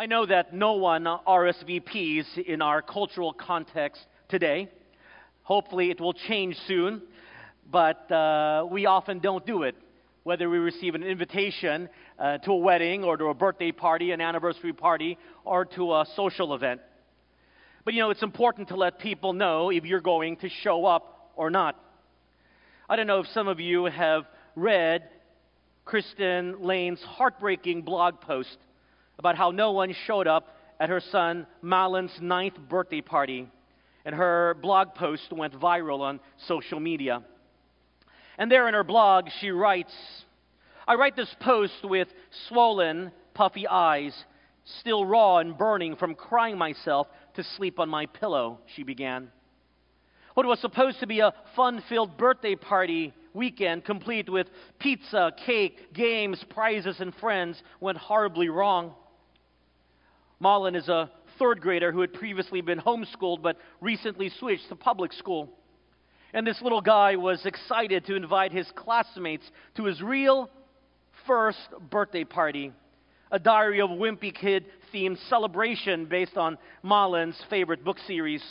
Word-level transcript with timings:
I 0.00 0.06
know 0.06 0.24
that 0.26 0.54
no 0.54 0.74
one 0.74 1.06
RSVPs 1.06 2.38
in 2.46 2.62
our 2.62 2.82
cultural 2.82 3.32
context 3.32 4.06
today. 4.28 4.68
Hopefully, 5.42 5.90
it 5.90 6.00
will 6.00 6.12
change 6.12 6.56
soon, 6.68 7.02
but 7.68 8.08
uh, 8.12 8.64
we 8.70 8.86
often 8.86 9.18
don't 9.18 9.44
do 9.44 9.64
it. 9.64 9.74
Whether 10.22 10.48
we 10.48 10.58
receive 10.58 10.94
an 10.94 11.02
invitation 11.02 11.88
uh, 12.16 12.38
to 12.38 12.52
a 12.52 12.56
wedding 12.56 13.02
or 13.02 13.16
to 13.16 13.24
a 13.24 13.34
birthday 13.34 13.72
party, 13.72 14.12
an 14.12 14.20
anniversary 14.20 14.72
party, 14.72 15.18
or 15.44 15.64
to 15.64 15.92
a 15.92 16.06
social 16.14 16.54
event. 16.54 16.80
But 17.84 17.92
you 17.92 18.00
know, 18.00 18.10
it's 18.10 18.22
important 18.22 18.68
to 18.68 18.76
let 18.76 19.00
people 19.00 19.32
know 19.32 19.70
if 19.70 19.84
you're 19.84 20.00
going 20.00 20.36
to 20.36 20.48
show 20.48 20.86
up 20.86 21.32
or 21.34 21.50
not. 21.50 21.74
I 22.88 22.94
don't 22.94 23.08
know 23.08 23.18
if 23.18 23.26
some 23.34 23.48
of 23.48 23.58
you 23.58 23.86
have 23.86 24.26
read 24.54 25.08
Kristen 25.84 26.62
Lane's 26.62 27.02
heartbreaking 27.02 27.82
blog 27.82 28.20
post 28.20 28.58
about 29.18 29.36
how 29.36 29.50
no 29.50 29.72
one 29.72 29.94
showed 30.06 30.26
up 30.26 30.56
at 30.80 30.88
her 30.88 31.00
son 31.00 31.46
Malin's 31.62 32.16
ninth 32.20 32.58
birthday 32.68 33.00
party. 33.00 33.48
And 34.04 34.14
her 34.14 34.56
blog 34.62 34.94
post 34.94 35.32
went 35.32 35.54
viral 35.54 36.00
on 36.00 36.20
social 36.46 36.80
media. 36.80 37.22
And 38.38 38.50
there 38.50 38.68
in 38.68 38.74
her 38.74 38.84
blog, 38.84 39.28
she 39.40 39.50
writes 39.50 39.92
I 40.86 40.94
write 40.94 41.16
this 41.16 41.34
post 41.40 41.84
with 41.84 42.08
swollen, 42.48 43.12
puffy 43.34 43.68
eyes, 43.68 44.14
still 44.80 45.04
raw 45.04 45.38
and 45.38 45.58
burning 45.58 45.96
from 45.96 46.14
crying 46.14 46.56
myself 46.56 47.08
to 47.34 47.44
sleep 47.44 47.78
on 47.78 47.90
my 47.90 48.06
pillow, 48.06 48.58
she 48.74 48.84
began. 48.84 49.30
What 50.32 50.46
was 50.46 50.60
supposed 50.60 51.00
to 51.00 51.06
be 51.06 51.20
a 51.20 51.34
fun 51.56 51.82
filled 51.88 52.16
birthday 52.16 52.54
party 52.54 53.12
weekend, 53.34 53.84
complete 53.84 54.30
with 54.30 54.48
pizza, 54.78 55.32
cake, 55.44 55.92
games, 55.92 56.42
prizes, 56.48 57.00
and 57.00 57.14
friends, 57.16 57.62
went 57.80 57.98
horribly 57.98 58.48
wrong. 58.48 58.94
Malin 60.40 60.76
is 60.76 60.88
a 60.88 61.10
third 61.38 61.60
grader 61.60 61.92
who 61.92 62.00
had 62.00 62.12
previously 62.12 62.60
been 62.60 62.78
homeschooled 62.78 63.42
but 63.42 63.56
recently 63.80 64.28
switched 64.28 64.68
to 64.68 64.76
public 64.76 65.12
school. 65.12 65.50
And 66.32 66.46
this 66.46 66.60
little 66.62 66.80
guy 66.80 67.16
was 67.16 67.44
excited 67.46 68.04
to 68.06 68.14
invite 68.14 68.52
his 68.52 68.70
classmates 68.76 69.50
to 69.76 69.84
his 69.84 70.00
real 70.02 70.50
first 71.26 71.58
birthday 71.90 72.24
party, 72.24 72.72
a 73.30 73.38
Diary 73.38 73.80
of 73.80 73.90
Wimpy 73.90 74.34
Kid 74.34 74.66
themed 74.92 75.18
celebration 75.28 76.06
based 76.06 76.36
on 76.36 76.58
Malin's 76.82 77.40
favorite 77.50 77.84
book 77.84 77.98
series. 78.06 78.42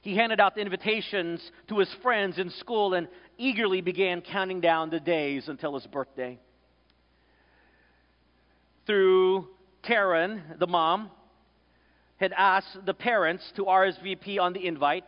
He 0.00 0.16
handed 0.16 0.38
out 0.38 0.54
the 0.54 0.60
invitations 0.60 1.40
to 1.68 1.78
his 1.78 1.92
friends 2.02 2.38
in 2.38 2.50
school 2.50 2.94
and 2.94 3.08
eagerly 3.38 3.80
began 3.80 4.20
counting 4.20 4.60
down 4.60 4.90
the 4.90 5.00
days 5.00 5.48
until 5.48 5.74
his 5.74 5.86
birthday. 5.86 6.38
Through 8.86 9.48
Karen, 9.86 10.42
the 10.58 10.66
mom, 10.66 11.10
had 12.16 12.32
asked 12.36 12.84
the 12.86 12.94
parents 12.94 13.44
to 13.56 13.64
RSVP 13.64 14.40
on 14.40 14.52
the 14.52 14.66
invite. 14.66 15.04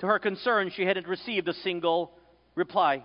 To 0.00 0.06
her 0.06 0.18
concern, 0.18 0.70
she 0.74 0.84
hadn't 0.84 1.06
received 1.06 1.48
a 1.48 1.54
single 1.54 2.12
reply. 2.54 3.04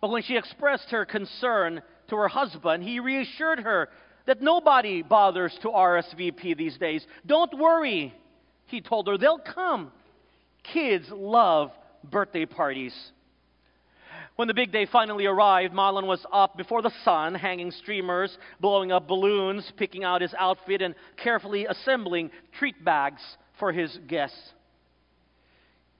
But 0.00 0.10
when 0.10 0.22
she 0.22 0.36
expressed 0.36 0.90
her 0.90 1.04
concern 1.04 1.82
to 2.08 2.16
her 2.16 2.28
husband, 2.28 2.82
he 2.82 3.00
reassured 3.00 3.60
her 3.60 3.88
that 4.26 4.40
nobody 4.40 5.02
bothers 5.02 5.56
to 5.62 5.68
RSVP 5.68 6.56
these 6.56 6.78
days. 6.78 7.06
Don't 7.26 7.56
worry, 7.58 8.14
he 8.66 8.80
told 8.80 9.06
her, 9.08 9.18
they'll 9.18 9.38
come. 9.38 9.92
Kids 10.62 11.06
love 11.10 11.70
birthday 12.04 12.46
parties. 12.46 12.94
When 14.40 14.48
the 14.48 14.54
big 14.54 14.72
day 14.72 14.86
finally 14.86 15.26
arrived, 15.26 15.74
Marlon 15.74 16.06
was 16.06 16.24
up 16.32 16.56
before 16.56 16.80
the 16.80 16.94
sun, 17.04 17.34
hanging 17.34 17.70
streamers, 17.70 18.38
blowing 18.58 18.90
up 18.90 19.06
balloons, 19.06 19.70
picking 19.76 20.02
out 20.02 20.22
his 20.22 20.32
outfit, 20.38 20.80
and 20.80 20.94
carefully 21.22 21.66
assembling 21.66 22.30
treat 22.58 22.82
bags 22.82 23.20
for 23.58 23.70
his 23.70 23.98
guests. 24.06 24.40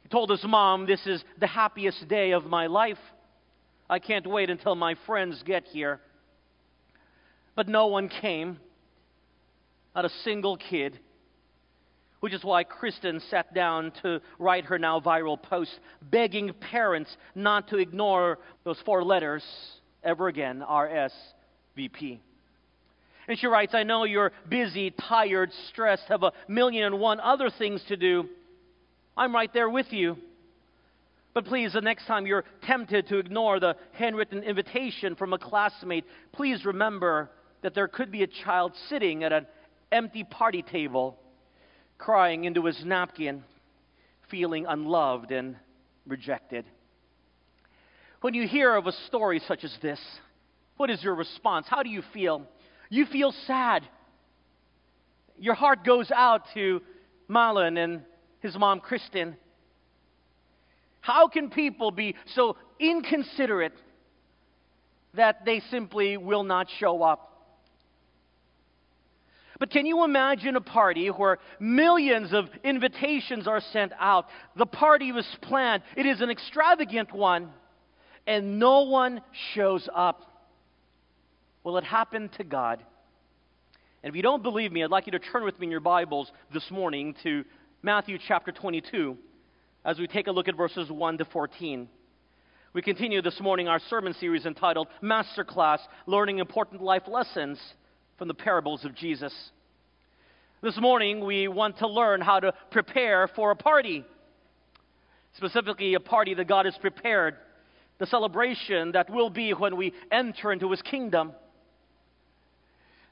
He 0.02 0.08
told 0.08 0.30
his 0.30 0.42
mom, 0.42 0.86
This 0.86 1.06
is 1.06 1.22
the 1.38 1.46
happiest 1.46 2.08
day 2.08 2.30
of 2.30 2.46
my 2.46 2.66
life. 2.66 2.96
I 3.90 3.98
can't 3.98 4.26
wait 4.26 4.48
until 4.48 4.74
my 4.74 4.94
friends 5.04 5.42
get 5.44 5.64
here. 5.66 6.00
But 7.54 7.68
no 7.68 7.88
one 7.88 8.08
came, 8.08 8.58
not 9.94 10.06
a 10.06 10.10
single 10.24 10.56
kid 10.56 10.98
which 12.20 12.34
is 12.34 12.44
why 12.44 12.64
Kristen 12.64 13.20
sat 13.30 13.52
down 13.54 13.92
to 14.02 14.20
write 14.38 14.66
her 14.66 14.78
now 14.78 15.00
viral 15.00 15.42
post, 15.42 15.78
begging 16.02 16.52
parents 16.52 17.14
not 17.34 17.68
to 17.68 17.78
ignore 17.78 18.38
those 18.64 18.78
four 18.84 19.02
letters 19.02 19.42
ever 20.04 20.28
again 20.28 20.62
RSVP. 20.68 22.20
And 23.26 23.38
she 23.38 23.46
writes, 23.46 23.74
I 23.74 23.84
know 23.84 24.04
you're 24.04 24.32
busy, 24.48 24.90
tired, 24.90 25.50
stressed, 25.68 26.04
have 26.08 26.22
a 26.22 26.32
million 26.48 26.84
and 26.84 27.00
one 27.00 27.20
other 27.20 27.50
things 27.50 27.82
to 27.88 27.96
do. 27.96 28.28
I'm 29.16 29.34
right 29.34 29.52
there 29.52 29.70
with 29.70 29.92
you. 29.92 30.16
But 31.32 31.44
please, 31.44 31.74
the 31.74 31.80
next 31.80 32.06
time 32.06 32.26
you're 32.26 32.44
tempted 32.64 33.06
to 33.08 33.18
ignore 33.18 33.60
the 33.60 33.76
handwritten 33.92 34.42
invitation 34.42 35.14
from 35.14 35.32
a 35.32 35.38
classmate, 35.38 36.04
please 36.32 36.64
remember 36.64 37.30
that 37.62 37.74
there 37.74 37.86
could 37.88 38.10
be 38.10 38.24
a 38.24 38.26
child 38.26 38.72
sitting 38.88 39.22
at 39.22 39.32
an 39.32 39.46
empty 39.92 40.24
party 40.24 40.62
table 40.62 41.16
crying 42.00 42.44
into 42.44 42.64
his 42.64 42.82
napkin, 42.84 43.44
feeling 44.30 44.64
unloved 44.66 45.30
and 45.30 45.54
rejected. 46.06 46.64
When 48.22 48.32
you 48.32 48.48
hear 48.48 48.74
of 48.74 48.86
a 48.86 48.92
story 49.06 49.40
such 49.46 49.64
as 49.64 49.76
this, 49.82 50.00
what 50.78 50.88
is 50.88 51.02
your 51.04 51.14
response? 51.14 51.66
How 51.68 51.82
do 51.82 51.90
you 51.90 52.02
feel? 52.14 52.42
You 52.88 53.04
feel 53.04 53.32
sad. 53.46 53.86
Your 55.38 55.54
heart 55.54 55.84
goes 55.84 56.10
out 56.10 56.42
to 56.54 56.80
Malin 57.28 57.76
and 57.76 58.02
his 58.40 58.56
mom, 58.58 58.80
Kristen. 58.80 59.36
How 61.02 61.28
can 61.28 61.50
people 61.50 61.90
be 61.90 62.14
so 62.34 62.56
inconsiderate 62.78 63.74
that 65.14 65.44
they 65.44 65.60
simply 65.70 66.16
will 66.16 66.44
not 66.44 66.68
show 66.78 67.02
up? 67.02 67.29
But 69.60 69.70
can 69.70 69.84
you 69.84 70.04
imagine 70.04 70.56
a 70.56 70.60
party 70.62 71.08
where 71.08 71.38
millions 71.60 72.32
of 72.32 72.46
invitations 72.64 73.46
are 73.46 73.60
sent 73.60 73.92
out? 74.00 74.26
The 74.56 74.64
party 74.64 75.12
was 75.12 75.26
planned, 75.42 75.82
it 75.96 76.06
is 76.06 76.22
an 76.22 76.30
extravagant 76.30 77.12
one, 77.12 77.50
and 78.26 78.58
no 78.58 78.84
one 78.84 79.20
shows 79.54 79.86
up. 79.94 80.22
Well, 81.62 81.76
it 81.76 81.84
happened 81.84 82.32
to 82.38 82.44
God. 82.44 82.82
And 84.02 84.08
if 84.08 84.16
you 84.16 84.22
don't 84.22 84.42
believe 84.42 84.72
me, 84.72 84.82
I'd 84.82 84.90
like 84.90 85.04
you 85.04 85.12
to 85.12 85.18
turn 85.18 85.44
with 85.44 85.60
me 85.60 85.66
in 85.66 85.70
your 85.70 85.80
Bibles 85.80 86.32
this 86.54 86.70
morning 86.70 87.14
to 87.22 87.44
Matthew 87.82 88.16
chapter 88.26 88.52
22 88.52 89.14
as 89.84 89.98
we 89.98 90.06
take 90.06 90.26
a 90.26 90.32
look 90.32 90.48
at 90.48 90.56
verses 90.56 90.90
1 90.90 91.18
to 91.18 91.26
14. 91.26 91.86
We 92.72 92.80
continue 92.80 93.20
this 93.20 93.38
morning 93.40 93.68
our 93.68 93.80
sermon 93.90 94.14
series 94.14 94.46
entitled 94.46 94.88
Masterclass 95.02 95.80
Learning 96.06 96.38
Important 96.38 96.80
Life 96.80 97.02
Lessons 97.08 97.60
from 98.20 98.28
the 98.28 98.34
parables 98.34 98.84
of 98.84 98.94
Jesus. 98.94 99.32
This 100.60 100.76
morning, 100.78 101.24
we 101.24 101.48
want 101.48 101.78
to 101.78 101.88
learn 101.88 102.20
how 102.20 102.38
to 102.38 102.52
prepare 102.70 103.26
for 103.28 103.50
a 103.50 103.56
party, 103.56 104.04
specifically, 105.38 105.94
a 105.94 106.00
party 106.00 106.34
that 106.34 106.46
God 106.46 106.66
has 106.66 106.76
prepared, 106.76 107.36
the 107.98 108.04
celebration 108.04 108.92
that 108.92 109.08
will 109.08 109.30
be 109.30 109.52
when 109.52 109.74
we 109.74 109.94
enter 110.12 110.52
into 110.52 110.70
His 110.70 110.82
kingdom. 110.82 111.32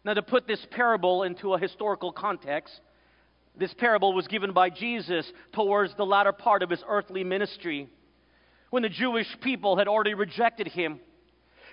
Now, 0.04 0.12
to 0.12 0.20
put 0.20 0.46
this 0.46 0.60
parable 0.72 1.22
into 1.22 1.54
a 1.54 1.58
historical 1.58 2.12
context, 2.12 2.78
this 3.56 3.72
parable 3.72 4.12
was 4.12 4.28
given 4.28 4.52
by 4.52 4.69
Jesus 4.69 5.32
towards 5.54 5.94
the 5.94 6.04
latter 6.04 6.32
part 6.32 6.62
of 6.62 6.69
his 6.69 6.84
earthly 6.86 7.25
ministry 7.25 7.88
when 8.69 8.82
the 8.82 8.90
Jewish 8.90 9.38
people 9.40 9.78
had 9.78 9.88
already 9.88 10.12
rejected 10.12 10.69
him. 10.69 11.00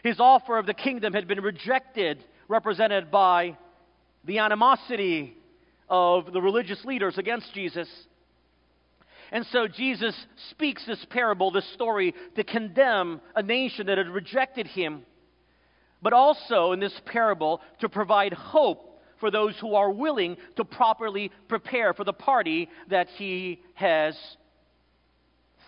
His 0.04 0.22
offer 0.22 0.58
of 0.58 0.68
the 0.68 0.74
kingdom 0.74 1.12
had 1.12 1.28
been 1.28 1.42
rejected 1.42 2.24
represented 2.48 3.12
by 3.12 3.58
the 4.26 4.40
animosity 4.40 5.36
of 5.90 6.34
the 6.34 6.42
religious 6.42 6.84
leaders 6.86 7.18
against 7.18 7.54
Jesus. 7.54 7.88
And 9.32 9.46
so 9.48 9.68
Jesus 9.68 10.16
speaks 10.52 10.86
this 10.86 11.04
parable, 11.10 11.52
this 11.52 11.72
story, 11.74 12.14
to 12.36 12.44
condemn 12.44 13.22
a 13.36 13.44
nation 13.44 13.88
that 13.88 13.98
had 13.98 14.10
rejected 14.10 14.68
him, 14.68 15.04
but 16.02 16.14
also 16.14 16.72
in 16.72 16.80
this 16.80 17.00
parable 17.06 17.62
to 17.80 17.90
provide 17.90 18.34
hope 18.34 19.02
for 19.20 19.32
those 19.32 19.58
who 19.60 19.76
are 19.76 19.92
willing 19.92 20.38
to 20.58 20.66
properly 20.66 21.32
prepare 21.48 21.94
for 21.94 22.04
the 22.04 22.14
party 22.14 22.70
that 22.90 23.08
he 23.18 23.62
has 23.74 24.16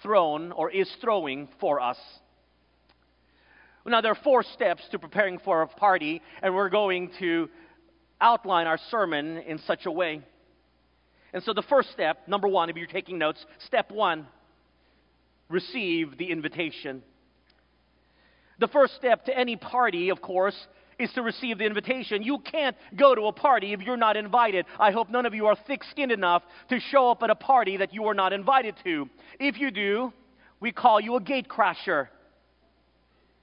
thrown 0.02 0.52
or 0.52 0.70
is 0.70 0.90
throwing 1.02 1.48
for 1.60 1.80
us. 1.80 1.98
Now, 3.88 4.02
there 4.02 4.12
are 4.12 4.20
four 4.22 4.44
steps 4.44 4.84
to 4.92 5.00
preparing 5.00 5.40
for 5.40 5.62
a 5.62 5.68
party, 5.68 6.22
and 6.42 6.54
we're 6.54 6.70
going 6.70 7.10
to 7.20 7.50
outline 8.20 8.68
our 8.68 8.78
sermon 8.90 9.38
in 9.38 9.60
such 9.60 9.86
a 9.86 9.92
way. 9.92 10.22
And 11.34 11.42
so, 11.44 11.54
the 11.54 11.62
first 11.62 11.92
step, 11.92 12.28
number 12.28 12.50
one, 12.50 12.70
if 12.70 12.76
you're 12.76 12.86
taking 12.86 13.18
notes, 13.18 13.46
step 13.60 13.90
one, 13.90 14.28
receive 15.50 16.18
the 16.18 16.30
invitation. 16.30 17.02
The 18.60 18.68
first 18.68 18.96
step 18.96 19.24
to 19.26 19.38
any 19.38 19.56
party, 19.56 20.10
of 20.10 20.22
course, 20.22 20.68
is 21.00 21.12
to 21.14 21.22
receive 21.22 21.60
the 21.60 21.66
invitation. 21.66 22.24
You 22.24 22.40
can't 22.40 22.76
go 22.96 23.16
to 23.16 23.28
a 23.28 23.32
party 23.32 23.72
if 23.72 23.82
you're 23.82 23.98
not 23.98 24.18
invited. 24.18 24.66
I 24.80 24.92
hope 24.92 25.10
none 25.10 25.26
of 25.26 25.34
you 25.34 25.46
are 25.46 25.56
thick 25.68 25.84
skinned 25.92 26.12
enough 26.12 26.44
to 26.70 26.80
show 26.80 27.12
up 27.12 27.24
at 27.24 27.30
a 27.30 27.36
party 27.36 27.78
that 27.78 27.94
you 27.94 28.06
are 28.06 28.16
not 28.16 28.34
invited 28.34 28.76
to. 28.84 29.08
If 29.40 29.60
you 29.60 29.72
do, 29.72 30.12
we 30.60 30.72
call 30.72 31.00
you 31.00 31.16
a 31.16 31.22
gate 31.22 31.48
crasher. 31.48 32.08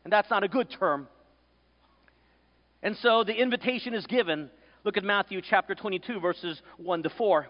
And 0.04 0.12
that's 0.12 0.30
not 0.30 0.44
a 0.44 0.48
good 0.48 0.70
term. 0.70 1.08
And 2.82 2.96
so 2.98 3.24
the 3.24 3.34
invitation 3.34 3.94
is 3.94 4.06
given. 4.06 4.50
Look 4.84 4.96
at 4.96 5.04
Matthew 5.04 5.40
chapter 5.40 5.74
22, 5.74 6.20
verses 6.20 6.60
1 6.76 7.02
to 7.04 7.10
4. 7.10 7.46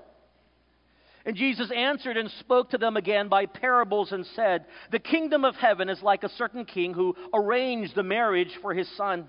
And 1.27 1.37
Jesus 1.37 1.71
answered 1.75 2.17
and 2.17 2.31
spoke 2.41 2.71
to 2.71 2.79
them 2.79 2.97
again 2.97 3.29
by 3.29 3.47
parables 3.47 4.13
and 4.13 4.27
said, 4.37 4.67
The 4.93 4.99
kingdom 4.99 5.45
of 5.45 5.57
heaven 5.57 5.89
is 5.89 6.03
like 6.03 6.23
a 6.23 6.29
certain 6.29 6.65
king 6.65 6.93
who 6.93 7.17
arranged 7.33 7.95
the 7.95 8.03
marriage 8.03 8.59
for 8.61 8.75
his 8.75 8.89
son 8.97 9.27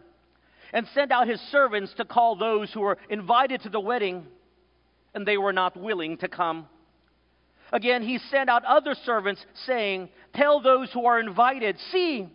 and 0.74 0.86
sent 0.94 1.12
out 1.12 1.28
his 1.28 1.40
servants 1.52 1.94
to 1.94 2.06
call 2.06 2.36
those 2.36 2.72
who 2.74 2.82
were 2.82 2.98
invited 3.10 3.62
to 3.62 3.70
the 3.70 3.80
wedding, 3.80 4.26
and 5.14 5.26
they 5.26 5.38
were 5.38 5.54
not 5.54 5.78
willing 5.78 6.18
to 6.18 6.28
come. 6.28 6.68
Again, 7.72 8.04
he 8.04 8.20
sent 8.30 8.50
out 8.50 8.66
other 8.66 8.94
servants, 9.06 9.44
saying, 9.66 10.10
Tell 10.36 10.62
those 10.62 10.92
who 10.92 11.06
are 11.06 11.20
invited, 11.20 11.78
See, 11.92 12.28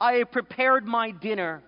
I 0.00 0.14
have 0.14 0.32
prepared 0.32 0.86
my 0.86 1.10
dinner. 1.10 1.62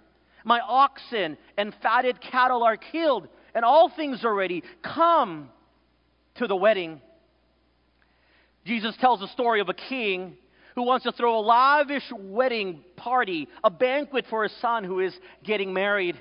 My 0.45 0.61
oxen 0.61 1.37
and 1.57 1.75
fatted 1.83 2.21
cattle 2.21 2.63
are 2.63 2.77
killed, 2.77 3.29
and 3.55 3.65
all 3.65 3.91
things 3.95 4.25
are 4.25 4.35
ready. 4.35 4.63
Come 4.83 5.51
to 6.37 6.47
the 6.47 6.57
wedding. 6.57 7.01
Jesus 8.65 8.97
tells 9.01 9.21
the 9.21 9.29
story 9.29 9.61
of 9.61 9.69
a 9.69 9.75
king 9.75 10.37
who 10.75 10.83
wants 10.83 11.05
to 11.05 11.13
throw 11.13 11.39
a 11.39 11.43
lavish 11.43 12.11
wedding 12.17 12.83
party, 12.97 13.49
a 13.63 13.71
banquet 13.71 14.25
for 14.31 14.43
his 14.45 14.53
son 14.61 14.85
who 14.85 15.01
is 15.01 15.15
getting 15.45 15.73
married. 15.73 16.19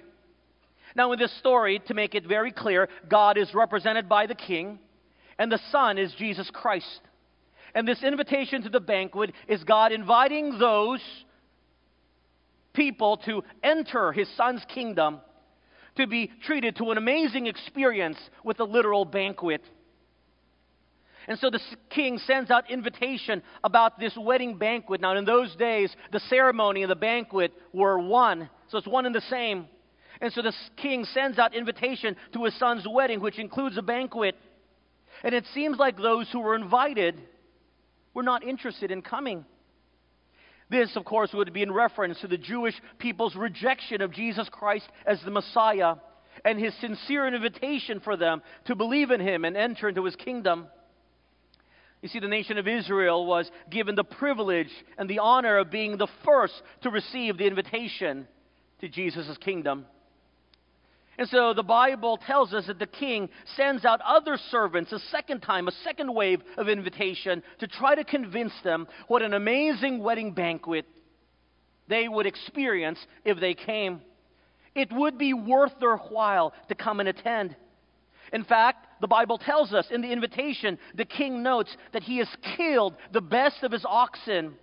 Now, 0.95 1.13
in 1.13 1.19
this 1.19 1.35
story, 1.39 1.81
to 1.87 1.93
make 1.93 2.15
it 2.15 2.27
very 2.27 2.51
clear, 2.51 2.89
God 3.07 3.37
is 3.37 3.53
represented 3.53 4.09
by 4.09 4.27
the 4.27 4.35
king, 4.35 4.79
and 5.39 5.51
the 5.51 5.61
son 5.71 5.97
is 5.97 6.13
Jesus 6.17 6.49
Christ. 6.51 7.01
And 7.73 7.87
this 7.87 8.03
invitation 8.03 8.63
to 8.63 8.69
the 8.69 8.81
banquet 8.81 9.31
is 9.47 9.63
God 9.63 9.93
inviting 9.93 10.59
those 10.59 10.99
people 12.73 13.17
to 13.25 13.43
enter 13.63 14.11
his 14.11 14.27
son's 14.35 14.63
kingdom 14.73 15.19
to 15.97 16.07
be 16.07 16.31
treated 16.45 16.75
to 16.77 16.91
an 16.91 16.97
amazing 16.97 17.47
experience 17.47 18.17
with 18.43 18.59
a 18.59 18.63
literal 18.63 19.05
banquet. 19.05 19.61
And 21.27 21.37
so 21.37 21.49
the 21.49 21.59
king 21.89 22.17
sends 22.17 22.49
out 22.49 22.69
invitation 22.69 23.43
about 23.63 23.99
this 23.99 24.17
wedding 24.19 24.57
banquet. 24.57 25.01
Now, 25.01 25.15
in 25.15 25.25
those 25.25 25.55
days, 25.55 25.93
the 26.11 26.19
ceremony 26.21 26.81
and 26.81 26.91
the 26.91 26.95
banquet 26.95 27.53
were 27.73 27.99
one, 27.99 28.49
so 28.69 28.77
it's 28.77 28.87
one 28.87 29.05
and 29.05 29.13
the 29.13 29.21
same. 29.21 29.67
And 30.19 30.31
so 30.33 30.41
the 30.41 30.53
king 30.77 31.05
sends 31.05 31.39
out 31.39 31.55
invitation 31.55 32.15
to 32.33 32.43
his 32.45 32.57
son's 32.57 32.85
wedding, 32.89 33.21
which 33.21 33.39
includes 33.39 33.77
a 33.77 33.81
banquet. 33.81 34.35
And 35.23 35.33
it 35.33 35.45
seems 35.53 35.77
like 35.77 35.97
those 35.97 36.29
who 36.31 36.39
were 36.39 36.55
invited 36.55 37.19
were 38.13 38.23
not 38.23 38.43
interested 38.43 38.91
in 38.91 39.01
coming. 39.01 39.45
This, 40.71 40.95
of 40.95 41.03
course, 41.03 41.33
would 41.33 41.51
be 41.51 41.63
in 41.63 41.71
reference 41.71 42.21
to 42.21 42.27
the 42.27 42.37
Jewish 42.37 42.73
people's 42.97 43.35
rejection 43.35 44.01
of 44.01 44.13
Jesus 44.13 44.47
Christ 44.49 44.87
as 45.05 45.21
the 45.21 45.29
Messiah 45.29 45.95
and 46.45 46.57
his 46.57 46.73
sincere 46.79 47.27
invitation 47.27 47.99
for 47.99 48.15
them 48.15 48.41
to 48.65 48.75
believe 48.75 49.11
in 49.11 49.19
him 49.19 49.43
and 49.43 49.57
enter 49.57 49.89
into 49.89 50.05
his 50.05 50.15
kingdom. 50.15 50.67
You 52.01 52.07
see, 52.07 52.19
the 52.19 52.29
nation 52.29 52.57
of 52.57 52.69
Israel 52.69 53.25
was 53.25 53.51
given 53.69 53.95
the 53.95 54.05
privilege 54.05 54.71
and 54.97 55.09
the 55.09 55.19
honor 55.19 55.57
of 55.57 55.69
being 55.69 55.97
the 55.97 56.07
first 56.23 56.53
to 56.83 56.89
receive 56.89 57.37
the 57.37 57.47
invitation 57.47 58.25
to 58.79 58.87
Jesus' 58.87 59.37
kingdom. 59.39 59.85
And 61.17 61.27
so 61.27 61.53
the 61.53 61.63
Bible 61.63 62.17
tells 62.25 62.53
us 62.53 62.67
that 62.67 62.79
the 62.79 62.87
king 62.87 63.29
sends 63.55 63.85
out 63.85 63.99
other 64.01 64.37
servants 64.49 64.91
a 64.91 64.99
second 65.11 65.41
time, 65.41 65.67
a 65.67 65.71
second 65.83 66.13
wave 66.13 66.41
of 66.57 66.69
invitation 66.69 67.43
to 67.59 67.67
try 67.67 67.95
to 67.95 68.03
convince 68.03 68.53
them 68.63 68.87
what 69.07 69.21
an 69.21 69.33
amazing 69.33 69.99
wedding 69.99 70.33
banquet 70.33 70.85
they 71.87 72.07
would 72.07 72.25
experience 72.25 72.99
if 73.25 73.39
they 73.39 73.53
came. 73.53 74.01
It 74.73 74.91
would 74.91 75.17
be 75.17 75.33
worth 75.33 75.73
their 75.79 75.97
while 75.97 76.53
to 76.69 76.75
come 76.75 77.01
and 77.01 77.09
attend. 77.09 77.55
In 78.31 78.45
fact, 78.45 78.87
the 79.01 79.07
Bible 79.07 79.37
tells 79.37 79.73
us 79.73 79.87
in 79.91 80.01
the 80.01 80.11
invitation, 80.11 80.79
the 80.95 81.03
king 81.03 81.43
notes 81.43 81.75
that 81.91 82.03
he 82.03 82.19
has 82.19 82.29
killed 82.55 82.95
the 83.11 83.21
best 83.21 83.63
of 83.63 83.73
his 83.73 83.83
oxen. 83.85 84.53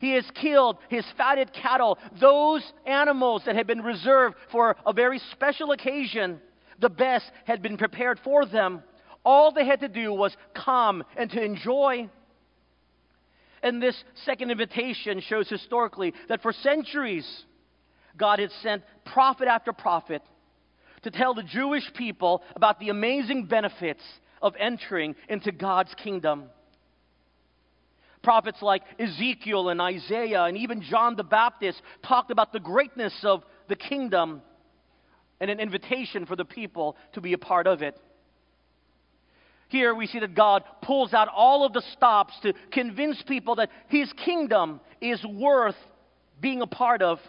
He 0.00 0.12
has 0.12 0.24
killed 0.34 0.78
his 0.88 1.04
fatted 1.16 1.52
cattle, 1.52 1.98
those 2.20 2.62
animals 2.84 3.42
that 3.46 3.56
had 3.56 3.66
been 3.66 3.82
reserved 3.82 4.36
for 4.52 4.76
a 4.84 4.92
very 4.92 5.18
special 5.32 5.72
occasion. 5.72 6.40
The 6.80 6.90
best 6.90 7.30
had 7.44 7.62
been 7.62 7.76
prepared 7.76 8.20
for 8.22 8.44
them. 8.44 8.82
All 9.24 9.52
they 9.52 9.66
had 9.66 9.80
to 9.80 9.88
do 9.88 10.12
was 10.12 10.36
come 10.54 11.02
and 11.16 11.30
to 11.30 11.42
enjoy. 11.42 12.08
And 13.62 13.82
this 13.82 13.96
second 14.24 14.50
invitation 14.50 15.20
shows 15.20 15.48
historically 15.48 16.14
that 16.28 16.42
for 16.42 16.52
centuries, 16.52 17.26
God 18.16 18.38
had 18.38 18.50
sent 18.62 18.82
prophet 19.04 19.48
after 19.48 19.72
prophet 19.72 20.22
to 21.02 21.10
tell 21.10 21.34
the 21.34 21.42
Jewish 21.42 21.84
people 21.94 22.42
about 22.54 22.78
the 22.78 22.90
amazing 22.90 23.46
benefits 23.46 24.02
of 24.42 24.54
entering 24.58 25.14
into 25.28 25.52
God's 25.52 25.94
kingdom. 25.94 26.50
Prophets 28.26 28.60
like 28.60 28.82
Ezekiel 28.98 29.68
and 29.68 29.80
Isaiah 29.80 30.42
and 30.46 30.56
even 30.56 30.82
John 30.82 31.14
the 31.14 31.22
Baptist 31.22 31.80
talked 32.04 32.32
about 32.32 32.52
the 32.52 32.58
greatness 32.58 33.16
of 33.22 33.44
the 33.68 33.76
kingdom 33.76 34.42
and 35.38 35.48
an 35.48 35.60
invitation 35.60 36.26
for 36.26 36.34
the 36.34 36.44
people 36.44 36.96
to 37.12 37.20
be 37.20 37.34
a 37.34 37.38
part 37.38 37.68
of 37.68 37.82
it. 37.82 37.96
Here 39.68 39.94
we 39.94 40.08
see 40.08 40.18
that 40.18 40.34
God 40.34 40.64
pulls 40.82 41.14
out 41.14 41.28
all 41.28 41.64
of 41.64 41.72
the 41.72 41.84
stops 41.92 42.32
to 42.42 42.52
convince 42.72 43.22
people 43.28 43.54
that 43.54 43.70
His 43.86 44.12
kingdom 44.24 44.80
is 45.00 45.24
worth 45.24 45.76
being 46.40 46.62
a 46.62 46.66
part 46.66 47.02
of. 47.02 47.20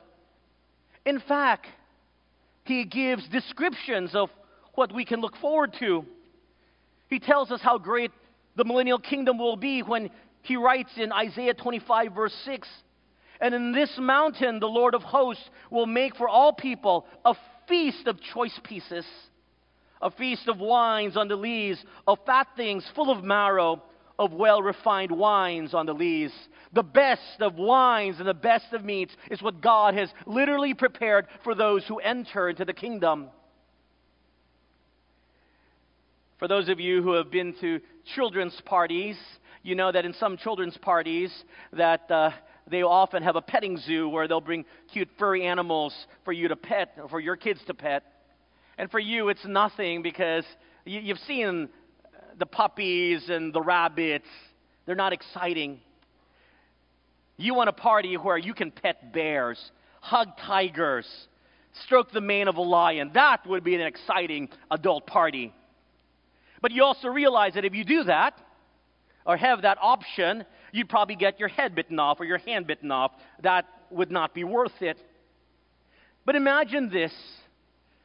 In 1.06 1.20
fact, 1.20 1.68
he 2.64 2.86
gives 2.86 3.30
descriptions 3.30 4.16
of 4.16 4.30
what 4.74 4.92
we 4.92 5.06
can 5.06 5.22
look 5.22 5.38
forward 5.38 5.76
to. 5.78 6.06
He 7.08 7.20
tells 7.20 7.52
us 7.52 7.62
how 7.62 7.78
great 7.78 8.10
the 8.56 8.66
millennial 8.66 8.98
kingdom 8.98 9.38
will 9.38 9.58
be 9.58 9.84
when 9.84 10.10
he 10.42 10.56
writes 10.56 10.92
in 10.98 11.12
Isaiah 11.12 11.54
25, 11.54 12.14
verse 12.14 12.36
6 12.46 12.68
And 13.42 13.54
in 13.54 13.72
this 13.72 13.94
mountain 13.98 14.60
the 14.60 14.68
Lord 14.68 14.96
of 14.96 15.04
hosts 15.04 15.50
will 15.70 15.86
make 15.86 16.16
for 16.16 16.30
all 16.30 16.54
people 16.54 17.06
a 17.26 17.36
feast 17.68 18.08
of 18.08 18.22
choice 18.34 18.58
pieces, 18.64 19.06
a 20.02 20.12
feast 20.12 20.48
of 20.48 20.60
wines 20.60 21.18
on 21.18 21.28
the 21.28 21.36
lees, 21.36 21.84
of 22.08 22.20
fat 22.26 22.48
things 22.56 22.90
full 22.96 23.12
of 23.12 23.24
marrow 23.24 23.82
of 24.20 24.34
well 24.34 24.62
refined 24.62 25.12
wines 25.12 25.74
on 25.74 25.86
the 25.86 25.94
lees. 25.94 26.32
The 26.74 26.84
best 26.84 27.40
of 27.40 27.56
wines 27.56 28.20
and 28.20 28.28
the 28.28 28.34
best 28.34 28.74
of 28.74 28.84
meats 28.84 29.16
is 29.30 29.42
what 29.42 29.62
God 29.62 29.94
has 29.94 30.10
literally 30.26 30.74
prepared 30.74 31.28
for 31.44 31.56
those 31.56 31.86
who 31.88 32.00
enter 32.00 32.50
into 32.50 32.66
the 32.66 32.74
kingdom. 32.74 33.30
For 36.40 36.48
those 36.48 36.70
of 36.70 36.80
you 36.80 37.02
who 37.02 37.14
have 37.14 37.32
been 37.32 37.56
to 37.62 37.80
children's 38.16 38.60
parties, 38.66 39.18
you 39.68 39.76
know 39.76 39.92
that 39.92 40.06
in 40.06 40.14
some 40.14 40.38
children's 40.38 40.78
parties 40.78 41.30
that 41.74 42.10
uh, 42.10 42.30
they 42.72 42.84
often 42.84 43.22
have 43.22 43.36
a 43.36 43.42
petting 43.42 43.76
zoo 43.78 44.08
where 44.08 44.26
they'll 44.26 44.40
bring 44.40 44.64
cute 44.94 45.10
furry 45.20 45.46
animals 45.46 45.94
for 46.24 46.32
you 46.32 46.48
to 46.48 46.56
pet 46.56 46.94
or 46.98 47.10
for 47.10 47.20
your 47.20 47.36
kids 47.36 47.60
to 47.68 47.74
pet. 47.74 48.04
And 48.78 48.90
for 48.90 48.98
you, 48.98 49.28
it's 49.28 49.46
nothing 49.46 50.04
because 50.04 50.46
you, 50.86 51.02
you've 51.02 51.20
seen 51.20 51.68
the 52.40 52.46
puppies 52.46 53.28
and 53.28 53.52
the 53.52 53.62
rabbits, 53.62 54.30
they're 54.86 54.96
not 54.96 55.12
exciting. 55.12 55.82
You 57.36 57.54
want 57.54 57.68
a 57.68 57.74
party 57.74 58.16
where 58.16 58.38
you 58.38 58.54
can 58.54 58.72
pet 58.72 59.12
bears, 59.12 59.60
hug 60.00 60.30
tigers, 60.46 61.06
stroke 61.84 62.14
the 62.14 62.22
mane 62.22 62.48
of 62.48 62.56
a 62.56 62.62
lion. 62.62 63.12
That 63.16 63.46
would 63.46 63.66
be 63.66 63.76
an 63.76 63.82
exciting 63.82 64.48
adult 64.72 65.08
party. 65.08 65.54
But 66.62 66.72
you 66.72 66.86
also 66.86 67.10
realize 67.10 67.56
that 67.56 67.66
if 67.66 67.76
you 67.76 67.84
do 67.84 68.06
that, 68.06 68.34
or 69.28 69.38
have 69.38 69.62
that 69.62 69.78
option, 69.80 70.44
you'd 70.72 70.90
probably 70.90 71.16
get 71.16 71.40
your 71.40 71.50
head 71.50 71.76
bitten 71.76 72.00
off 72.00 72.20
or 72.20 72.26
your 72.26 72.40
hand 72.40 72.66
bitten 72.66 72.92
off. 72.92 73.12
That 73.44 73.66
would 73.92 74.10
not 74.10 74.34
be 74.34 74.44
worth 74.44 74.82
it. 74.82 74.98
But 76.26 76.36
imagine 76.36 76.90
this 76.90 77.14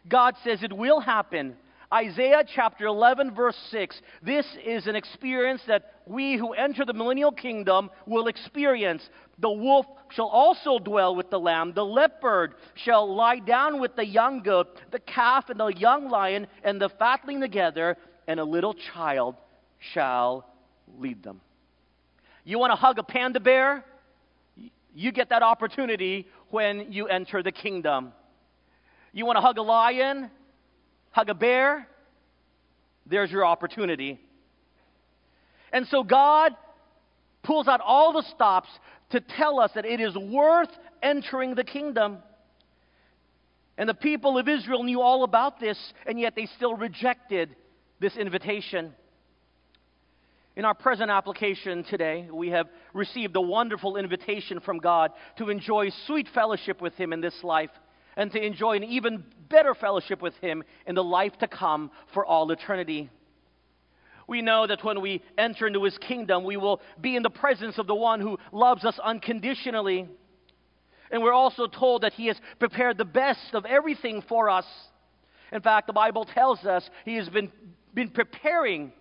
God 0.07 0.35
says 0.45 0.63
it 0.63 0.73
will 0.73 1.01
happen 1.01 1.57
Isaiah 1.93 2.43
chapter 2.47 2.87
11, 2.87 3.35
verse 3.35 3.57
6. 3.71 4.01
This 4.23 4.47
is 4.65 4.87
an 4.87 4.97
experience 4.97 5.61
that 5.67 5.93
we 6.07 6.39
who 6.39 6.55
enter 6.55 6.87
the 6.87 6.95
millennial 6.95 7.33
kingdom 7.33 7.91
will 8.07 8.29
experience. 8.29 9.07
The 9.39 9.51
wolf 9.51 9.85
shall 10.11 10.29
also 10.29 10.79
dwell 10.79 11.15
with 11.15 11.29
the 11.29 11.39
lamb, 11.39 11.75
the 11.75 11.85
leopard 11.85 12.55
shall 12.75 13.15
lie 13.15 13.41
down 13.41 13.79
with 13.79 13.95
the 13.95 14.07
young 14.07 14.43
goat, 14.43 14.81
the 14.91 15.01
calf 15.01 15.51
and 15.51 15.61
the 15.61 15.67
young 15.69 16.09
lion 16.09 16.47
and 16.65 16.81
the 16.81 16.89
fatling 16.89 17.41
together, 17.41 17.99
and 18.27 18.41
a 18.41 18.45
little 18.45 18.75
child 18.75 19.37
shall 19.79 20.47
lead 20.99 21.23
them. 21.23 21.41
You 22.45 22.59
want 22.59 22.73
to 22.73 22.77
hug 22.77 22.99
a 22.99 23.03
panda 23.03 23.41
bear? 23.41 23.85
You 24.95 25.13
get 25.13 25.31
that 25.31 25.43
opportunity 25.43 26.29
when 26.51 26.93
you 26.93 27.07
enter 27.07 27.43
the 27.43 27.53
kingdom. 27.53 28.13
You 29.13 29.27
want 29.27 29.37
to 29.37 29.41
hug 29.41 29.59
a 29.59 29.63
lion, 29.63 30.31
hug 31.11 31.29
a 31.29 31.35
bear? 31.35 31.87
There's 33.07 33.31
your 33.31 33.45
opportunity. 33.45 34.21
And 35.73 35.87
so 35.89 36.03
God 36.03 36.53
pulls 37.43 37.69
out 37.69 37.81
all 37.81 38.13
the 38.13 38.23
stops 38.35 38.69
to 39.11 39.21
tell 39.21 39.61
us 39.61 39.71
that 39.75 39.85
it 39.85 40.01
is 40.01 40.15
worth 40.15 40.71
entering 41.03 41.55
the 41.55 41.65
kingdom. 41.65 42.19
And 43.79 43.89
the 43.89 43.95
people 43.95 44.39
of 44.39 44.49
Israel 44.49 44.83
knew 44.83 45.01
all 45.01 45.25
about 45.25 45.59
this, 45.59 45.79
and 46.07 46.21
yet 46.21 46.35
they 46.37 46.47
still 46.47 46.75
rejected 46.75 47.57
this 48.01 48.17
invitation. 48.17 48.95
In 50.55 50.67
our 50.67 50.75
present 50.75 51.11
application 51.11 51.83
today, 51.85 52.29
we 52.31 52.51
have 52.51 52.69
received 52.93 53.35
a 53.37 53.41
wonderful 53.41 53.97
invitation 53.97 54.61
from 54.61 54.79
God 54.79 55.13
to 55.39 55.49
enjoy 55.49 55.89
sweet 56.07 56.29
fellowship 56.35 56.83
with 56.83 56.95
Him 56.95 57.15
in 57.15 57.23
this 57.23 57.43
life 57.43 57.71
and 58.17 58.31
to 58.33 58.45
enjoy 58.45 58.77
an 58.77 58.85
even 58.85 59.25
better 59.49 59.75
fellowship 59.75 60.21
with 60.21 60.35
Him 60.43 60.63
in 60.87 60.95
the 60.95 61.03
life 61.03 61.33
to 61.41 61.49
come 61.49 61.91
for 62.13 62.27
all 62.27 62.51
eternity. 62.51 63.09
We 64.29 64.43
know 64.43 64.67
that 64.67 64.85
when 64.85 65.01
we 65.01 65.23
enter 65.39 65.67
into 65.67 65.85
His 65.85 65.97
kingdom, 65.97 66.45
we 66.45 66.59
will 66.59 66.83
be 67.01 67.17
in 67.17 67.23
the 67.23 67.31
presence 67.31 67.79
of 67.79 67.87
the 67.87 67.95
one 67.95 68.21
who 68.21 68.39
loves 68.53 68.85
us 68.85 68.99
unconditionally. 69.03 70.07
And 71.11 71.23
we're 71.23 71.33
also 71.33 71.67
told 71.67 72.03
that 72.03 72.13
He 72.13 72.27
has 72.27 72.37
prepared 72.59 72.99
the 72.99 73.07
best 73.07 73.55
of 73.55 73.65
everything 73.65 74.23
for 74.29 74.51
us. 74.51 74.67
In 75.51 75.63
fact, 75.63 75.87
the 75.87 75.95
Bible 75.95 76.27
tells 76.27 76.63
us 76.67 76.89
He 77.07 77.15
has 77.15 77.31
been, 77.31 77.51
been 77.95 78.11
preparing 78.11 78.93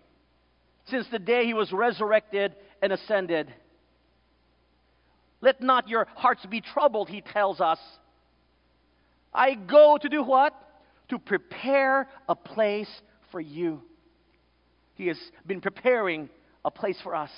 since 0.86 1.08
the 1.12 1.20
day 1.20 1.46
he 1.46 1.54
was 1.54 1.72
resurrected 1.72 2.56
and 2.82 2.92
ascended. 2.92 3.54
Let 5.42 5.62
not 5.62 5.88
your 5.88 6.08
hearts 6.16 6.46
be 6.46 6.62
troubled, 6.62 7.10
he 7.10 7.22
tells 7.22 7.60
us. 7.60 7.80
I 9.34 9.56
go 9.56 9.98
to 10.00 10.10
do 10.10 10.24
what? 10.24 10.54
To 11.10 11.20
prepare 11.20 12.08
a 12.28 12.36
place 12.36 12.90
for 13.32 13.40
you. 13.40 13.82
He 14.96 15.08
has 15.08 15.18
been 15.46 15.62
preparing 15.62 16.30
a 16.64 16.72
place 16.72 17.00
for 17.02 17.16
us 17.16 17.32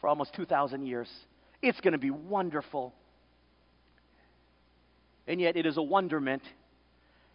for 0.00 0.08
almost 0.08 0.34
2,000 0.34 0.86
years. 0.86 1.08
It's 1.62 1.80
going 1.80 1.92
to 1.92 1.98
be 1.98 2.10
wonderful. 2.10 2.94
And 5.26 5.40
yet, 5.40 5.56
it 5.56 5.66
is 5.66 5.76
a 5.76 5.82
wonderment 5.82 6.42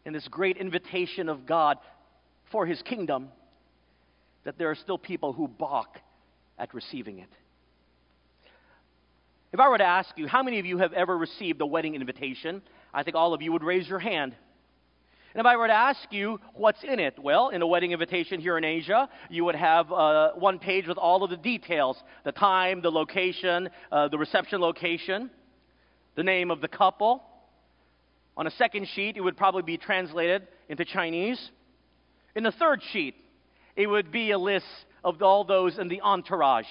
in 0.05 0.13
this 0.13 0.27
great 0.27 0.58
invitation 0.58 1.29
of 1.29 1.46
God 1.46 1.77
for 2.51 2.65
his 2.65 2.82
kingdom 2.82 3.29
that 4.43 4.57
there 4.57 4.69
are 4.69 4.75
still 4.75 4.97
people 4.97 5.33
who 5.33 5.47
balk 5.47 6.00
at 6.57 6.73
receiving 6.73 7.19
it. 7.19 7.29
If 9.51 9.59
I 9.59 9.69
were 9.69 9.77
to 9.77 9.83
ask 9.83 10.17
you, 10.17 10.27
how 10.27 10.41
many 10.41 10.59
of 10.59 10.65
you 10.65 10.79
have 10.79 10.93
ever 10.93 11.15
received 11.15 11.62
a 11.62 11.65
wedding 11.65 11.95
invitation? 11.95 12.62
I 12.93 13.03
think 13.03 13.15
all 13.15 13.33
of 13.33 13.41
you 13.41 13.51
would 13.51 13.63
raise 13.63 13.88
your 13.88 14.00
hand. 14.00 14.35
And 15.33 15.39
if 15.39 15.45
I 15.45 15.57
were 15.57 15.67
to 15.67 15.73
ask 15.73 16.12
you 16.12 16.39
what's 16.53 16.83
in 16.83 17.00
it, 17.00 17.17
well, 17.17 17.50
in 17.50 17.62
a 17.62 17.67
wedding 17.67 17.91
invitation 17.91 18.39
here 18.39 18.57
in 18.57 18.63
Asia, 18.63 19.09
you 19.29 19.45
would 19.45 19.55
have 19.55 19.91
uh, 19.91 20.31
one 20.33 20.59
page 20.59 20.88
with 20.88 20.97
all 20.97 21.23
of 21.23 21.29
the 21.31 21.38
details 21.38 21.97
the 22.23 22.31
time, 22.31 22.81
the 22.81 22.91
location, 22.91 23.69
uh, 23.91 24.07
the 24.09 24.17
reception 24.17 24.62
location, 24.62 25.31
the 26.15 26.23
name 26.23 26.51
of 26.51 26.62
the 26.62 26.67
couple. 26.67 27.23
On 28.38 28.45
a 28.47 28.51
second 28.51 28.88
sheet, 28.89 29.17
it 29.17 29.21
would 29.21 29.38
probably 29.38 29.63
be 29.63 29.77
translated 29.77 30.47
into 30.69 30.85
Chinese. 30.85 31.51
In 32.35 32.43
the 32.43 32.51
third 32.51 32.81
sheet, 32.91 33.15
it 33.75 33.87
would 33.87 34.11
be 34.11 34.31
a 34.31 34.37
list 34.37 34.65
of 35.03 35.21
all 35.21 35.43
those 35.43 35.77
in 35.77 35.87
the 35.87 36.01
entourage, 36.01 36.67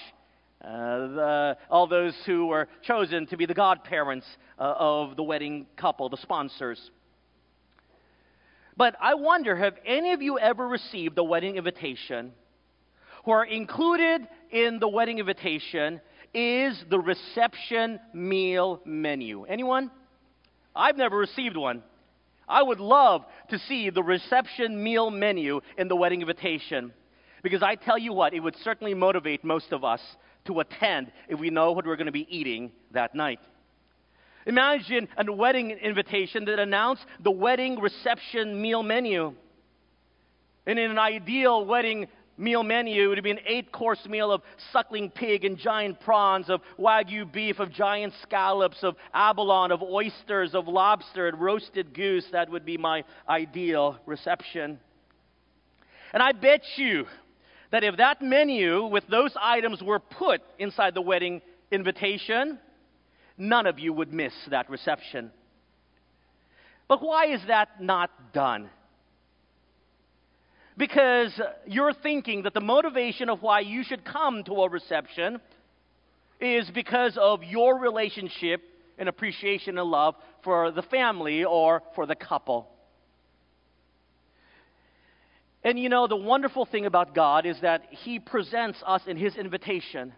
uh, 0.63 0.67
the, 0.67 1.57
all 1.69 1.87
those 1.87 2.15
who 2.25 2.47
were 2.47 2.67
chosen 2.83 3.27
to 3.27 3.37
be 3.37 3.45
the 3.45 3.53
godparents 3.53 4.25
uh, 4.57 4.73
of 4.77 5.15
the 5.15 5.23
wedding 5.23 5.65
couple, 5.75 6.09
the 6.09 6.17
sponsors. 6.17 6.79
But 8.75 8.95
I 8.99 9.13
wonder 9.15 9.55
have 9.55 9.75
any 9.85 10.13
of 10.13 10.21
you 10.21 10.39
ever 10.39 10.67
received 10.67 11.17
a 11.17 11.23
wedding 11.23 11.57
invitation 11.57 12.31
who 13.25 13.31
are 13.31 13.45
included 13.45 14.27
in 14.51 14.79
the 14.79 14.87
wedding 14.87 15.19
invitation 15.19 16.01
is 16.33 16.83
the 16.89 16.99
reception 16.99 17.99
meal 18.13 18.81
menu? 18.85 19.43
Anyone? 19.43 19.91
I've 20.75 20.97
never 20.97 21.17
received 21.17 21.55
one. 21.55 21.83
I 22.47 22.61
would 22.61 22.79
love 22.79 23.25
to 23.49 23.59
see 23.59 23.89
the 23.89 24.03
reception 24.03 24.81
meal 24.83 25.09
menu 25.09 25.61
in 25.77 25.87
the 25.87 25.95
wedding 25.95 26.21
invitation. 26.21 26.93
Because 27.41 27.61
I 27.61 27.75
tell 27.75 27.97
you 27.97 28.13
what, 28.13 28.33
it 28.33 28.39
would 28.39 28.55
certainly 28.57 28.93
motivate 28.93 29.43
most 29.43 29.71
of 29.71 29.83
us 29.83 30.01
to 30.45 30.59
attend 30.59 31.11
if 31.27 31.39
we 31.39 31.49
know 31.49 31.71
what 31.71 31.85
we're 31.85 31.95
going 31.95 32.07
to 32.07 32.11
be 32.11 32.27
eating 32.29 32.71
that 32.91 33.15
night. 33.15 33.39
Imagine 34.45 35.07
a 35.17 35.31
wedding 35.31 35.71
invitation 35.71 36.45
that 36.45 36.59
announced 36.59 37.05
the 37.21 37.31
wedding 37.31 37.79
reception 37.79 38.61
meal 38.61 38.83
menu. 38.83 39.33
And 40.65 40.79
in 40.79 40.91
an 40.91 40.99
ideal 40.99 41.65
wedding 41.65 42.07
meal 42.37 42.63
menu. 42.63 43.05
It 43.05 43.07
would 43.15 43.23
be 43.23 43.31
an 43.31 43.39
eight 43.45 43.71
course 43.71 44.05
meal 44.07 44.31
of 44.31 44.41
suckling 44.71 45.09
pig 45.09 45.45
and 45.45 45.57
giant 45.57 45.99
prawns, 45.99 46.49
of 46.49 46.61
wagyu 46.79 47.31
beef, 47.31 47.59
of 47.59 47.71
giant 47.71 48.13
scallops, 48.21 48.83
of 48.83 48.95
abalone, 49.13 49.71
of 49.71 49.81
oysters, 49.81 50.55
of 50.55 50.67
lobster, 50.67 51.27
and 51.27 51.39
roasted 51.39 51.93
goose. 51.93 52.25
That 52.31 52.49
would 52.49 52.65
be 52.65 52.77
my 52.77 53.03
ideal 53.27 53.99
reception. 54.05 54.79
And 56.13 56.21
I 56.21 56.31
bet 56.31 56.61
you 56.75 57.05
that 57.71 57.83
if 57.83 57.97
that 57.97 58.21
menu 58.21 58.85
with 58.85 59.07
those 59.07 59.33
items 59.39 59.81
were 59.81 59.99
put 59.99 60.41
inside 60.59 60.93
the 60.93 61.01
wedding 61.01 61.41
invitation, 61.71 62.59
none 63.37 63.65
of 63.65 63.79
you 63.79 63.91
would 63.93 64.13
miss 64.13 64.33
that 64.49 64.69
reception. 64.69 65.31
But 66.87 67.01
why 67.01 67.33
is 67.33 67.41
that 67.47 67.81
not 67.81 68.11
done? 68.33 68.69
Because 70.77 71.39
you're 71.65 71.93
thinking 71.93 72.43
that 72.43 72.53
the 72.53 72.61
motivation 72.61 73.29
of 73.29 73.41
why 73.41 73.59
you 73.59 73.83
should 73.83 74.03
come 74.05 74.43
to 74.43 74.53
a 74.53 74.69
reception 74.69 75.39
is 76.39 76.69
because 76.73 77.17
of 77.19 77.43
your 77.43 77.79
relationship 77.79 78.61
and 78.97 79.07
appreciation 79.07 79.77
and 79.77 79.89
love 79.89 80.15
for 80.43 80.71
the 80.71 80.81
family 80.83 81.43
or 81.43 81.81
for 81.95 82.05
the 82.05 82.15
couple. 82.15 82.67
And 85.63 85.79
you 85.79 85.89
know, 85.89 86.07
the 86.07 86.15
wonderful 86.15 86.65
thing 86.65 86.85
about 86.85 87.15
God 87.15 87.45
is 87.45 87.59
that 87.61 87.85
He 87.89 88.19
presents 88.19 88.83
us 88.85 89.01
in 89.07 89.15
His 89.15 89.35
invitation 89.35 90.13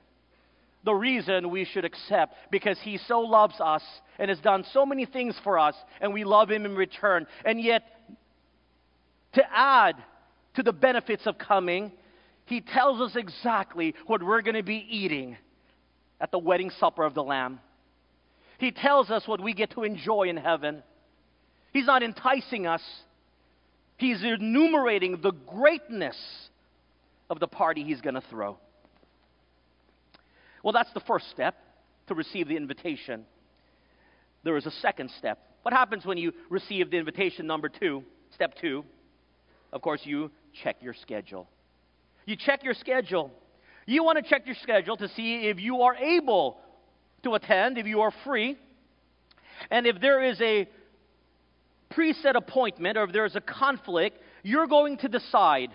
the 0.84 0.94
reason 0.94 1.50
we 1.50 1.66
should 1.66 1.84
accept 1.84 2.36
because 2.52 2.78
He 2.82 2.98
so 3.08 3.20
loves 3.20 3.56
us 3.60 3.84
and 4.20 4.30
has 4.30 4.40
done 4.40 4.64
so 4.72 4.86
many 4.86 5.06
things 5.06 5.36
for 5.44 5.60
us, 5.60 5.76
and 6.00 6.14
we 6.14 6.24
love 6.24 6.50
Him 6.50 6.66
in 6.66 6.76
return. 6.76 7.28
And 7.44 7.60
yet, 7.60 7.84
to 9.34 9.44
add 9.52 9.96
to 10.56 10.64
the 10.64 10.74
benefits 10.74 11.26
of 11.26 11.38
coming, 11.38 11.92
he 12.46 12.62
tells 12.62 13.02
us 13.02 13.16
exactly 13.16 13.96
what 14.08 14.24
we're 14.24 14.42
going 14.42 14.56
to 14.56 14.64
be 14.64 14.86
eating 14.90 15.38
at 16.20 16.32
the 16.32 16.40
wedding 16.40 16.72
supper 16.80 17.04
of 17.04 17.14
the 17.14 17.24
Lamb. 17.24 17.60
He 18.58 18.72
tells 18.72 19.10
us 19.10 19.28
what 19.28 19.42
we 19.42 19.54
get 19.54 19.72
to 19.72 19.84
enjoy 19.84 20.24
in 20.24 20.38
heaven. 20.38 20.82
He's 21.74 21.86
not 21.86 22.04
enticing 22.04 22.68
us, 22.68 22.82
he's 23.98 24.24
enumerating 24.24 25.20
the 25.22 25.32
greatness 25.32 26.18
of 27.30 27.40
the 27.40 27.48
party 27.48 27.84
he's 27.84 28.02
going 28.02 28.16
to 28.16 28.24
throw. 28.30 28.58
Well, 30.64 30.74
that's 30.74 30.92
the 30.94 31.02
first 31.02 31.30
step 31.32 31.56
to 32.08 32.16
receive 32.16 32.48
the 32.48 32.56
invitation. 32.56 33.26
There 34.44 34.58
is 34.58 34.66
a 34.66 34.72
second 34.72 35.12
step. 35.18 35.40
What 35.64 35.74
happens 35.74 36.06
when 36.06 36.18
you 36.18 36.32
receive 36.50 36.92
the 36.92 36.98
invitation 36.98 37.48
number 37.48 37.68
two? 37.68 38.04
Step 38.36 38.54
two. 38.62 38.86
Of 39.74 39.82
course, 39.82 40.02
you 40.04 40.32
check 40.64 40.78
your 40.82 40.94
schedule. 40.94 41.48
You 42.26 42.36
check 42.36 42.64
your 42.64 42.74
schedule. 42.74 43.32
You 43.86 44.04
want 44.04 44.18
to 44.18 44.28
check 44.28 44.46
your 44.46 44.56
schedule 44.62 44.98
to 44.98 45.08
see 45.10 45.48
if 45.48 45.60
you 45.60 45.82
are 45.82 45.96
able 45.96 46.58
to 47.24 47.36
attend, 47.36 47.78
if 47.78 47.86
you 47.86 48.02
are 48.02 48.12
free, 48.24 48.58
and 49.70 49.86
if 49.86 50.00
there 50.02 50.24
is 50.24 50.40
a 50.42 50.68
preset 51.94 52.36
appointment 52.36 52.98
or 52.98 53.04
if 53.04 53.12
there 53.12 53.26
is 53.26 53.36
a 53.36 53.42
conflict, 53.42 54.20
you're 54.44 54.68
going 54.68 54.98
to 54.98 55.08
decide 55.08 55.70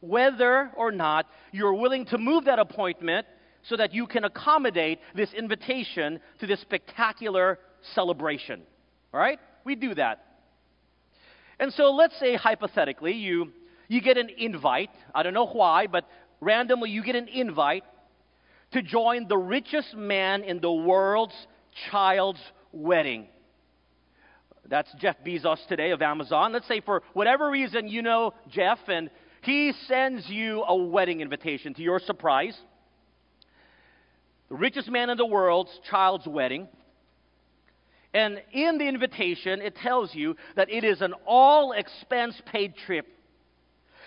whether 0.00 0.70
or 0.76 0.92
not 0.92 1.26
you're 1.52 1.74
willing 1.74 2.04
to 2.06 2.18
move 2.18 2.44
that 2.44 2.58
appointment 2.58 3.26
so 3.62 3.76
that 3.76 3.92
you 3.92 4.06
can 4.06 4.24
accommodate 4.24 5.00
this 5.14 5.32
invitation 5.32 6.20
to 6.38 6.46
this 6.46 6.60
spectacular 6.60 7.58
celebration. 7.94 8.62
All 9.12 9.20
right? 9.20 9.38
We 9.64 9.74
do 9.74 9.94
that. 9.94 10.24
And 11.58 11.72
so 11.72 11.90
let's 11.90 12.18
say 12.20 12.36
hypothetically 12.36 13.12
you 13.12 13.52
you 13.88 14.00
get 14.00 14.16
an 14.16 14.30
invite. 14.36 14.90
I 15.14 15.22
don't 15.22 15.34
know 15.34 15.46
why, 15.46 15.86
but 15.86 16.04
randomly 16.40 16.90
you 16.90 17.02
get 17.02 17.16
an 17.16 17.28
invite 17.28 17.84
to 18.72 18.82
join 18.82 19.28
the 19.28 19.38
richest 19.38 19.94
man 19.94 20.42
in 20.44 20.60
the 20.60 20.72
world's 20.72 21.34
child's 21.90 22.40
wedding. 22.72 23.28
That's 24.68 24.92
Jeff 24.98 25.16
Bezos 25.24 25.64
today 25.68 25.92
of 25.92 26.02
Amazon. 26.02 26.52
Let's 26.52 26.66
say 26.66 26.80
for 26.80 27.02
whatever 27.12 27.48
reason 27.50 27.86
you 27.86 28.02
know 28.02 28.34
Jeff 28.48 28.78
and 28.88 29.10
he 29.42 29.72
sends 29.86 30.28
you 30.28 30.64
a 30.66 30.74
wedding 30.74 31.20
invitation 31.20 31.72
to 31.74 31.82
your 31.82 32.00
surprise. 32.00 32.58
The 34.48 34.56
richest 34.56 34.90
man 34.90 35.08
in 35.10 35.16
the 35.16 35.26
world's 35.26 35.70
child's 35.88 36.26
wedding. 36.26 36.68
And 38.12 38.40
in 38.52 38.78
the 38.78 38.88
invitation, 38.88 39.60
it 39.60 39.76
tells 39.76 40.14
you 40.14 40.36
that 40.56 40.70
it 40.70 40.84
is 40.84 41.00
an 41.00 41.14
all 41.26 41.72
expense 41.72 42.40
paid 42.46 42.74
trip. 42.86 43.06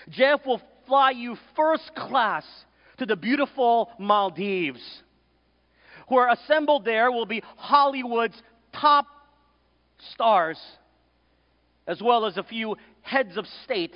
Jeff 0.10 0.46
will 0.46 0.62
fly 0.88 1.12
you 1.12 1.38
first 1.56 1.94
class 1.96 2.46
to 2.98 3.06
the 3.06 3.16
beautiful 3.16 3.92
Maldives. 4.00 4.82
Who 6.10 6.18
are 6.18 6.30
assembled 6.32 6.86
there 6.86 7.12
will 7.12 7.26
be 7.26 7.44
Hollywood's 7.56 8.42
top 8.74 9.06
stars, 10.14 10.60
as 11.88 12.02
well 12.02 12.26
as 12.26 12.38
a 12.38 12.44
few 12.44 12.76
heads 13.02 13.38
of 13.38 13.46
state. 13.64 13.96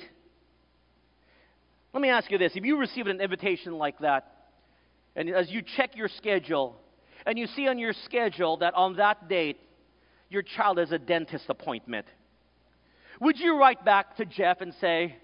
Let 1.92 2.00
me 2.00 2.08
ask 2.08 2.30
you 2.30 2.38
this 2.38 2.52
if 2.54 2.64
you 2.64 2.78
receive 2.78 3.06
an 3.06 3.20
invitation 3.20 3.78
like 3.78 3.98
that, 3.98 4.30
and 5.16 5.28
as 5.28 5.50
you 5.50 5.62
check 5.62 5.96
your 5.96 6.08
schedule, 6.08 6.76
and 7.26 7.38
you 7.38 7.46
see 7.46 7.68
on 7.68 7.78
your 7.78 7.92
schedule 8.04 8.58
that 8.58 8.74
on 8.74 8.96
that 8.96 9.28
date 9.28 9.58
your 10.28 10.42
child 10.42 10.78
has 10.78 10.92
a 10.92 10.98
dentist 10.98 11.46
appointment, 11.48 12.06
would 13.20 13.38
you 13.38 13.58
write 13.58 13.84
back 13.84 14.16
to 14.16 14.24
Jeff 14.24 14.60
and 14.60 14.74
say, 14.80 15.16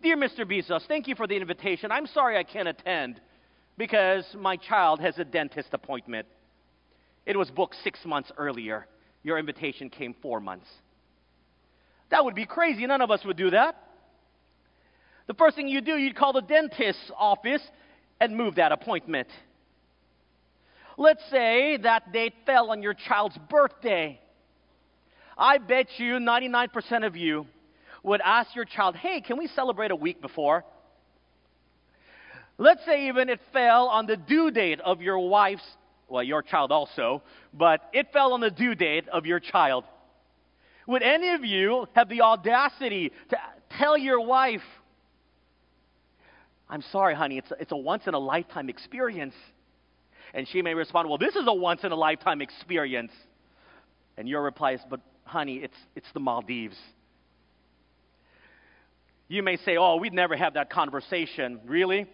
Dear 0.00 0.16
Mr. 0.16 0.44
Bezos, 0.44 0.86
thank 0.86 1.08
you 1.08 1.16
for 1.16 1.26
the 1.26 1.34
invitation. 1.34 1.90
I'm 1.90 2.06
sorry 2.06 2.36
I 2.36 2.44
can't 2.44 2.68
attend 2.68 3.20
because 3.76 4.24
my 4.38 4.56
child 4.56 5.00
has 5.00 5.18
a 5.18 5.24
dentist 5.24 5.70
appointment. 5.72 6.28
It 7.26 7.36
was 7.36 7.50
booked 7.50 7.74
six 7.82 8.04
months 8.04 8.30
earlier. 8.38 8.86
Your 9.24 9.38
invitation 9.38 9.90
came 9.90 10.14
four 10.22 10.40
months. 10.40 10.68
That 12.10 12.24
would 12.24 12.36
be 12.36 12.46
crazy. 12.46 12.86
None 12.86 13.00
of 13.00 13.10
us 13.10 13.24
would 13.24 13.36
do 13.36 13.50
that. 13.50 13.74
The 15.26 15.34
first 15.34 15.56
thing 15.56 15.66
you 15.66 15.80
do, 15.80 15.96
you'd 15.96 16.16
call 16.16 16.32
the 16.32 16.42
dentist's 16.42 17.10
office 17.18 17.62
and 18.20 18.36
move 18.36 18.54
that 18.54 18.70
appointment. 18.70 19.28
Let's 20.96 21.22
say 21.28 21.76
that 21.78 22.12
date 22.12 22.34
fell 22.46 22.70
on 22.70 22.82
your 22.82 22.94
child's 22.94 23.36
birthday. 23.50 24.20
I 25.36 25.58
bet 25.58 25.86
you 25.98 26.14
99% 26.14 27.04
of 27.04 27.16
you 27.16 27.46
would 28.08 28.20
ask 28.20 28.54
your 28.54 28.64
child, 28.64 28.96
hey, 28.96 29.20
can 29.20 29.38
we 29.38 29.46
celebrate 29.48 29.90
a 29.90 29.96
week 29.96 30.20
before? 30.20 30.64
Let's 32.56 32.84
say 32.84 33.08
even 33.08 33.28
it 33.28 33.40
fell 33.52 33.86
on 33.86 34.06
the 34.06 34.16
due 34.16 34.50
date 34.50 34.80
of 34.80 35.00
your 35.00 35.28
wife's, 35.28 35.62
well, 36.08 36.22
your 36.22 36.42
child 36.42 36.72
also, 36.72 37.22
but 37.54 37.80
it 37.92 38.08
fell 38.12 38.32
on 38.32 38.40
the 38.40 38.50
due 38.50 38.74
date 38.74 39.08
of 39.08 39.26
your 39.26 39.38
child. 39.38 39.84
Would 40.88 41.02
any 41.02 41.28
of 41.30 41.44
you 41.44 41.86
have 41.94 42.08
the 42.08 42.22
audacity 42.22 43.12
to 43.30 43.36
tell 43.78 43.96
your 43.96 44.20
wife, 44.20 44.62
I'm 46.68 46.82
sorry, 46.90 47.14
honey, 47.14 47.38
it's 47.38 47.50
a, 47.50 47.54
it's 47.60 47.72
a 47.72 47.76
once 47.76 48.06
in 48.06 48.14
a 48.14 48.18
lifetime 48.18 48.68
experience? 48.68 49.34
And 50.34 50.48
she 50.48 50.62
may 50.62 50.74
respond, 50.74 51.08
Well, 51.08 51.18
this 51.18 51.36
is 51.36 51.44
a 51.46 51.54
once 51.54 51.84
in 51.84 51.92
a 51.92 51.96
lifetime 51.96 52.42
experience. 52.42 53.12
And 54.16 54.28
your 54.28 54.42
reply 54.42 54.72
is, 54.72 54.80
But 54.88 55.00
honey, 55.24 55.58
it's, 55.58 55.76
it's 55.94 56.08
the 56.12 56.20
Maldives. 56.20 56.76
You 59.28 59.42
may 59.42 59.56
say, 59.58 59.76
Oh, 59.76 59.96
we'd 59.96 60.14
never 60.14 60.36
have 60.36 60.54
that 60.54 60.70
conversation. 60.70 61.60
Really? 61.66 62.06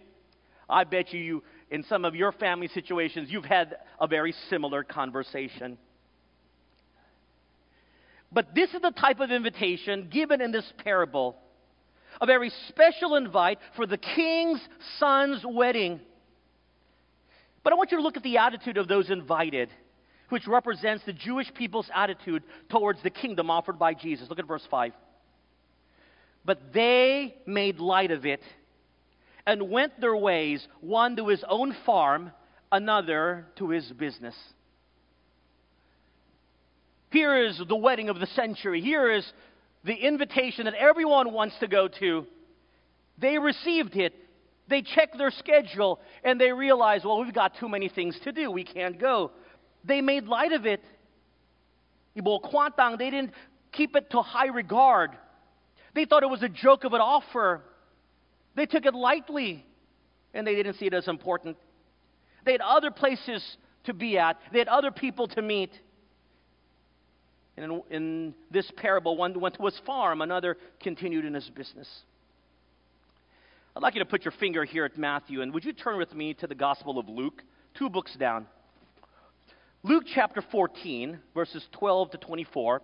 I 0.69 0.83
bet 0.83 1.13
you, 1.13 1.19
you, 1.19 1.43
in 1.69 1.83
some 1.83 2.05
of 2.05 2.15
your 2.15 2.31
family 2.31 2.67
situations, 2.67 3.29
you've 3.31 3.45
had 3.45 3.75
a 3.99 4.07
very 4.07 4.33
similar 4.49 4.83
conversation. 4.83 5.77
But 8.31 8.53
this 8.53 8.73
is 8.73 8.81
the 8.81 8.91
type 8.91 9.19
of 9.19 9.31
invitation 9.31 10.09
given 10.11 10.41
in 10.41 10.51
this 10.51 10.71
parable 10.83 11.37
a 12.21 12.25
very 12.25 12.51
special 12.69 13.15
invite 13.15 13.59
for 13.75 13.85
the 13.85 13.97
king's 13.97 14.61
son's 14.99 15.43
wedding. 15.45 15.99
But 17.63 17.73
I 17.73 17.75
want 17.75 17.91
you 17.91 17.97
to 17.97 18.03
look 18.03 18.17
at 18.17 18.23
the 18.23 18.37
attitude 18.37 18.77
of 18.77 18.87
those 18.87 19.09
invited, 19.09 19.69
which 20.29 20.47
represents 20.47 21.03
the 21.05 21.13
Jewish 21.13 21.53
people's 21.53 21.89
attitude 21.93 22.43
towards 22.69 23.01
the 23.03 23.09
kingdom 23.09 23.49
offered 23.49 23.77
by 23.77 23.93
Jesus. 23.93 24.29
Look 24.29 24.39
at 24.39 24.47
verse 24.47 24.65
5. 24.69 24.93
But 26.45 26.73
they 26.73 27.35
made 27.45 27.79
light 27.79 28.11
of 28.11 28.25
it 28.25 28.41
and 29.47 29.69
went 29.69 29.99
their 29.99 30.15
ways, 30.15 30.65
one 30.79 31.15
to 31.15 31.27
his 31.27 31.43
own 31.47 31.75
farm, 31.85 32.31
another 32.71 33.47
to 33.57 33.69
his 33.69 33.91
business. 33.91 34.35
Here 37.11 37.45
is 37.45 37.61
the 37.67 37.75
wedding 37.75 38.09
of 38.09 38.19
the 38.19 38.27
century. 38.27 38.81
Here 38.81 39.11
is 39.11 39.25
the 39.83 39.93
invitation 39.93 40.65
that 40.65 40.73
everyone 40.73 41.31
wants 41.31 41.55
to 41.59 41.67
go 41.67 41.87
to. 41.99 42.25
They 43.17 43.37
received 43.37 43.95
it. 43.95 44.13
They 44.67 44.81
checked 44.81 45.17
their 45.17 45.31
schedule 45.31 45.99
and 46.23 46.41
they 46.41 46.51
realized, 46.51 47.05
well, 47.05 47.23
we've 47.23 47.33
got 47.33 47.53
too 47.59 47.69
many 47.69 47.87
things 47.87 48.19
to 48.23 48.31
do. 48.31 48.51
We 48.51 48.63
can't 48.63 48.99
go. 48.99 49.31
They 49.83 50.01
made 50.01 50.25
light 50.25 50.51
of 50.51 50.65
it. 50.65 50.83
They 52.15 52.21
didn't 52.21 53.31
keep 53.71 53.95
it 53.95 54.09
to 54.09 54.21
high 54.21 54.47
regard. 54.47 55.11
They 55.95 56.05
thought 56.05 56.23
it 56.23 56.29
was 56.29 56.43
a 56.43 56.49
joke 56.49 56.83
of 56.83 56.93
an 56.93 57.01
offer. 57.01 57.61
They 58.53 58.65
took 58.65 58.85
it 58.85 58.93
lightly 58.93 59.65
and 60.33 60.45
they 60.45 60.53
didn't 60.53 60.75
see 60.75 60.85
it 60.85 60.93
as 60.93 61.07
important. 61.07 61.57
They 62.45 62.51
had 62.51 62.61
other 62.61 62.91
places 62.91 63.57
to 63.85 63.93
be 63.93 64.17
at, 64.17 64.37
they 64.51 64.59
had 64.59 64.67
other 64.67 64.91
people 64.91 65.27
to 65.29 65.41
meet. 65.41 65.71
And 67.57 67.71
in, 67.71 67.81
in 67.89 68.33
this 68.51 68.69
parable, 68.75 69.15
one 69.15 69.39
went 69.39 69.55
to 69.55 69.63
his 69.63 69.79
farm, 69.85 70.21
another 70.21 70.57
continued 70.81 71.23
in 71.23 71.33
his 71.33 71.49
business. 71.49 71.87
I'd 73.75 73.81
like 73.81 73.95
you 73.95 73.99
to 73.99 74.05
put 74.05 74.25
your 74.25 74.33
finger 74.33 74.65
here 74.65 74.83
at 74.83 74.97
Matthew, 74.97 75.41
and 75.41 75.53
would 75.53 75.63
you 75.63 75.71
turn 75.71 75.97
with 75.97 76.13
me 76.13 76.33
to 76.35 76.47
the 76.47 76.55
Gospel 76.55 76.99
of 76.99 77.07
Luke, 77.07 77.43
two 77.77 77.89
books 77.89 78.15
down. 78.17 78.47
Luke 79.83 80.03
chapter 80.13 80.43
14, 80.51 81.19
verses 81.33 81.65
12 81.73 82.11
to 82.11 82.17
24, 82.17 82.81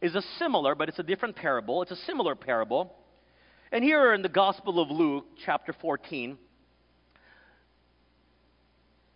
is 0.00 0.14
a 0.14 0.22
similar, 0.38 0.74
but 0.74 0.88
it's 0.88 0.98
a 0.98 1.02
different 1.02 1.36
parable. 1.36 1.82
It's 1.82 1.90
a 1.90 1.96
similar 1.96 2.34
parable. 2.34 2.94
And 3.72 3.82
here 3.82 4.14
in 4.14 4.22
the 4.22 4.28
Gospel 4.28 4.80
of 4.80 4.90
Luke, 4.90 5.26
chapter 5.44 5.72
14, 5.72 6.38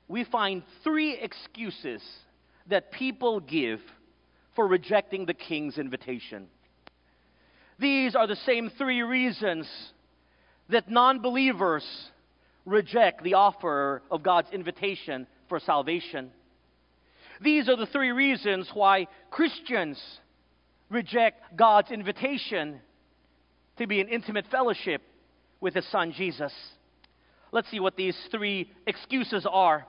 we 0.09 0.25
find 0.25 0.62
three 0.83 1.14
excuses 1.14 2.03
that 2.69 2.90
people 2.90 3.40
give 3.40 3.81
for 4.57 4.66
rejecting 4.66 5.27
the 5.27 5.35
king's 5.35 5.79
invitation. 5.79 6.49
These 7.79 8.14
are 8.14 8.27
the 8.27 8.37
same 8.37 8.71
three 8.77 9.03
reasons 9.03 9.69
that 10.69 10.90
non 10.90 11.21
believers 11.21 11.85
reject 12.66 13.23
the 13.23 13.35
offer 13.35 14.03
of 14.11 14.23
God's 14.23 14.51
invitation 14.53 15.27
for 15.49 15.61
salvation. 15.61 16.31
These 17.40 17.69
are 17.69 17.77
the 17.77 17.87
three 17.87 18.11
reasons 18.11 18.69
why 18.75 19.07
Christians 19.31 19.99
reject 20.90 21.57
God's 21.57 21.90
invitation 21.90 22.81
to 23.79 23.87
be 23.87 24.00
in 24.00 24.09
intimate 24.09 24.46
fellowship 24.50 25.03
with 25.61 25.74
His 25.74 25.87
Son 25.90 26.12
Jesus. 26.12 26.53
Let's 27.53 27.70
see 27.70 27.81
what 27.81 27.96
these 27.96 28.16
three 28.31 28.70
excuses 28.87 29.46
are. 29.50 29.87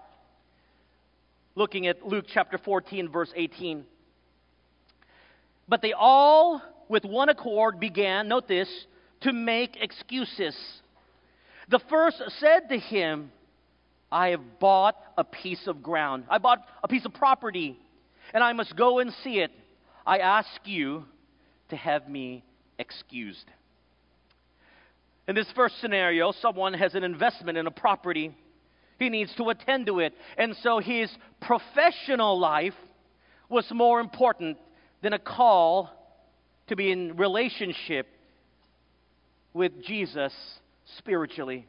Looking 1.55 1.87
at 1.87 2.05
Luke 2.05 2.25
chapter 2.33 2.57
14, 2.57 3.09
verse 3.09 3.31
18. 3.35 3.83
But 5.67 5.81
they 5.81 5.93
all, 5.93 6.61
with 6.87 7.03
one 7.03 7.29
accord, 7.29 7.79
began, 7.79 8.27
note 8.27 8.47
this, 8.47 8.69
to 9.21 9.33
make 9.33 9.77
excuses. 9.81 10.55
The 11.69 11.79
first 11.89 12.21
said 12.39 12.69
to 12.69 12.77
him, 12.77 13.31
I 14.11 14.29
have 14.29 14.59
bought 14.59 14.97
a 15.17 15.23
piece 15.23 15.67
of 15.67 15.83
ground. 15.83 16.25
I 16.29 16.37
bought 16.37 16.59
a 16.83 16.87
piece 16.87 17.05
of 17.05 17.13
property, 17.13 17.77
and 18.33 18.43
I 18.43 18.53
must 18.53 18.75
go 18.75 18.99
and 18.99 19.13
see 19.23 19.39
it. 19.39 19.51
I 20.05 20.19
ask 20.19 20.49
you 20.65 21.05
to 21.69 21.75
have 21.75 22.09
me 22.09 22.43
excused. 22.79 23.45
In 25.27 25.35
this 25.35 25.51
first 25.55 25.79
scenario, 25.79 26.31
someone 26.31 26.73
has 26.73 26.95
an 26.95 27.03
investment 27.03 27.57
in 27.57 27.67
a 27.67 27.71
property. 27.71 28.35
He 28.99 29.09
needs 29.09 29.33
to 29.35 29.49
attend 29.49 29.85
to 29.85 29.99
it. 29.99 30.13
And 30.37 30.55
so 30.61 30.79
his 30.79 31.11
professional 31.39 32.39
life 32.39 32.73
was 33.49 33.65
more 33.71 33.99
important 33.99 34.57
than 35.01 35.13
a 35.13 35.19
call 35.19 35.89
to 36.67 36.75
be 36.75 36.91
in 36.91 37.15
relationship 37.17 38.07
with 39.53 39.83
Jesus 39.83 40.33
spiritually. 40.97 41.67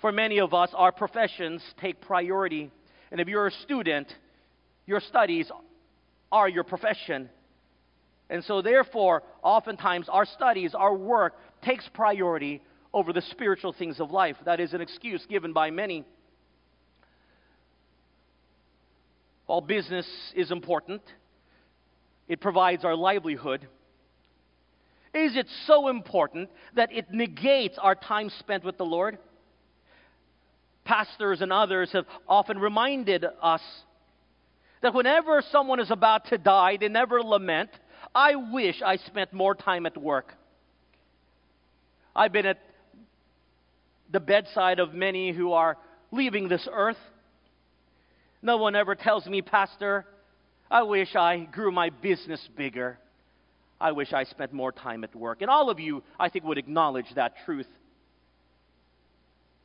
For 0.00 0.12
many 0.12 0.38
of 0.38 0.54
us, 0.54 0.70
our 0.74 0.92
professions 0.92 1.62
take 1.80 2.00
priority. 2.00 2.70
And 3.10 3.20
if 3.20 3.28
you're 3.28 3.48
a 3.48 3.52
student, 3.52 4.06
your 4.86 5.00
studies 5.00 5.50
are 6.30 6.48
your 6.48 6.64
profession. 6.64 7.28
And 8.30 8.44
so, 8.44 8.60
therefore, 8.60 9.22
oftentimes 9.42 10.08
our 10.08 10.26
studies, 10.26 10.74
our 10.74 10.94
work 10.94 11.34
takes 11.62 11.88
priority 11.94 12.62
over 12.92 13.12
the 13.12 13.22
spiritual 13.22 13.72
things 13.72 14.00
of 14.00 14.10
life. 14.10 14.36
That 14.44 14.60
is 14.60 14.74
an 14.74 14.80
excuse 14.80 15.24
given 15.26 15.52
by 15.52 15.70
many. 15.70 16.04
While 19.46 19.62
business 19.62 20.06
is 20.34 20.50
important, 20.50 21.00
it 22.28 22.40
provides 22.40 22.84
our 22.84 22.94
livelihood. 22.94 23.66
Is 25.14 25.36
it 25.36 25.46
so 25.66 25.88
important 25.88 26.50
that 26.74 26.92
it 26.92 27.10
negates 27.10 27.78
our 27.78 27.94
time 27.94 28.30
spent 28.38 28.62
with 28.62 28.76
the 28.76 28.84
Lord? 28.84 29.18
Pastors 30.84 31.40
and 31.40 31.50
others 31.50 31.90
have 31.92 32.04
often 32.28 32.58
reminded 32.58 33.24
us 33.42 33.62
that 34.82 34.94
whenever 34.94 35.42
someone 35.50 35.80
is 35.80 35.90
about 35.90 36.26
to 36.26 36.38
die, 36.38 36.76
they 36.76 36.88
never 36.88 37.22
lament, 37.22 37.70
I 38.14 38.36
wish 38.36 38.80
I 38.82 38.96
spent 38.96 39.32
more 39.32 39.54
time 39.54 39.86
at 39.86 39.96
work. 39.96 40.34
I've 42.14 42.32
been 42.32 42.46
at 42.46 42.58
the 44.10 44.20
bedside 44.20 44.78
of 44.80 44.94
many 44.94 45.32
who 45.32 45.52
are 45.52 45.76
leaving 46.10 46.48
this 46.48 46.66
earth. 46.70 46.96
No 48.40 48.56
one 48.56 48.74
ever 48.76 48.94
tells 48.94 49.26
me, 49.26 49.42
Pastor, 49.42 50.06
I 50.70 50.82
wish 50.82 51.14
I 51.14 51.40
grew 51.40 51.70
my 51.70 51.90
business 51.90 52.46
bigger. 52.56 52.98
I 53.80 53.92
wish 53.92 54.12
I 54.12 54.24
spent 54.24 54.52
more 54.52 54.72
time 54.72 55.04
at 55.04 55.14
work. 55.14 55.42
And 55.42 55.50
all 55.50 55.70
of 55.70 55.78
you, 55.78 56.02
I 56.18 56.28
think, 56.28 56.44
would 56.44 56.58
acknowledge 56.58 57.06
that 57.14 57.34
truth. 57.44 57.68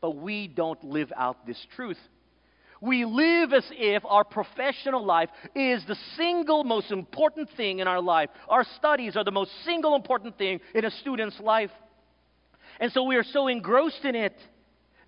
But 0.02 0.18
we 0.18 0.48
don't 0.48 0.84
live 0.84 1.12
out 1.16 1.48
this 1.48 1.66
truth. 1.76 1.98
We 2.84 3.06
live 3.06 3.54
as 3.54 3.64
if 3.72 4.04
our 4.04 4.26
professional 4.26 5.06
life 5.06 5.30
is 5.56 5.82
the 5.88 5.96
single 6.18 6.66
most 6.66 6.92
important 6.92 7.50
thing 7.56 7.80
in 7.80 7.88
our 7.88 8.02
life. 8.02 8.30
Our 8.50 8.66
studies 8.76 9.16
are 9.16 9.24
the 9.24 9.32
most 9.32 9.52
single 9.64 9.96
important 9.96 10.38
thing 10.38 10.60
in 10.76 10.84
a 10.84 10.92
student's 10.92 11.40
life. 11.40 11.70
And 12.82 12.92
so 12.92 13.04
we 13.04 13.16
are 13.16 13.24
so 13.24 13.48
engrossed 13.48 14.04
in 14.04 14.16
it 14.16 14.38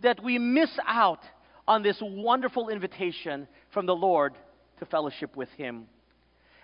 that 0.01 0.23
we 0.23 0.39
miss 0.39 0.69
out 0.87 1.19
on 1.67 1.83
this 1.83 1.97
wonderful 2.01 2.69
invitation 2.69 3.45
from 3.73 3.87
the 3.87 3.95
Lord 3.95 4.35
to 4.79 4.85
fellowship 4.85 5.35
with 5.35 5.49
Him. 5.57 5.87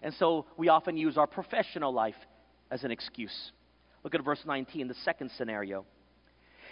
And 0.02 0.14
so 0.14 0.46
we 0.56 0.70
often 0.70 0.96
use 0.96 1.18
our 1.18 1.28
professional 1.28 1.92
life 1.92 2.16
as 2.72 2.86
an 2.86 2.92
excuse. 2.92 3.52
Look 4.06 4.16
at 4.16 4.24
verse 4.24 4.44
19, 4.46 4.88
the 4.88 4.94
second 5.04 5.32
scenario. 5.38 5.84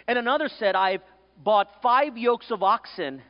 And 0.08 0.18
another 0.18 0.48
said, 0.58 0.76
I've 0.76 1.02
bought 1.36 1.68
five 1.82 2.16
yokes 2.16 2.50
of 2.50 2.62
oxen, 2.62 3.20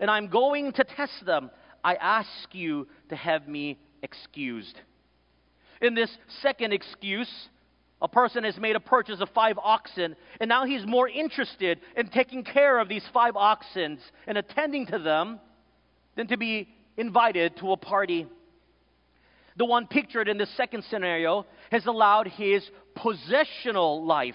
and 0.00 0.10
I'm 0.10 0.28
going 0.28 0.72
to 0.72 0.84
test 0.84 1.24
them. 1.24 1.50
I 1.82 1.94
ask 1.94 2.28
you 2.52 2.88
to 3.10 3.16
have 3.16 3.46
me 3.48 3.78
excused. 4.02 4.78
In 5.80 5.94
this 5.94 6.10
second 6.42 6.72
excuse, 6.72 7.30
a 8.00 8.08
person 8.08 8.44
has 8.44 8.56
made 8.58 8.76
a 8.76 8.80
purchase 8.80 9.20
of 9.20 9.28
five 9.30 9.58
oxen, 9.58 10.16
and 10.40 10.48
now 10.48 10.66
he's 10.66 10.84
more 10.86 11.08
interested 11.08 11.80
in 11.96 12.08
taking 12.08 12.44
care 12.44 12.78
of 12.78 12.88
these 12.88 13.04
five 13.12 13.36
oxen 13.36 13.98
and 14.26 14.36
attending 14.36 14.86
to 14.86 14.98
them 14.98 15.40
than 16.14 16.26
to 16.28 16.36
be 16.36 16.68
invited 16.96 17.56
to 17.58 17.72
a 17.72 17.76
party. 17.76 18.26
The 19.56 19.64
one 19.64 19.86
pictured 19.86 20.28
in 20.28 20.36
the 20.36 20.46
second 20.56 20.84
scenario 20.90 21.46
has 21.70 21.86
allowed 21.86 22.28
his 22.28 22.68
possessional 22.94 24.04
life 24.04 24.34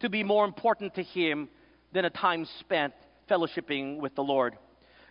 to 0.00 0.08
be 0.08 0.24
more 0.24 0.44
important 0.44 0.94
to 0.94 1.02
him 1.02 1.48
than 1.92 2.04
a 2.04 2.10
time 2.10 2.46
spent 2.58 2.94
fellowshipping 3.28 3.98
with 3.98 4.14
the 4.14 4.22
Lord. 4.22 4.56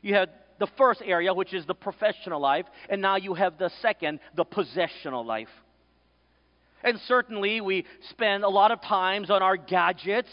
You 0.02 0.16
had 0.16 0.30
the 0.60 0.68
first 0.78 1.02
area, 1.04 1.34
which 1.34 1.54
is 1.54 1.66
the 1.66 1.74
professional 1.74 2.40
life, 2.40 2.66
and 2.90 3.02
now 3.02 3.16
you 3.16 3.34
have 3.34 3.58
the 3.58 3.72
second, 3.82 4.20
the 4.36 4.44
possessional 4.44 5.26
life. 5.26 5.50
And 6.84 7.00
certainly, 7.08 7.62
we 7.62 7.86
spend 8.10 8.44
a 8.44 8.50
lot 8.50 8.72
of 8.72 8.82
times 8.82 9.30
on 9.30 9.42
our 9.42 9.58
gadgets, 9.58 10.30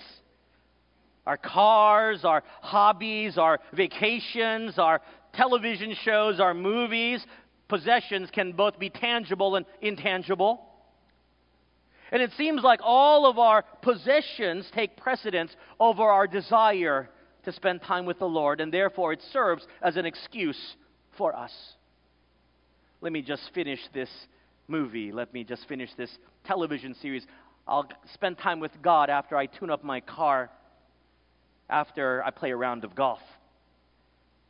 our 1.26 1.36
cars, 1.36 2.24
our 2.24 2.44
hobbies, 2.60 3.36
our 3.36 3.58
vacations, 3.72 4.78
our 4.78 5.00
television 5.32 5.94
shows, 6.02 6.38
our 6.38 6.54
movies. 6.54 7.24
Possessions 7.68 8.30
can 8.32 8.52
both 8.52 8.78
be 8.78 8.90
tangible 8.90 9.56
and 9.56 9.66
intangible. 9.80 10.62
And 12.12 12.22
it 12.22 12.30
seems 12.36 12.62
like 12.62 12.78
all 12.82 13.28
of 13.28 13.38
our 13.38 13.64
possessions 13.82 14.70
take 14.72 14.96
precedence 14.96 15.54
over 15.80 16.04
our 16.04 16.28
desire 16.28 17.10
to 17.46 17.52
spend 17.52 17.80
time 17.80 18.04
with 18.04 18.18
the 18.18 18.28
Lord, 18.28 18.60
and 18.60 18.72
therefore 18.72 19.12
it 19.12 19.22
serves 19.32 19.66
as 19.80 19.96
an 19.96 20.04
excuse 20.04 20.76
for 21.16 21.34
us. 21.34 21.52
Let 23.00 23.12
me 23.12 23.22
just 23.22 23.50
finish 23.54 23.80
this 23.94 24.10
movie. 24.68 25.12
Let 25.12 25.32
me 25.32 25.44
just 25.44 25.66
finish 25.68 25.90
this 25.96 26.10
television 26.44 26.94
series. 26.94 27.24
I'll 27.66 27.88
spend 28.14 28.38
time 28.38 28.58
with 28.58 28.72
God 28.82 29.10
after 29.10 29.36
I 29.36 29.46
tune 29.46 29.70
up 29.70 29.84
my 29.84 30.00
car, 30.00 30.50
after 31.70 32.22
I 32.24 32.30
play 32.30 32.50
a 32.50 32.56
round 32.56 32.84
of 32.84 32.96
golf, 32.96 33.20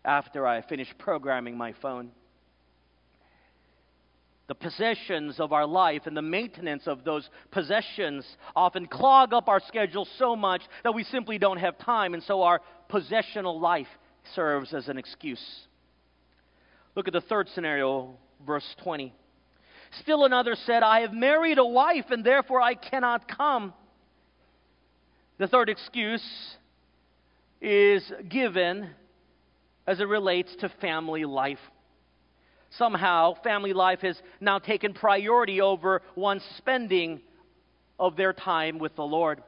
after 0.04 0.46
I 0.46 0.62
finish 0.62 0.88
programming 0.98 1.56
my 1.56 1.74
phone. 1.82 2.11
The 4.48 4.54
possessions 4.54 5.40
of 5.40 5.52
our 5.52 5.66
life 5.66 6.02
and 6.06 6.16
the 6.16 6.22
maintenance 6.22 6.87
of 6.87 7.02
those 7.02 7.28
possessions 7.50 8.24
often 8.54 8.87
clog 8.87 9.32
up 9.32 9.48
our 9.48 9.61
schedule 9.66 10.06
so 10.18 10.37
much 10.37 10.62
that 10.85 10.94
we 10.94 11.02
simply 11.04 11.37
don't 11.38 11.59
have 11.59 11.76
time, 11.78 12.14
and 12.14 12.22
so 12.22 12.42
our 12.42 12.61
possessional 12.88 13.59
life 13.59 13.88
serves 14.35 14.72
as 14.72 14.88
an 14.88 14.98
excuse. 14.98 15.44
Look 16.94 17.09
at 17.09 17.12
the 17.12 17.20
third 17.20 17.48
scenario, 17.54 18.16
verse 18.46 18.64
20. 18.82 19.12
Still 20.00 20.24
another 20.24 20.54
said, 20.54 20.82
I 20.82 21.00
have 21.00 21.12
married 21.12 21.59
a 21.59 21.66
wife, 21.66 22.06
and 22.11 22.24
therefore 22.24 22.61
I 22.61 22.74
cannot 22.74 23.28
come. 23.28 23.74
The 25.38 25.48
third 25.48 25.68
excuse 25.68 26.24
is 27.61 28.11
given 28.28 28.90
as 29.87 30.00
it 30.00 30.09
relates 30.09 30.54
to 30.56 30.68
family 30.80 31.24
life. 31.24 31.59
Somehow, 32.78 33.34
family 33.42 33.72
life 33.72 34.00
has 34.00 34.20
now 34.40 34.58
taken 34.58 34.92
priority 34.92 35.60
over 35.60 36.02
one's 36.14 36.44
spending 36.58 37.20
of 37.98 38.16
their 38.16 38.32
time 38.32 38.78
with 38.78 38.94
the 38.96 39.02
Lord. 39.02 39.42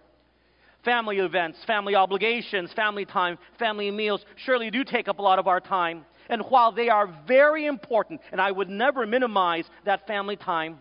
Family 0.84 1.18
events, 1.18 1.58
family 1.66 1.94
obligations, 1.94 2.72
family 2.72 3.04
time, 3.04 3.38
family 3.58 3.90
meals 3.90 4.24
surely 4.36 4.70
do 4.70 4.84
take 4.84 5.08
up 5.08 5.18
a 5.18 5.22
lot 5.22 5.38
of 5.38 5.46
our 5.46 5.60
time. 5.60 6.04
And 6.30 6.42
while 6.42 6.72
they 6.72 6.88
are 6.88 7.12
very 7.26 7.66
important, 7.66 8.20
and 8.32 8.40
I 8.40 8.50
would 8.50 8.68
never 8.68 9.06
minimize 9.06 9.64
that 9.84 10.06
family 10.06 10.36
time, 10.36 10.78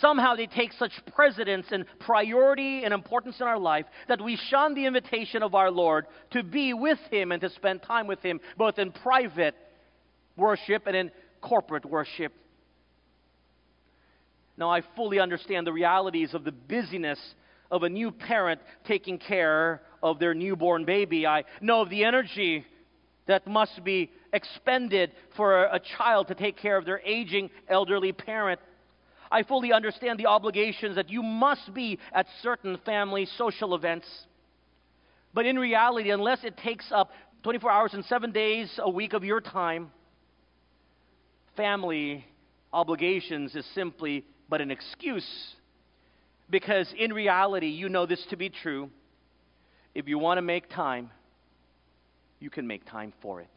somehow 0.00 0.34
they 0.34 0.46
take 0.46 0.72
such 0.72 0.92
precedence 1.14 1.66
and 1.70 1.86
priority 2.00 2.84
and 2.84 2.92
importance 2.92 3.40
in 3.40 3.46
our 3.46 3.58
life 3.58 3.86
that 4.08 4.20
we 4.20 4.36
shun 4.36 4.74
the 4.74 4.86
invitation 4.86 5.42
of 5.42 5.54
our 5.54 5.70
Lord 5.70 6.06
to 6.32 6.42
be 6.42 6.74
with 6.74 6.98
Him 7.10 7.32
and 7.32 7.40
to 7.40 7.50
spend 7.50 7.82
time 7.82 8.06
with 8.06 8.20
Him, 8.22 8.40
both 8.58 8.78
in 8.78 8.92
private 8.92 9.54
worship 10.36 10.86
and 10.86 10.96
in 10.96 11.10
corporate 11.40 11.84
worship. 11.84 12.32
Now, 14.56 14.70
I 14.70 14.82
fully 14.96 15.18
understand 15.18 15.66
the 15.66 15.72
realities 15.72 16.34
of 16.34 16.44
the 16.44 16.52
busyness 16.52 17.18
of 17.70 17.82
a 17.82 17.88
new 17.88 18.10
parent 18.10 18.60
taking 18.84 19.18
care 19.18 19.80
of 20.02 20.18
their 20.18 20.34
newborn 20.34 20.84
baby. 20.84 21.26
I 21.26 21.44
know 21.60 21.82
of 21.82 21.90
the 21.90 22.04
energy 22.04 22.66
that 23.26 23.46
must 23.46 23.82
be 23.84 24.10
expended 24.32 25.12
for 25.36 25.64
a 25.64 25.80
child 25.96 26.28
to 26.28 26.34
take 26.34 26.56
care 26.56 26.76
of 26.76 26.84
their 26.84 27.00
aging 27.04 27.50
elderly 27.68 28.12
parent. 28.12 28.60
I 29.30 29.44
fully 29.44 29.72
understand 29.72 30.18
the 30.18 30.26
obligations 30.26 30.96
that 30.96 31.08
you 31.08 31.22
must 31.22 31.72
be 31.72 31.98
at 32.12 32.26
certain 32.42 32.78
family 32.84 33.26
social 33.38 33.74
events. 33.74 34.08
But 35.32 35.46
in 35.46 35.58
reality, 35.58 36.10
unless 36.10 36.42
it 36.42 36.56
takes 36.56 36.90
up 36.90 37.12
24 37.44 37.70
hours 37.70 37.94
and 37.94 38.04
seven 38.06 38.32
days 38.32 38.68
a 38.82 38.90
week 38.90 39.12
of 39.12 39.22
your 39.22 39.40
time, 39.40 39.92
family 41.60 42.24
obligations 42.72 43.54
is 43.54 43.66
simply 43.74 44.24
but 44.48 44.62
an 44.62 44.70
excuse. 44.70 45.28
Because 46.48 46.90
in 46.98 47.12
reality, 47.12 47.66
you 47.66 47.90
know 47.90 48.06
this 48.06 48.24
to 48.30 48.36
be 48.36 48.48
true. 48.48 48.88
If 49.94 50.08
you 50.08 50.18
want 50.18 50.38
to 50.38 50.42
make 50.42 50.70
time, 50.70 51.10
you 52.38 52.48
can 52.48 52.66
make 52.66 52.86
time 52.86 53.12
for 53.20 53.42
it. 53.42 53.48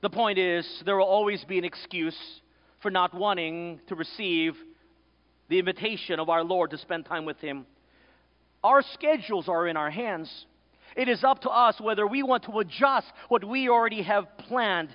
The 0.00 0.08
point 0.08 0.38
is, 0.38 0.66
there 0.86 0.96
will 0.96 1.04
always 1.04 1.44
be 1.44 1.58
an 1.58 1.66
excuse 1.66 2.16
for 2.80 2.90
not 2.90 3.12
wanting 3.12 3.80
to 3.88 3.94
receive 3.94 4.54
the 5.50 5.58
invitation 5.58 6.18
of 6.18 6.30
our 6.30 6.42
Lord 6.42 6.70
to 6.70 6.78
spend 6.78 7.04
time 7.04 7.26
with 7.26 7.40
Him. 7.40 7.66
Our 8.64 8.82
schedules 8.94 9.50
are 9.50 9.68
in 9.68 9.76
our 9.76 9.90
hands. 9.90 10.46
It 10.96 11.10
is 11.10 11.22
up 11.22 11.42
to 11.42 11.50
us 11.50 11.78
whether 11.78 12.06
we 12.06 12.22
want 12.22 12.44
to 12.44 12.58
adjust 12.60 13.08
what 13.28 13.44
we 13.44 13.68
already 13.68 14.02
have 14.02 14.24
planned 14.48 14.88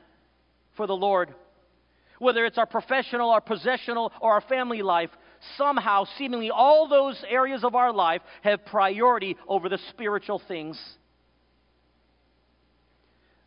for 0.81 0.87
the 0.87 0.95
Lord. 0.95 1.35
Whether 2.17 2.43
it's 2.43 2.57
our 2.57 2.65
professional, 2.65 3.29
our 3.29 3.39
possessional, 3.39 4.11
or 4.19 4.33
our 4.33 4.41
family 4.41 4.81
life, 4.81 5.11
somehow, 5.59 6.05
seemingly 6.17 6.49
all 6.49 6.87
those 6.87 7.23
areas 7.29 7.63
of 7.63 7.75
our 7.75 7.93
life 7.93 8.23
have 8.41 8.65
priority 8.65 9.37
over 9.47 9.69
the 9.69 9.77
spiritual 9.91 10.41
things. 10.47 10.81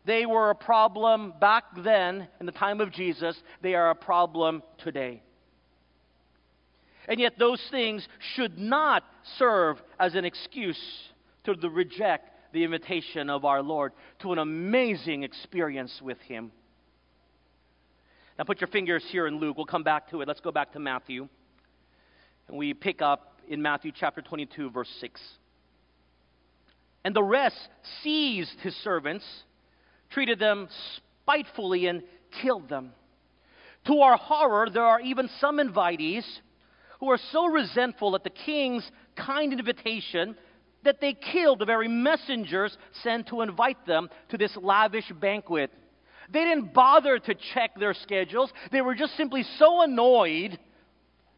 They 0.05 0.25
were 0.25 0.49
a 0.49 0.55
problem 0.55 1.33
back 1.41 1.65
then, 1.83 2.29
in 2.39 2.45
the 2.45 2.53
time 2.53 2.79
of 2.79 2.93
Jesus. 2.93 3.35
They 3.61 3.75
are 3.75 3.89
a 3.89 3.95
problem 3.95 4.63
today. 4.77 5.21
And 7.09 7.19
yet, 7.19 7.37
those 7.37 7.61
things 7.69 8.07
should 8.35 8.57
not 8.57 9.03
serve 9.37 9.81
as 9.99 10.15
an 10.15 10.23
excuse 10.23 10.79
to 11.43 11.53
reject 11.67 12.53
the 12.53 12.63
invitation 12.63 13.29
of 13.29 13.43
our 13.43 13.61
Lord 13.61 13.91
to 14.19 14.31
an 14.31 14.39
amazing 14.39 15.23
experience 15.23 15.99
with 16.01 16.19
Him. 16.21 16.53
Now, 18.37 18.43
put 18.43 18.59
your 18.59 18.67
fingers 18.67 19.03
here 19.11 19.27
in 19.27 19.39
Luke. 19.39 19.55
We'll 19.55 19.65
come 19.65 19.83
back 19.83 20.09
to 20.09 20.21
it. 20.21 20.27
Let's 20.27 20.41
go 20.41 20.51
back 20.51 20.73
to 20.73 20.79
Matthew. 20.79 21.29
And 22.47 22.57
we 22.57 22.73
pick 22.73 23.01
up 23.01 23.39
in 23.47 23.61
Matthew 23.61 23.91
chapter 23.97 24.21
22, 24.21 24.71
verse 24.71 24.89
6. 24.99 25.21
And 27.05 27.15
the 27.15 27.23
rest 27.23 27.69
seized 28.03 28.59
his 28.61 28.75
servants 28.83 29.25
treated 30.09 30.37
them 30.37 30.67
spitefully 30.97 31.87
and 31.87 32.03
killed 32.41 32.67
them. 32.67 32.91
To 33.87 33.99
our 33.99 34.17
horror, 34.17 34.69
there 34.69 34.83
are 34.83 34.99
even 34.99 35.29
some 35.39 35.57
invitees 35.57 36.25
who 36.99 37.09
are 37.11 37.19
so 37.31 37.45
resentful 37.45 38.15
at 38.15 38.23
the 38.23 38.29
king's 38.29 38.89
kind 39.15 39.53
invitation 39.53 40.35
that 40.83 40.99
they 40.99 41.13
killed 41.13 41.59
the 41.59 41.65
very 41.65 41.87
messengers 41.87 42.77
sent 43.03 43.27
to 43.27 43.41
invite 43.41 43.85
them 43.85 44.09
to 44.29 44.37
this 44.37 44.55
lavish 44.57 45.11
banquet. 45.19 45.71
They 46.31 46.43
didn't 46.43 46.73
bother 46.73 47.19
to 47.19 47.35
check 47.53 47.79
their 47.79 47.93
schedules. 47.93 48.51
They 48.71 48.81
were 48.81 48.95
just 48.95 49.15
simply 49.17 49.43
so 49.57 49.81
annoyed 49.81 50.59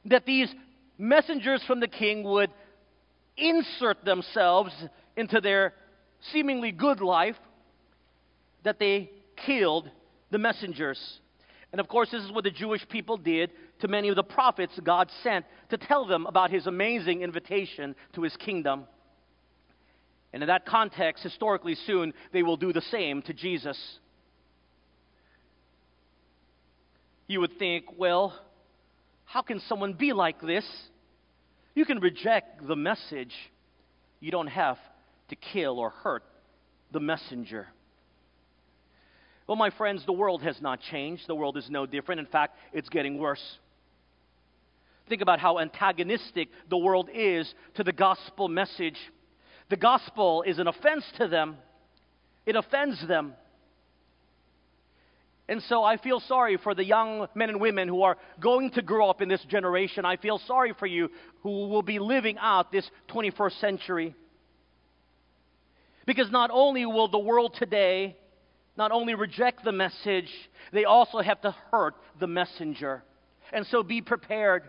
that 0.05 0.25
these 0.25 0.53
messengers 0.97 1.63
from 1.67 1.79
the 1.79 1.87
king 1.87 2.23
would 2.23 2.51
insert 3.35 4.03
themselves 4.03 4.71
into 5.15 5.41
their 5.41 5.73
seemingly 6.31 6.71
good 6.71 7.01
life 7.01 7.35
that 8.63 8.79
they 8.79 9.11
killed 9.45 9.89
the 10.31 10.37
messengers. 10.37 10.99
And 11.71 11.79
of 11.79 11.87
course, 11.87 12.09
this 12.11 12.23
is 12.23 12.31
what 12.31 12.43
the 12.43 12.51
Jewish 12.51 12.87
people 12.89 13.17
did 13.17 13.51
to 13.79 13.87
many 13.87 14.09
of 14.09 14.15
the 14.15 14.23
prophets 14.23 14.79
God 14.83 15.09
sent 15.23 15.45
to 15.69 15.77
tell 15.77 16.05
them 16.05 16.25
about 16.25 16.49
his 16.49 16.65
amazing 16.65 17.21
invitation 17.21 17.95
to 18.13 18.23
his 18.23 18.35
kingdom. 18.37 18.85
And 20.33 20.43
in 20.43 20.47
that 20.47 20.65
context, 20.65 21.23
historically 21.23 21.75
soon, 21.75 22.13
they 22.31 22.43
will 22.43 22.57
do 22.57 22.73
the 22.73 22.81
same 22.81 23.21
to 23.23 23.33
Jesus. 23.33 23.77
You 27.27 27.41
would 27.41 27.59
think, 27.59 27.85
well, 27.97 28.33
how 29.25 29.41
can 29.41 29.59
someone 29.67 29.93
be 29.93 30.13
like 30.13 30.41
this? 30.41 30.65
You 31.75 31.85
can 31.85 31.99
reject 31.99 32.65
the 32.65 32.75
message. 32.75 33.33
You 34.19 34.31
don't 34.31 34.47
have 34.47 34.77
to 35.29 35.35
kill 35.35 35.77
or 35.79 35.89
hurt 35.89 36.23
the 36.91 36.99
messenger. 36.99 37.67
Well, 39.45 39.57
my 39.57 39.69
friends, 39.69 40.05
the 40.05 40.13
world 40.13 40.41
has 40.43 40.61
not 40.61 40.79
changed. 40.81 41.23
The 41.27 41.35
world 41.35 41.57
is 41.57 41.69
no 41.69 41.85
different. 41.85 42.19
In 42.19 42.25
fact, 42.25 42.57
it's 42.73 42.89
getting 42.89 43.17
worse. 43.17 43.43
Think 45.07 45.21
about 45.21 45.39
how 45.39 45.59
antagonistic 45.59 46.49
the 46.69 46.77
world 46.77 47.09
is 47.13 47.53
to 47.75 47.83
the 47.83 47.93
gospel 47.93 48.49
message. 48.49 48.97
The 49.69 49.77
gospel 49.77 50.43
is 50.43 50.59
an 50.59 50.67
offense 50.67 51.05
to 51.17 51.27
them, 51.27 51.57
it 52.45 52.55
offends 52.55 53.05
them. 53.07 53.33
And 55.49 55.63
so 55.63 55.83
I 55.83 55.97
feel 55.97 56.19
sorry 56.19 56.57
for 56.57 56.75
the 56.75 56.83
young 56.83 57.27
men 57.33 57.49
and 57.49 57.61
women 57.61 57.87
who 57.87 58.01
are 58.03 58.17
going 58.39 58.71
to 58.71 58.81
grow 58.81 59.09
up 59.09 59.21
in 59.21 59.29
this 59.29 59.43
generation. 59.45 60.03
I 60.03 60.17
feel 60.17 60.39
sorry 60.39 60.73
for 60.77 60.85
you 60.85 61.09
who 61.41 61.69
will 61.69 61.83
be 61.83 61.99
living 61.99 62.37
out 62.37 62.71
this 62.71 62.89
21st 63.09 63.59
century. 63.61 64.15
Because 66.05 66.29
not 66.31 66.49
only 66.51 66.85
will 66.85 67.07
the 67.07 67.19
world 67.19 67.55
today 67.57 68.17
not 68.77 68.91
only 68.91 69.15
reject 69.15 69.63
the 69.63 69.71
message, 69.71 70.29
they 70.71 70.85
also 70.85 71.19
have 71.19 71.41
to 71.41 71.55
hurt 71.71 71.95
the 72.19 72.27
messenger. 72.27 73.03
And 73.51 73.65
so 73.65 73.81
be 73.81 74.01
prepared. 74.01 74.63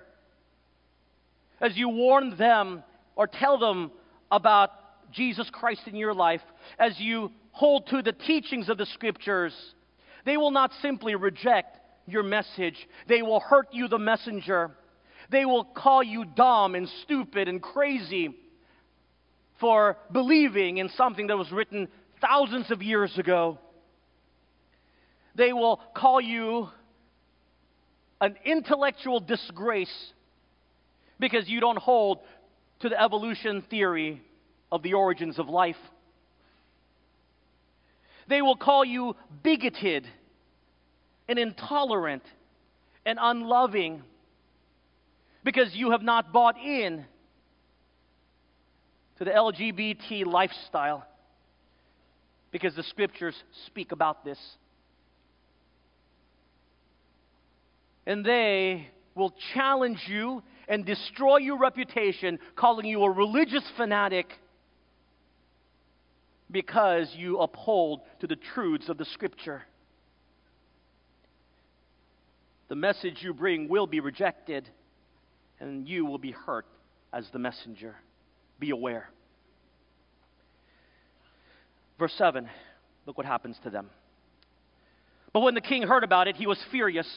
As 1.61 1.77
you 1.77 1.91
warn 1.91 2.37
them 2.37 2.83
or 3.17 3.27
tell 3.27 3.59
them 3.59 3.93
about 4.31 4.71
Jesus 5.13 5.49
Christ 5.53 5.83
in 5.87 5.97
your 5.97 6.15
life, 6.15 6.41
as 6.79 6.99
you 6.99 7.31
hold 7.53 7.89
to 7.89 8.03
the 8.03 8.13
teachings 8.13 8.69
of 8.69 8.79
the 8.79 8.87
scriptures, 8.87 9.53
they 10.25 10.37
will 10.37 10.51
not 10.51 10.73
simply 10.83 11.15
reject 11.15 11.79
your 12.07 12.23
message, 12.23 12.77
they 13.07 13.23
will 13.23 13.41
hurt 13.41 13.69
you, 13.73 13.89
the 13.89 13.99
messenger. 13.99 14.71
They 15.31 15.45
will 15.45 15.65
call 15.65 16.03
you 16.03 16.25
dumb 16.25 16.75
and 16.75 16.89
stupid 17.03 17.49
and 17.49 17.61
crazy 17.61 18.35
for 19.61 19.99
believing 20.11 20.79
in 20.79 20.89
something 20.91 21.27
that 21.27 21.37
was 21.37 21.51
written 21.53 21.89
thousands 22.21 22.71
of 22.71 22.83
years 22.83 23.17
ago. 23.19 23.59
They 25.35 25.53
will 25.53 25.81
call 25.95 26.21
you 26.21 26.69
an 28.21 28.37
intellectual 28.45 29.21
disgrace 29.21 30.13
because 31.21 31.49
you 31.49 31.61
don't 31.61 31.79
hold 31.79 32.21
to 32.81 32.89
the 32.89 33.01
evolution 33.01 33.63
theory 33.69 34.23
of 34.73 34.83
the 34.83 34.95
origins 34.95 35.39
of 35.39 35.49
life. 35.49 35.77
They 38.29 38.43
will 38.43 38.57
call 38.57 38.85
you 38.85 39.17
bigoted 39.43 40.07
and 41.29 41.39
intolerant 41.39 42.23
and 43.07 43.19
unloving 43.21 44.03
because 45.45 45.75
you 45.75 45.93
have 45.93 46.03
not 46.03 46.33
bought 46.33 46.59
in 46.59 47.05
to 49.19 49.25
the 49.25 49.31
LGBT 49.31 50.27
lifestyle 50.27 51.07
because 52.51 52.75
the 52.77 52.83
scriptures 52.83 53.35
speak 53.67 53.93
about 53.93 54.25
this. 54.25 54.39
And 58.07 58.25
they 58.25 58.89
will 59.15 59.35
challenge 59.55 60.03
you 60.07 60.43
and 60.69 60.85
destroy 60.85 61.39
your 61.39 61.59
reputation, 61.59 62.39
calling 62.57 62.87
you 62.87 63.03
a 63.03 63.11
religious 63.11 63.65
fanatic 63.77 64.27
because 66.51 67.15
you 67.17 67.39
uphold 67.39 68.01
to 68.21 68.27
the 68.27 68.37
truths 68.37 68.89
of 68.89 68.99
the 68.99 69.05
Scripture. 69.05 69.63
The 72.69 72.77
message 72.77 73.19
you 73.23 73.35
bring 73.35 73.69
will 73.69 73.87
be 73.87 74.01
rejected, 74.01 74.69
and 75.61 75.89
you 75.89 76.05
will 76.05 76.19
be 76.19 76.33
hurt 76.33 76.67
as 77.13 77.27
the 77.33 77.39
messenger. 77.39 77.97
Be 78.59 78.71
aware. 78.71 79.11
Verse 81.99 82.13
7, 82.17 82.49
look 83.07 83.17
what 83.17 83.27
happens 83.27 83.57
to 83.65 83.71
them. 83.71 83.91
But 85.33 85.41
when 85.41 85.55
the 85.55 85.61
king 85.61 85.83
heard 85.83 86.05
about 86.05 86.29
it, 86.29 86.37
he 86.37 86.47
was 86.47 86.59
furious, 86.71 87.09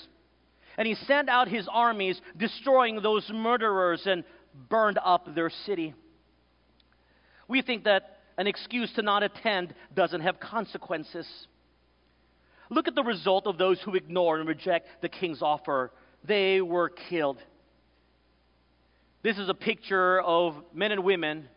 and 0.78 0.88
he 0.88 0.96
sent 0.96 1.30
out 1.30 1.48
his 1.48 1.68
armies, 1.72 2.20
destroying 2.38 3.02
those 3.02 3.30
murderers, 3.32 4.02
and 4.06 4.24
burned 4.70 5.00
up 5.04 5.34
their 5.36 5.50
city. 5.50 5.94
We 7.48 7.62
think 7.62 7.84
that 7.84 8.21
an 8.42 8.48
excuse 8.48 8.92
to 8.94 9.04
not 9.04 9.22
attend 9.22 9.72
doesn't 9.94 10.22
have 10.22 10.40
consequences. 10.40 11.28
Look 12.72 12.88
at 12.88 12.96
the 12.96 13.04
result 13.04 13.46
of 13.46 13.60
those 13.60 13.80
who 13.82 13.94
ignore 13.94 14.40
and 14.40 14.50
reject 14.50 14.88
the 15.04 15.10
king's 15.10 15.44
offer. 15.44 15.92
They 16.24 16.60
were 16.60 16.90
killed. 16.90 17.38
This 19.22 19.38
is 19.38 19.48
a 19.48 19.54
picture 19.54 20.20
of 20.22 20.56
men 20.74 20.92
and 20.92 21.04
women 21.04 21.50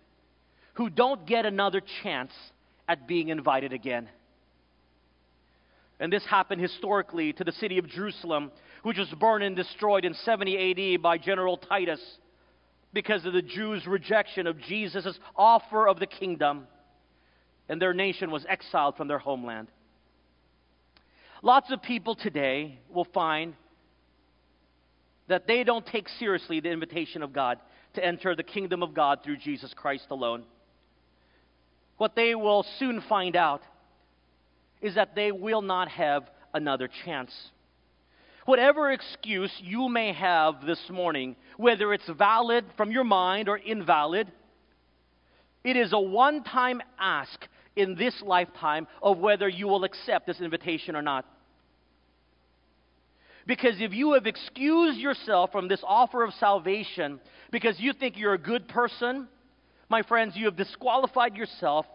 who 0.75 0.91
don't 0.91 1.27
get 1.27 1.47
another 1.47 1.81
chance 2.03 2.33
at 2.87 3.09
being 3.09 3.31
invited 3.31 3.73
again. 3.73 4.11
And 5.99 6.13
this 6.13 6.27
happened 6.27 6.61
historically 6.61 7.33
to 7.33 7.45
the 7.45 7.53
city 7.53 7.79
of 7.79 7.89
Jerusalem, 7.89 8.53
which 8.83 8.99
was 8.99 9.09
burned 9.19 9.43
and 9.43 9.57
destroyed 9.57 10.05
in 10.05 10.13
70 10.13 10.97
AD 10.97 11.01
by 11.01 11.17
General 11.17 11.57
Titus 11.57 12.01
because 12.93 13.25
of 13.25 13.33
the 13.33 13.41
Jews' 13.41 13.87
rejection 13.87 14.47
of 14.47 14.61
Jesus' 14.61 15.19
offer 15.35 15.89
of 15.89 15.99
the 15.99 16.07
kingdom 16.07 16.67
and 17.69 17.81
their 17.81 17.95
nation 17.95 18.31
was 18.31 18.45
exiled 18.49 18.97
from 18.97 19.09
their 19.09 19.19
homeland. 19.19 19.69
Lots 21.43 21.71
of 21.71 21.83
people 21.83 22.15
today 22.15 22.79
will 22.89 23.07
find 23.13 23.55
that 25.29 25.47
they 25.47 25.65
don't 25.65 25.87
take 25.87 26.09
seriously 26.09 26.61
the 26.61 26.71
invitation 26.71 27.23
of 27.23 27.33
God 27.33 27.59
to 27.95 28.05
enter 28.05 28.35
the 28.35 28.43
kingdom 28.43 28.83
of 28.83 28.95
God 28.95 29.21
through 29.23 29.39
Jesus 29.39 29.73
Christ 29.75 30.07
alone. 30.11 30.45
What 31.97 32.17
they 32.17 32.35
will 32.35 32.65
soon 32.79 33.01
find 33.03 33.37
out 33.37 33.63
is 34.81 34.97
that 34.97 35.15
they 35.15 35.33
will 35.33 35.63
not 35.63 35.89
have 35.89 36.29
another 36.53 36.89
chance. 37.05 37.33
Whatever 38.45 38.91
excuse 38.91 39.53
you 39.61 39.89
may 39.89 40.13
have 40.13 40.67
this 40.67 40.91
morning, 40.91 41.37
whether 41.57 41.95
it's 41.95 42.09
valid 42.09 42.65
from 42.77 42.91
your 42.91 43.05
mind 43.05 43.49
or 43.49 43.57
invalid, 43.57 44.31
it 45.63 45.77
is 45.77 45.95
a 45.95 45.99
one 45.99 46.45
time 46.45 46.83
ask 46.99 47.41
in 47.77 47.95
this 47.97 48.15
lifetime 48.23 48.87
of 49.03 49.19
whether 49.19 49.49
you 49.49 49.67
will 49.67 49.85
accept 49.85 50.27
this 50.27 50.41
invitation 50.41 50.97
or 50.97 51.03
not. 51.03 51.27
Because 53.47 53.81
if 53.81 53.93
you 53.93 54.15
have 54.15 54.27
excused 54.27 54.99
yourself 54.99 55.53
from 55.53 55.69
this 55.69 55.83
offer 55.87 56.23
of 56.23 56.33
salvation 56.35 57.21
because 57.51 57.79
you 57.79 57.93
think 57.93 58.17
you're 58.17 58.35
a 58.35 58.39
good 58.39 58.69
person, 58.69 59.29
my 59.89 60.03
friends, 60.03 60.35
you 60.35 60.47
have 60.47 60.57
disqualified 60.57 61.37
yourself 61.37 61.87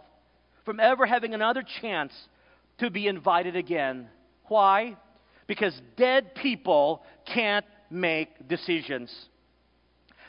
from 0.64 0.80
ever 0.80 1.06
having 1.06 1.34
another 1.34 1.64
chance 1.82 2.14
to 2.78 2.92
be 2.92 3.08
invited 3.08 3.56
again. 3.56 4.08
Why? 4.48 4.96
Because 5.48 5.80
dead 5.98 6.36
people 6.36 7.04
can't 7.26 7.66
make 7.90 8.48
decisions. 8.48 9.12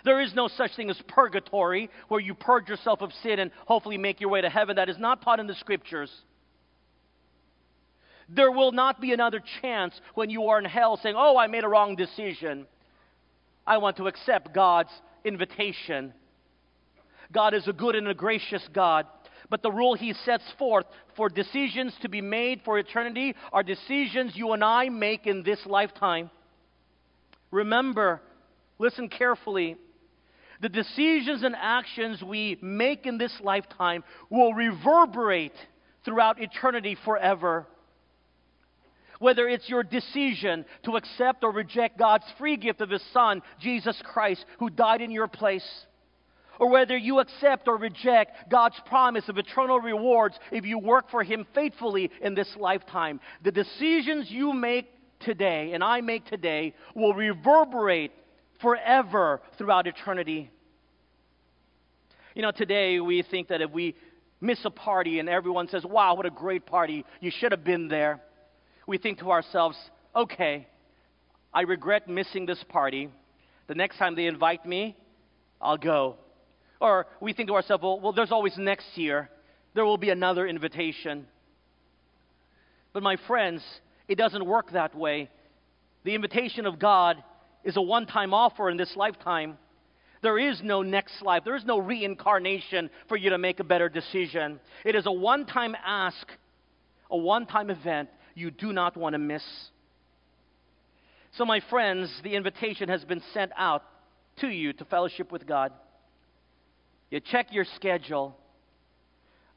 There 0.04 0.20
is 0.20 0.34
no 0.34 0.48
such 0.48 0.76
thing 0.76 0.90
as 0.90 1.00
purgatory 1.08 1.90
where 2.08 2.20
you 2.20 2.34
purge 2.34 2.68
yourself 2.68 3.02
of 3.02 3.12
sin 3.22 3.38
and 3.38 3.50
hopefully 3.66 3.98
make 3.98 4.20
your 4.20 4.30
way 4.30 4.40
to 4.40 4.50
heaven. 4.50 4.76
That 4.76 4.88
is 4.88 4.98
not 4.98 5.22
taught 5.22 5.40
in 5.40 5.46
the 5.46 5.54
scriptures. 5.54 6.10
There 8.28 8.50
will 8.50 8.72
not 8.72 9.00
be 9.00 9.12
another 9.12 9.42
chance 9.60 9.98
when 10.14 10.30
you 10.30 10.46
are 10.46 10.58
in 10.58 10.64
hell 10.64 10.98
saying, 11.02 11.16
Oh, 11.18 11.36
I 11.36 11.48
made 11.48 11.64
a 11.64 11.68
wrong 11.68 11.96
decision. 11.96 12.66
I 13.66 13.78
want 13.78 13.96
to 13.98 14.06
accept 14.06 14.54
God's 14.54 14.90
invitation. 15.24 16.14
God 17.32 17.54
is 17.54 17.66
a 17.68 17.72
good 17.72 17.94
and 17.94 18.08
a 18.08 18.14
gracious 18.14 18.66
God. 18.72 19.06
But 19.48 19.62
the 19.62 19.70
rule 19.72 19.94
he 19.94 20.12
sets 20.24 20.44
forth 20.58 20.86
for 21.16 21.28
decisions 21.28 21.92
to 22.02 22.08
be 22.08 22.20
made 22.20 22.60
for 22.64 22.78
eternity 22.78 23.34
are 23.52 23.64
decisions 23.64 24.36
you 24.36 24.52
and 24.52 24.62
I 24.62 24.88
make 24.88 25.26
in 25.26 25.42
this 25.42 25.58
lifetime. 25.66 26.30
Remember, 27.50 28.22
listen 28.78 29.08
carefully. 29.08 29.76
The 30.60 30.68
decisions 30.68 31.42
and 31.42 31.56
actions 31.56 32.22
we 32.22 32.58
make 32.60 33.06
in 33.06 33.16
this 33.18 33.32
lifetime 33.42 34.04
will 34.28 34.52
reverberate 34.52 35.54
throughout 36.04 36.40
eternity 36.40 36.96
forever. 37.04 37.66
Whether 39.18 39.48
it's 39.48 39.68
your 39.68 39.82
decision 39.82 40.64
to 40.84 40.96
accept 40.96 41.44
or 41.44 41.52
reject 41.52 41.98
God's 41.98 42.24
free 42.38 42.56
gift 42.56 42.80
of 42.80 42.90
His 42.90 43.02
Son, 43.12 43.42
Jesus 43.60 44.00
Christ, 44.04 44.44
who 44.58 44.70
died 44.70 45.02
in 45.02 45.10
your 45.10 45.28
place, 45.28 45.66
or 46.58 46.70
whether 46.70 46.96
you 46.96 47.20
accept 47.20 47.68
or 47.68 47.76
reject 47.76 48.50
God's 48.50 48.80
promise 48.86 49.28
of 49.28 49.38
eternal 49.38 49.80
rewards 49.80 50.38
if 50.52 50.64
you 50.64 50.78
work 50.78 51.10
for 51.10 51.22
Him 51.22 51.46
faithfully 51.54 52.10
in 52.20 52.34
this 52.34 52.54
lifetime. 52.58 53.20
The 53.42 53.52
decisions 53.52 54.30
you 54.30 54.52
make 54.52 54.86
today 55.20 55.72
and 55.72 55.82
I 55.82 56.00
make 56.00 56.26
today 56.26 56.74
will 56.94 57.14
reverberate 57.14 58.12
forever 58.60 59.40
throughout 59.58 59.86
eternity. 59.86 60.50
You 62.34 62.42
know, 62.42 62.52
today 62.52 63.00
we 63.00 63.22
think 63.22 63.48
that 63.48 63.60
if 63.60 63.70
we 63.70 63.96
miss 64.40 64.64
a 64.64 64.70
party 64.70 65.18
and 65.18 65.28
everyone 65.28 65.68
says, 65.68 65.84
Wow, 65.84 66.14
what 66.14 66.26
a 66.26 66.30
great 66.30 66.66
party, 66.66 67.04
you 67.20 67.30
should 67.30 67.52
have 67.52 67.64
been 67.64 67.88
there, 67.88 68.20
we 68.86 68.98
think 68.98 69.18
to 69.18 69.30
ourselves, 69.30 69.76
Okay, 70.14 70.66
I 71.52 71.62
regret 71.62 72.08
missing 72.08 72.46
this 72.46 72.62
party. 72.68 73.08
The 73.66 73.74
next 73.74 73.98
time 73.98 74.14
they 74.16 74.26
invite 74.26 74.66
me, 74.66 74.96
I'll 75.60 75.76
go. 75.76 76.16
Or 76.80 77.06
we 77.20 77.32
think 77.32 77.48
to 77.48 77.54
ourselves, 77.54 77.82
well, 77.82 78.00
well, 78.00 78.12
there's 78.12 78.32
always 78.32 78.56
next 78.56 78.96
year. 78.96 79.28
There 79.74 79.84
will 79.84 79.98
be 79.98 80.10
another 80.10 80.46
invitation. 80.46 81.26
But 82.92 83.02
my 83.02 83.16
friends, 83.26 83.62
it 84.08 84.16
doesn't 84.16 84.44
work 84.44 84.72
that 84.72 84.94
way. 84.94 85.30
The 86.04 86.14
invitation 86.14 86.66
of 86.66 86.78
God 86.78 87.22
is 87.64 87.76
a 87.76 87.82
one 87.82 88.06
time 88.06 88.34
offer 88.34 88.70
in 88.70 88.76
this 88.76 88.94
lifetime. 88.96 89.58
There 90.22 90.38
is 90.38 90.60
no 90.62 90.82
next 90.82 91.22
life. 91.22 91.42
There 91.44 91.56
is 91.56 91.64
no 91.64 91.78
reincarnation 91.78 92.90
for 93.08 93.16
you 93.16 93.30
to 93.30 93.38
make 93.38 93.58
a 93.60 93.64
better 93.64 93.88
decision. 93.88 94.60
It 94.84 94.94
is 94.94 95.06
a 95.06 95.12
one 95.12 95.46
time 95.46 95.74
ask, 95.84 96.26
a 97.10 97.16
one 97.16 97.46
time 97.46 97.70
event 97.70 98.10
you 98.34 98.50
do 98.50 98.72
not 98.72 98.96
want 98.96 99.14
to 99.14 99.18
miss. 99.18 99.42
So, 101.32 101.44
my 101.44 101.60
friends, 101.70 102.12
the 102.24 102.34
invitation 102.34 102.88
has 102.88 103.04
been 103.04 103.22
sent 103.32 103.52
out 103.56 103.84
to 104.40 104.48
you 104.48 104.72
to 104.74 104.84
fellowship 104.84 105.30
with 105.30 105.46
God. 105.46 105.72
You 107.10 107.20
check 107.20 107.52
your 107.52 107.64
schedule. 107.76 108.36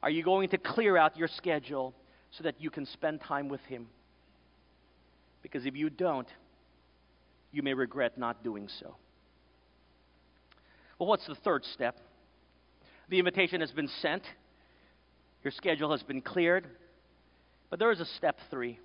Are 0.02 0.10
you 0.10 0.22
going 0.22 0.50
to 0.50 0.58
clear 0.58 0.96
out 0.96 1.16
your 1.16 1.28
schedule 1.28 1.94
so 2.32 2.44
that 2.44 2.60
you 2.60 2.70
can 2.70 2.86
spend 2.86 3.20
time 3.22 3.48
with 3.48 3.60
Him? 3.62 3.86
Because 5.42 5.66
if 5.66 5.74
you 5.74 5.90
don't, 5.90 6.28
you 7.54 7.62
may 7.62 7.72
regret 7.72 8.18
not 8.18 8.42
doing 8.42 8.68
so. 8.80 8.96
Well, 10.98 11.08
what's 11.08 11.26
the 11.26 11.34
third 11.36 11.64
step? 11.64 11.98
The 13.08 13.18
invitation 13.18 13.60
has 13.60 13.70
been 13.70 13.88
sent, 14.00 14.22
your 15.42 15.52
schedule 15.52 15.90
has 15.92 16.02
been 16.02 16.20
cleared, 16.20 16.66
but 17.70 17.78
there 17.78 17.92
is 17.92 18.00
a 18.00 18.06
step 18.06 18.38
three. 18.50 18.78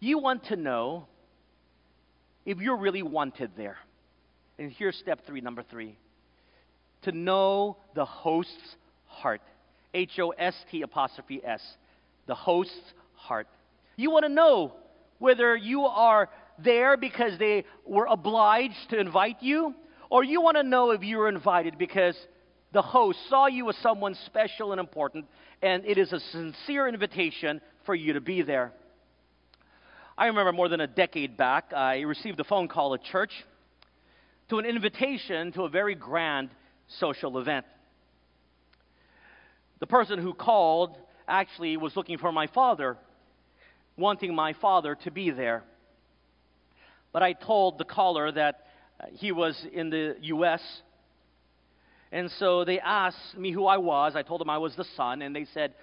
You 0.00 0.18
want 0.18 0.44
to 0.44 0.56
know 0.56 1.06
if 2.46 2.58
you're 2.58 2.76
really 2.76 3.02
wanted 3.02 3.50
there. 3.56 3.76
And 4.58 4.70
here's 4.72 4.96
step 4.96 5.26
three, 5.26 5.40
number 5.40 5.62
three 5.62 5.96
to 7.02 7.12
know 7.12 7.76
the 7.94 8.04
host's 8.04 8.76
heart. 9.06 9.40
H 9.94 10.18
O 10.18 10.30
S 10.30 10.54
T 10.70 10.82
apostrophe 10.82 11.40
S. 11.44 11.62
The 12.26 12.34
host's 12.34 12.92
heart. 13.14 13.46
You 13.96 14.10
want 14.10 14.24
to 14.24 14.28
know 14.28 14.74
whether 15.18 15.56
you 15.56 15.82
are 15.82 16.28
there 16.64 16.96
because 16.96 17.38
they 17.38 17.64
were 17.84 18.06
obliged 18.06 18.90
to 18.90 18.98
invite 18.98 19.42
you, 19.42 19.74
or 20.10 20.24
you 20.24 20.40
want 20.40 20.56
to 20.56 20.62
know 20.62 20.90
if 20.90 21.02
you 21.02 21.18
were 21.18 21.28
invited 21.28 21.78
because 21.78 22.16
the 22.72 22.82
host 22.82 23.18
saw 23.28 23.46
you 23.46 23.68
as 23.68 23.76
someone 23.78 24.14
special 24.26 24.72
and 24.72 24.80
important, 24.80 25.26
and 25.62 25.84
it 25.84 25.98
is 25.98 26.12
a 26.12 26.20
sincere 26.20 26.88
invitation 26.88 27.60
for 27.86 27.94
you 27.94 28.12
to 28.12 28.20
be 28.20 28.42
there. 28.42 28.72
I 30.16 30.26
remember 30.26 30.52
more 30.52 30.68
than 30.68 30.80
a 30.80 30.86
decade 30.86 31.36
back, 31.36 31.72
I 31.72 32.00
received 32.00 32.40
a 32.40 32.44
phone 32.44 32.68
call 32.68 32.94
at 32.94 33.02
church 33.04 33.30
to 34.50 34.58
an 34.58 34.66
invitation 34.66 35.52
to 35.52 35.62
a 35.62 35.68
very 35.68 35.94
grand 35.94 36.50
social 36.98 37.38
event. 37.38 37.66
The 39.78 39.86
person 39.86 40.18
who 40.18 40.34
called 40.34 40.96
actually 41.28 41.76
was 41.76 41.94
looking 41.94 42.18
for 42.18 42.32
my 42.32 42.48
father, 42.48 42.96
wanting 43.96 44.34
my 44.34 44.54
father 44.54 44.96
to 45.04 45.10
be 45.10 45.30
there. 45.30 45.62
But 47.12 47.22
I 47.22 47.32
told 47.32 47.78
the 47.78 47.84
caller 47.84 48.30
that 48.32 48.66
uh, 49.00 49.06
he 49.12 49.32
was 49.32 49.60
in 49.72 49.90
the 49.90 50.16
U.S. 50.20 50.62
And 52.12 52.30
so 52.38 52.64
they 52.64 52.80
asked 52.80 53.36
me 53.36 53.52
who 53.52 53.66
I 53.66 53.78
was. 53.78 54.14
I 54.14 54.22
told 54.22 54.40
them 54.40 54.50
I 54.50 54.58
was 54.58 54.74
the 54.76 54.86
son, 54.96 55.22
and 55.22 55.34
they 55.34 55.46
said, 55.52 55.74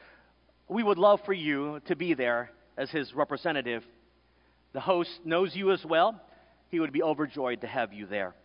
We 0.68 0.84
would 0.84 0.98
love 0.98 1.20
for 1.26 1.34
you 1.34 1.82
to 1.88 1.96
be 1.96 2.14
there 2.14 2.52
as 2.78 2.90
his 2.90 3.14
representative. 3.14 3.84
The 4.74 4.82
host 4.82 5.22
knows 5.24 5.56
you 5.56 5.72
as 5.72 5.84
well. 5.86 6.22
He 6.70 6.80
would 6.80 6.92
be 6.92 7.02
overjoyed 7.02 7.62
to 7.62 7.68
have 7.68 7.94
you 7.94 8.06
there. 8.06 8.36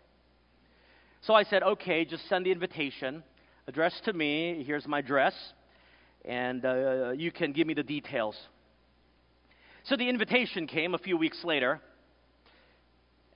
So 1.22 1.34
I 1.34 1.44
said, 1.44 1.62
okay, 1.62 2.04
just 2.06 2.26
send 2.28 2.46
the 2.46 2.52
invitation, 2.52 3.22
addressed 3.66 4.04
to 4.04 4.12
me. 4.12 4.64
Here's 4.66 4.86
my 4.86 5.00
address, 5.00 5.34
and 6.24 6.64
uh, 6.64 7.10
you 7.14 7.30
can 7.30 7.52
give 7.52 7.66
me 7.66 7.74
the 7.74 7.82
details. 7.82 8.36
So 9.84 9.96
the 9.96 10.08
invitation 10.08 10.66
came 10.66 10.94
a 10.94 10.98
few 10.98 11.18
weeks 11.18 11.44
later, 11.44 11.80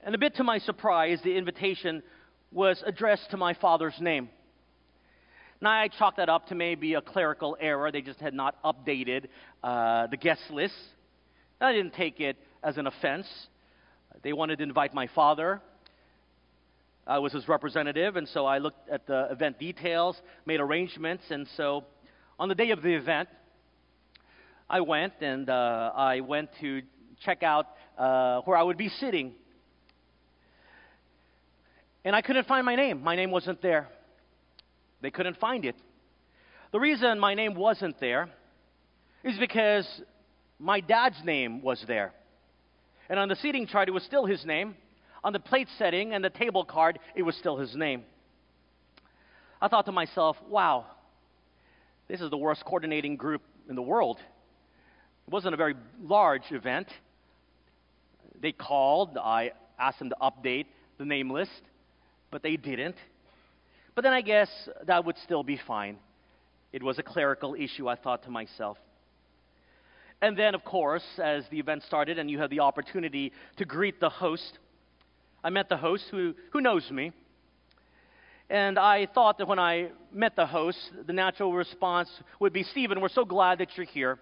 and 0.05 0.15
a 0.15 0.19
bit 0.19 0.35
to 0.37 0.45
my 0.45 0.59
surprise, 0.59 1.19
the 1.25 1.35
invitation 1.35 2.03
was 2.53 2.83
addressed 2.85 3.31
to 3.31 3.39
my 3.39 3.55
father's 3.55 3.99
name. 3.99 4.29
Now, 5.63 5.71
I 5.71 5.89
chalked 5.89 6.19
that 6.19 6.29
up 6.29 6.49
to 6.49 6.55
maybe 6.55 6.93
a 6.93 7.01
clerical 7.01 7.57
error. 7.59 7.91
They 7.91 8.03
just 8.03 8.21
had 8.21 8.35
not 8.35 8.63
updated 8.63 9.29
uh, 9.63 10.09
the 10.09 10.19
guest 10.19 10.43
list. 10.51 10.75
I 11.59 11.73
didn't 11.73 11.95
take 11.95 12.21
it 12.21 12.37
as 12.63 12.77
an 12.77 12.87
offense. 12.87 13.27
They 14.23 14.35
wanted 14.35 14.59
to 14.59 14.65
invite 14.65 14.93
my 14.93 15.07
father. 15.07 15.63
I 17.07 17.19
was 17.19 17.33
his 17.33 17.49
representative, 17.49 18.17
and 18.17 18.29
so 18.29 18.45
I 18.45 18.59
looked 18.59 18.91
at 18.91 19.07
the 19.07 19.29
event 19.31 19.59
details, 19.59 20.21
made 20.45 20.61
arrangements, 20.61 21.25
and 21.31 21.49
so 21.57 21.85
on 22.39 22.51
the 22.51 22.55
day 22.55 22.73
of 22.73 22.83
the 22.83 22.93
event, 22.93 23.31
I 24.69 24.81
went 24.81 25.15
and 25.23 25.49
uh, 25.49 25.93
I 25.95 26.21
went 26.21 26.51
to 26.61 26.83
check 27.25 27.43
out 27.43 27.69
uh, 27.97 28.43
where 28.43 28.59
I 28.59 28.63
would 28.63 28.77
be 28.77 28.91
sitting. 28.91 29.33
And 32.05 32.15
I 32.15 32.23
couldn't 32.23 32.47
find 32.47 32.67
my 32.67 32.77
name. 32.77 33.03
My 33.03 33.17
name 33.17 33.31
wasn't 33.31 33.63
there. 33.63 33.89
They 35.01 35.11
couldn't 35.11 35.39
find 35.39 35.65
it. 35.65 35.77
The 36.73 36.81
reason 36.81 37.19
my 37.19 37.35
name 37.35 37.55
wasn't 37.55 37.99
there 38.01 38.29
is 39.23 39.39
because 39.39 39.87
my 40.59 40.81
dad's 40.81 41.23
name 41.25 41.63
was 41.63 41.83
there. 41.87 42.13
And 43.09 43.19
on 43.19 43.29
the 43.29 43.37
seating 43.37 43.67
chart, 43.67 43.89
it 43.89 43.93
was 43.93 44.03
still 44.03 44.27
his 44.27 44.45
name 44.45 44.75
on 45.25 45.33
the 45.33 45.41
plate 45.41 45.69
setting 45.79 46.13
and 46.13 46.23
the 46.23 46.31
table 46.31 46.65
card, 46.65 46.99
it 47.17 47.23
was 47.23 47.35
still 47.37 47.57
his 47.57 47.75
name. 47.75 48.05
I 49.61 49.69
thought 49.69 49.87
to 49.87 49.93
myself, 49.93 50.37
wow, 50.49 50.85
this 52.07 52.21
is 52.21 52.29
the 52.29 52.37
worst 52.37 52.65
coordinating 52.65 53.17
group 53.17 53.41
in 53.69 53.75
the 53.75 53.83
world. 53.83 54.19
It 55.27 55.33
wasn't 55.33 55.55
a 55.55 55.57
very 55.57 55.75
large 56.03 56.53
event. 56.53 56.89
They 58.39 58.53
called, 58.53 59.17
I 59.17 59.53
asked 59.79 59.99
them 59.99 60.11
to 60.11 60.17
update 60.21 60.67
the 60.99 61.07
name 61.07 61.31
list, 61.31 61.63
but 62.35 62.43
they 62.43 62.57
didn't. 62.57 62.97
But 63.95 64.03
then 64.03 64.13
I 64.13 64.21
guess 64.21 64.51
that 64.89 65.05
would 65.05 65.17
still 65.19 65.45
be 65.45 65.57
fine. 65.69 65.99
It 66.73 66.83
was 66.83 66.99
a 66.99 67.03
clerical 67.05 67.55
issue, 67.55 67.89
I 67.89 67.95
thought 67.95 68.25
to 68.25 68.31
myself. 68.31 68.77
And 70.21 70.37
then, 70.37 70.57
of 70.57 70.65
course, 70.65 71.05
as 71.23 71.45
the 71.53 71.61
event 71.61 71.85
started 71.85 72.19
and 72.19 72.29
you 72.29 72.41
had 72.41 72.51
the 72.51 72.59
opportunity 72.59 73.31
to 73.59 73.65
greet 73.65 74.01
the 74.01 74.09
host, 74.09 74.59
I 75.45 75.51
met 75.51 75.69
the 75.69 75.77
host 75.77 76.07
who, 76.11 76.35
who 76.53 76.61
knows 76.61 76.91
me. 76.91 77.13
And 78.51 78.81
I 78.81 79.07
thought 79.07 79.39
that 79.39 79.47
when 79.47 79.61
I 79.61 79.91
met 80.13 80.35
the 80.35 80.47
host, 80.47 80.91
the 81.07 81.13
natural 81.13 81.53
response 81.53 82.09
would 82.41 82.53
be 82.53 82.65
Stephen, 82.65 83.01
we're 83.01 83.11
so 83.11 83.25
glad 83.25 83.59
that 83.59 83.77
you're 83.77 83.87
here. 83.87 84.19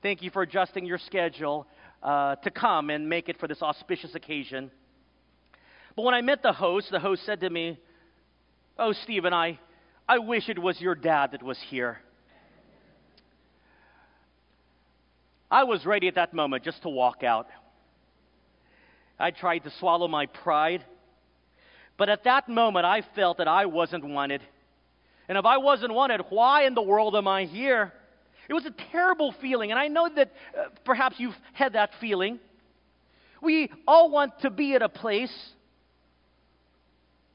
Thank 0.00 0.22
you 0.22 0.30
for 0.30 0.40
adjusting 0.40 0.86
your 0.86 0.96
schedule 0.96 1.66
uh, 2.02 2.36
to 2.36 2.50
come 2.50 2.88
and 2.88 3.06
make 3.06 3.28
it 3.28 3.38
for 3.38 3.48
this 3.48 3.60
auspicious 3.60 4.14
occasion. 4.14 4.70
But 6.00 6.06
when 6.06 6.14
I 6.14 6.22
met 6.22 6.42
the 6.42 6.54
host, 6.54 6.90
the 6.90 6.98
host 6.98 7.26
said 7.26 7.40
to 7.40 7.50
me, 7.50 7.78
Oh, 8.78 8.94
Stephen, 9.02 9.34
I, 9.34 9.58
I 10.08 10.18
wish 10.18 10.48
it 10.48 10.58
was 10.58 10.80
your 10.80 10.94
dad 10.94 11.32
that 11.32 11.42
was 11.42 11.58
here. 11.68 11.98
I 15.50 15.64
was 15.64 15.84
ready 15.84 16.08
at 16.08 16.14
that 16.14 16.32
moment 16.32 16.64
just 16.64 16.80
to 16.84 16.88
walk 16.88 17.22
out. 17.22 17.48
I 19.18 19.30
tried 19.30 19.58
to 19.64 19.70
swallow 19.78 20.08
my 20.08 20.24
pride. 20.24 20.86
But 21.98 22.08
at 22.08 22.24
that 22.24 22.48
moment, 22.48 22.86
I 22.86 23.02
felt 23.14 23.36
that 23.36 23.46
I 23.46 23.66
wasn't 23.66 24.06
wanted. 24.06 24.40
And 25.28 25.36
if 25.36 25.44
I 25.44 25.58
wasn't 25.58 25.92
wanted, 25.92 26.22
why 26.30 26.64
in 26.64 26.72
the 26.72 26.80
world 26.80 27.14
am 27.14 27.28
I 27.28 27.44
here? 27.44 27.92
It 28.48 28.54
was 28.54 28.64
a 28.64 28.74
terrible 28.90 29.34
feeling, 29.42 29.70
and 29.70 29.78
I 29.78 29.88
know 29.88 30.08
that 30.16 30.32
uh, 30.58 30.68
perhaps 30.82 31.16
you've 31.18 31.36
had 31.52 31.74
that 31.74 31.90
feeling. 32.00 32.38
We 33.42 33.70
all 33.86 34.10
want 34.10 34.40
to 34.40 34.48
be 34.48 34.74
at 34.74 34.80
a 34.80 34.88
place 34.88 35.52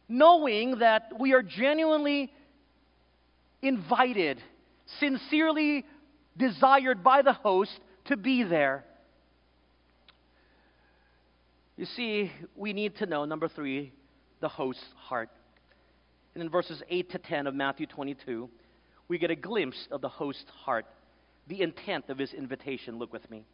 knowing 0.07 0.79
that 0.79 1.11
we 1.19 1.33
are 1.33 1.41
genuinely 1.41 2.31
invited, 3.61 4.41
sincerely 4.99 5.85
desired 6.37 7.03
by 7.03 7.21
the 7.21 7.33
host 7.33 7.79
to 8.05 8.17
be 8.17 8.43
there. 8.43 8.85
You 11.77 11.85
see, 11.85 12.31
we 12.55 12.73
need 12.73 12.97
to 12.97 13.05
know, 13.05 13.25
number 13.25 13.47
three, 13.47 13.91
the 14.39 14.47
host's 14.47 14.83
heart. 14.95 15.29
And 16.33 16.43
in 16.43 16.49
verses 16.49 16.81
8 16.89 17.11
to 17.11 17.17
10 17.17 17.47
of 17.47 17.55
Matthew 17.55 17.85
22, 17.85 18.49
we 19.07 19.17
get 19.17 19.31
a 19.31 19.35
glimpse 19.35 19.87
of 19.91 20.01
the 20.01 20.09
host's 20.09 20.49
heart 20.49 20.85
the 21.47 21.61
intent 21.61 22.09
of 22.09 22.17
his 22.17 22.33
invitation. 22.33 22.97
Look 22.97 23.13
with 23.13 23.29
me. 23.29 23.45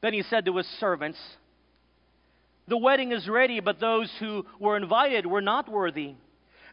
Then 0.00 0.12
he 0.12 0.22
said 0.22 0.44
to 0.44 0.56
his 0.56 0.66
servants, 0.78 1.18
The 2.68 2.76
wedding 2.76 3.12
is 3.12 3.28
ready, 3.28 3.60
but 3.60 3.80
those 3.80 4.10
who 4.20 4.44
were 4.60 4.76
invited 4.76 5.26
were 5.26 5.40
not 5.40 5.68
worthy. 5.68 6.14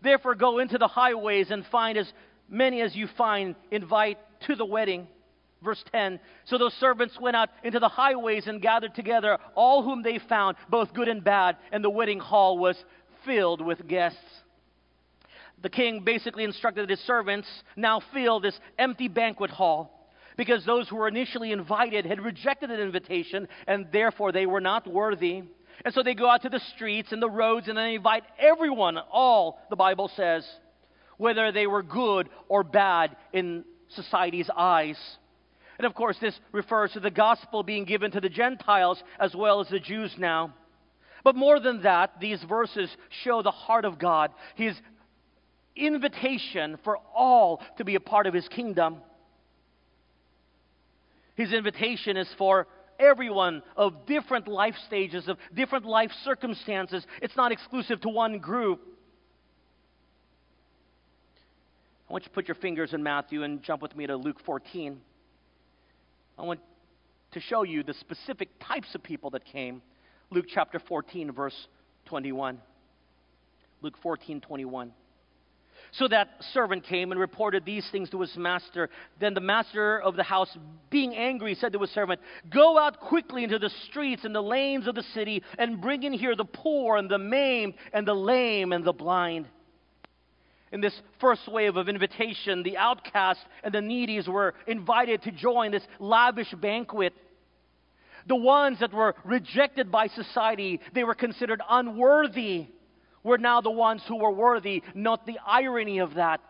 Therefore, 0.04 0.36
go 0.36 0.60
into 0.60 0.78
the 0.78 0.88
highways 0.88 1.50
and 1.50 1.66
find 1.68 1.98
as 1.98 2.12
many 2.50 2.82
as 2.82 2.96
you 2.96 3.08
find, 3.18 3.56
invite 3.72 4.20
to 4.48 4.56
the 4.56 4.66
wedding. 4.66 5.08
Verse 5.64 5.84
10 5.92 6.20
So 6.46 6.58
those 6.58 6.74
servants 6.74 7.18
went 7.20 7.36
out 7.36 7.50
into 7.64 7.80
the 7.80 7.90
highways 7.90 8.46
and 8.46 8.62
gathered 8.62 8.94
together 8.94 9.38
all 9.56 9.84
whom 9.84 10.04
they 10.04 10.20
found, 10.30 10.58
both 10.70 10.94
good 10.94 11.08
and 11.08 11.24
bad, 11.24 11.58
and 11.72 11.84
the 11.84 11.90
wedding 11.90 12.20
hall 12.20 12.58
was 12.58 12.78
filled 13.24 13.62
with 13.62 13.88
guests 13.88 14.20
the 15.66 15.70
king 15.70 16.02
basically 16.02 16.44
instructed 16.44 16.88
his 16.88 17.00
servants 17.00 17.48
now 17.76 18.00
fill 18.14 18.40
this 18.40 18.60
empty 18.78 19.08
banquet 19.08 19.50
hall 19.50 20.12
because 20.38 20.64
those 20.64 20.88
who 20.88 20.96
were 20.96 21.08
initially 21.08 21.52
invited 21.52 22.06
had 22.06 22.22
rejected 22.22 22.70
an 22.70 22.80
invitation 22.80 23.48
and 23.66 23.88
therefore 23.92 24.32
they 24.32 24.46
were 24.46 24.62
not 24.62 24.86
worthy. 24.86 25.42
And 25.84 25.94
so 25.94 26.04
they 26.04 26.16
go 26.16 26.30
out 26.30 26.44
to 26.44 26.50
the 26.50 26.62
streets 26.76 27.12
and 27.12 27.22
the 27.22 27.30
roads 27.30 27.68
and 27.68 27.78
they 27.78 27.96
invite 27.96 28.24
everyone, 28.40 28.98
all, 28.98 29.60
the 29.70 29.76
Bible 29.76 30.10
says, 30.16 30.48
whether 31.18 31.52
they 31.52 31.68
were 31.68 31.84
good 31.84 32.30
or 32.48 32.64
bad 32.64 33.16
in 33.34 33.66
society's 33.90 34.50
eyes. 34.56 34.98
And 35.78 35.86
of 35.86 35.94
course, 35.94 36.18
this 36.20 36.40
refers 36.52 36.94
to 36.94 37.00
the 37.00 37.12
gospel 37.12 37.64
being 37.64 37.86
given 37.86 38.12
to 38.12 38.22
the 38.22 38.30
Gentiles 38.30 39.02
as 39.20 39.36
well 39.36 39.60
as 39.60 39.68
the 39.68 39.80
Jews 39.80 40.14
now. 40.18 40.54
But 41.24 41.36
more 41.36 41.60
than 41.60 41.82
that, 41.82 42.20
these 42.20 42.42
verses 42.48 42.90
show 43.24 43.42
the 43.42 43.52
heart 43.52 43.84
of 43.84 44.00
God. 44.00 44.32
His 44.56 44.76
invitation 45.76 46.78
for 46.84 47.00
all 47.14 47.62
to 47.78 47.84
be 47.84 47.96
a 47.96 48.00
part 48.00 48.28
of 48.28 48.34
his 48.34 48.48
kingdom. 48.48 48.98
His 51.36 51.52
invitation 51.52 52.16
is 52.16 52.30
for 52.38 52.68
everyone 53.00 53.64
of 53.76 54.06
different 54.06 54.48
life 54.48 54.76
stages, 54.88 55.28
of 55.28 55.38
different 55.54 55.86
life 55.86 56.12
circumstances. 56.24 57.06
It's 57.22 57.36
not 57.36 57.52
exclusive 57.52 58.02
to 58.02 58.10
one 58.10 58.40
group. 58.40 58.82
I 62.10 62.14
want 62.14 62.24
you 62.24 62.30
to 62.30 62.36
put 62.36 62.48
your 62.48 62.56
fingers 62.56 62.94
in 62.94 63.02
Matthew 63.02 63.44
and 63.44 63.64
jump 63.64 63.82
with 63.82 63.96
me 63.96 64.06
to 64.08 64.16
Luke 64.16 64.38
14. 64.46 65.00
I 66.38 66.42
want 66.44 66.60
to 67.32 67.40
show 67.40 67.64
you 67.64 67.84
the 67.84 67.94
specific 67.96 68.50
types 68.66 68.94
of 68.94 69.02
people 69.02 69.32
that 69.32 69.46
came. 69.46 69.82
Luke 70.30 70.46
chapter 70.48 70.80
14, 70.80 71.32
verse 71.32 71.68
21. 72.06 72.60
Luke 73.82 73.96
14, 74.02 74.42
21. 74.42 74.92
So 75.98 76.10
that 76.10 76.30
servant 76.54 76.84
came 76.84 77.12
and 77.12 77.20
reported 77.20 77.64
these 77.64 77.88
things 77.90 78.10
to 78.10 78.20
his 78.20 78.36
master. 78.36 78.90
Then 79.20 79.34
the 79.34 79.40
master 79.40 80.02
of 80.02 80.18
the 80.18 80.24
house, 80.24 80.50
being 80.90 81.16
angry, 81.16 81.56
said 81.56 81.72
to 81.74 81.80
his 81.80 81.92
servant, 81.92 82.20
Go 82.50 82.78
out 82.78 83.00
quickly 83.00 83.46
into 83.46 83.60
the 83.60 83.72
streets 83.88 84.26
and 84.26 84.36
the 84.36 84.42
lanes 84.42 84.88
of 84.88 84.96
the 84.96 85.04
city 85.14 85.42
and 85.58 85.82
bring 85.82 86.04
in 86.04 86.12
here 86.12 86.36
the 86.36 86.44
poor 86.44 86.98
and 86.98 87.10
the 87.10 87.18
maimed 87.18 87.76
and 87.94 88.06
the 88.06 88.14
lame 88.14 88.74
and 88.74 88.84
the 88.84 88.92
blind. 88.92 89.48
In 90.74 90.82
this 90.82 91.00
first 91.22 91.48
wave 91.48 91.78
of 91.78 91.88
invitation, 91.88 92.62
the 92.64 92.76
outcasts 92.76 93.46
and 93.64 93.74
the 93.74 93.80
needies 93.80 94.28
were 94.28 94.54
invited 94.68 95.22
to 95.24 95.32
join 95.32 95.72
this 95.72 95.88
lavish 96.00 96.54
banquet. 96.56 97.14
The 98.28 98.36
ones 98.36 98.80
that 98.82 98.94
were 98.94 99.16
rejected 99.24 99.92
by 99.92 100.08
society, 100.08 100.82
they 100.94 101.06
were 101.06 101.16
considered 101.16 101.62
unworthy 101.70 102.68
we're 103.26 103.38
now 103.38 103.60
the 103.60 103.72
ones 103.72 104.04
who 104.08 104.18
were 104.18 104.32
worthy. 104.32 104.84
not 104.94 105.26
the 105.26 105.40
irony 105.46 105.98
of 105.98 106.14
that. 106.14 106.42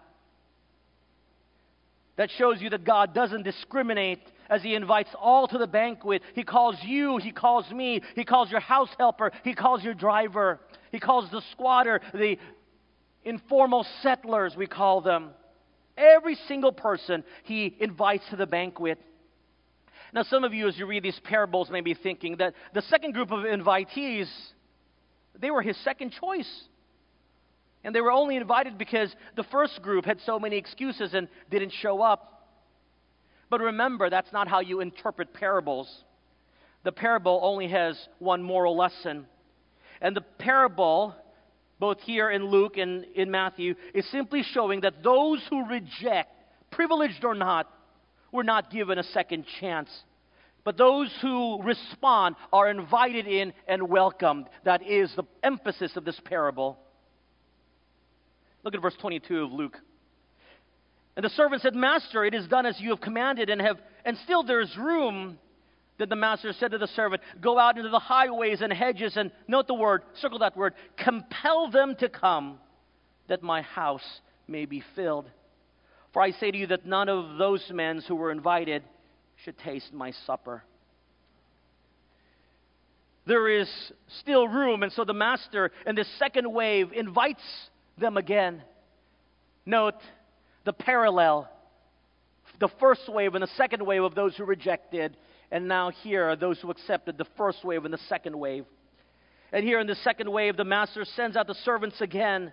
That 2.17 2.29
shows 2.37 2.61
you 2.61 2.69
that 2.69 2.83
God 2.83 3.13
doesn't 3.13 3.43
discriminate 3.43 4.19
as 4.49 4.61
He 4.61 4.75
invites 4.75 5.09
all 5.17 5.47
to 5.47 5.57
the 5.57 5.67
banquet. 5.67 6.21
He 6.33 6.43
calls 6.43 6.75
you, 6.83 7.17
He 7.17 7.31
calls 7.31 7.71
me, 7.71 8.01
He 8.15 8.25
calls 8.25 8.51
your 8.51 8.59
house 8.59 8.89
helper, 8.99 9.31
He 9.43 9.53
calls 9.53 9.83
your 9.83 9.93
driver, 9.93 10.59
He 10.91 10.99
calls 10.99 11.31
the 11.31 11.41
squatter, 11.53 12.01
the 12.13 12.37
informal 13.23 13.85
settlers, 14.01 14.53
we 14.57 14.67
call 14.67 14.99
them. 14.99 15.29
Every 15.97 16.35
single 16.47 16.73
person 16.73 17.23
He 17.45 17.73
invites 17.79 18.25
to 18.31 18.35
the 18.35 18.47
banquet. 18.47 18.99
Now, 20.13 20.23
some 20.23 20.43
of 20.43 20.53
you, 20.53 20.67
as 20.67 20.77
you 20.77 20.85
read 20.87 21.03
these 21.03 21.19
parables, 21.23 21.69
may 21.69 21.81
be 21.81 21.93
thinking 21.93 22.35
that 22.37 22.53
the 22.73 22.81
second 22.83 23.13
group 23.13 23.31
of 23.31 23.45
invitees 23.45 24.27
they 25.39 25.51
were 25.51 25.61
his 25.61 25.77
second 25.83 26.13
choice. 26.19 26.49
And 27.83 27.93
they 27.93 28.01
were 28.01 28.11
only 28.11 28.35
invited 28.35 28.77
because 28.77 29.15
the 29.35 29.43
first 29.43 29.81
group 29.81 30.05
had 30.05 30.19
so 30.25 30.39
many 30.39 30.57
excuses 30.57 31.13
and 31.13 31.27
didn't 31.51 31.71
show 31.71 32.01
up. 32.01 32.49
But 33.49 33.61
remember, 33.61 34.09
that's 34.09 34.33
not 34.33 34.47
how 34.47 34.59
you 34.61 34.81
interpret 34.81 35.33
parables. 35.33 36.03
The 36.83 36.91
parable 36.91 37.39
only 37.43 37.67
has 37.67 37.97
one 38.19 38.41
moral 38.41 38.75
lesson. 38.75 39.27
And 40.01 40.15
the 40.15 40.21
parable, 40.21 41.15
both 41.79 41.99
here 42.01 42.31
in 42.31 42.45
Luke 42.45 42.77
and 42.77 43.05
in 43.15 43.29
Matthew, 43.29 43.75
is 43.93 44.09
simply 44.11 44.43
showing 44.43 44.81
that 44.81 45.03
those 45.03 45.41
who 45.49 45.67
reject, 45.67 46.31
privileged 46.71 47.23
or 47.23 47.35
not, 47.35 47.71
were 48.31 48.43
not 48.43 48.71
given 48.71 48.97
a 48.97 49.03
second 49.03 49.45
chance. 49.59 49.89
But 50.65 50.77
those 50.77 51.15
who 51.21 51.61
respond 51.61 52.35
are 52.51 52.69
invited 52.69 53.27
in 53.27 53.53
and 53.67 53.87
welcomed. 53.87 54.47
That 54.65 54.81
is 54.81 55.13
the 55.15 55.23
emphasis 55.43 55.95
of 55.95 56.03
this 56.03 56.19
parable. 56.25 56.79
Look 58.63 58.73
at 58.73 58.81
verse 58.81 58.95
22 58.99 59.43
of 59.43 59.51
Luke. 59.53 59.77
And 61.15 61.23
the 61.23 61.29
servant 61.29 61.61
said, 61.61 61.75
Master, 61.75 62.25
it 62.25 62.33
is 62.33 62.47
done 62.47 62.65
as 62.65 62.81
you 62.81 62.89
have 62.89 62.99
commanded, 62.99 63.49
and 63.49 63.61
have 63.61 63.77
and 64.03 64.17
still 64.17 64.43
there 64.43 64.59
is 64.59 64.75
room. 64.75 65.37
Then 65.97 66.09
the 66.09 66.15
master 66.15 66.51
said 66.51 66.71
to 66.71 66.77
the 66.77 66.87
servant, 66.87 67.21
Go 67.39 67.57
out 67.57 67.77
into 67.77 67.89
the 67.89 67.99
highways 67.99 68.61
and 68.61 68.73
hedges, 68.73 69.15
and 69.15 69.31
note 69.47 69.67
the 69.67 69.75
word, 69.75 70.01
circle 70.15 70.39
that 70.39 70.57
word, 70.57 70.73
compel 70.97 71.69
them 71.69 71.95
to 71.99 72.09
come, 72.09 72.59
that 73.27 73.43
my 73.43 73.61
house 73.61 74.19
may 74.47 74.65
be 74.65 74.83
filled. 74.95 75.29
For 76.11 76.21
I 76.21 76.31
say 76.31 76.51
to 76.51 76.57
you 76.57 76.67
that 76.67 76.85
none 76.85 77.07
of 77.07 77.37
those 77.37 77.63
men 77.71 78.01
who 78.07 78.15
were 78.15 78.31
invited 78.31 78.83
should 79.43 79.57
taste 79.59 79.93
my 79.93 80.11
supper. 80.25 80.63
There 83.27 83.49
is 83.49 83.69
still 84.19 84.47
room, 84.47 84.83
and 84.83 84.91
so 84.91 85.03
the 85.03 85.13
master 85.13 85.71
in 85.85 85.95
this 85.95 86.07
second 86.19 86.51
wave 86.51 86.93
invites 86.93 87.43
them 87.97 88.17
again. 88.17 88.61
Note 89.65 89.95
the 90.63 90.73
parallel 90.73 91.49
the 92.59 92.69
first 92.79 93.09
wave 93.09 93.35
and 93.35 93.43
the 93.43 93.51
second 93.57 93.85
wave 93.85 94.03
of 94.03 94.15
those 94.15 94.35
who 94.35 94.45
rejected, 94.45 95.17
and 95.51 95.67
now 95.67 95.89
here 95.89 96.29
are 96.29 96.35
those 96.35 96.59
who 96.59 96.71
accepted 96.71 97.17
the 97.17 97.25
first 97.37 97.63
wave 97.63 97.85
and 97.85 97.93
the 97.93 97.99
second 98.09 98.37
wave. 98.37 98.65
And 99.51 99.63
here 99.63 99.79
in 99.79 99.87
the 99.87 99.95
second 99.95 100.31
wave, 100.31 100.57
the 100.57 100.63
master 100.63 101.05
sends 101.05 101.37
out 101.37 101.47
the 101.47 101.55
servants 101.55 102.01
again, 102.01 102.51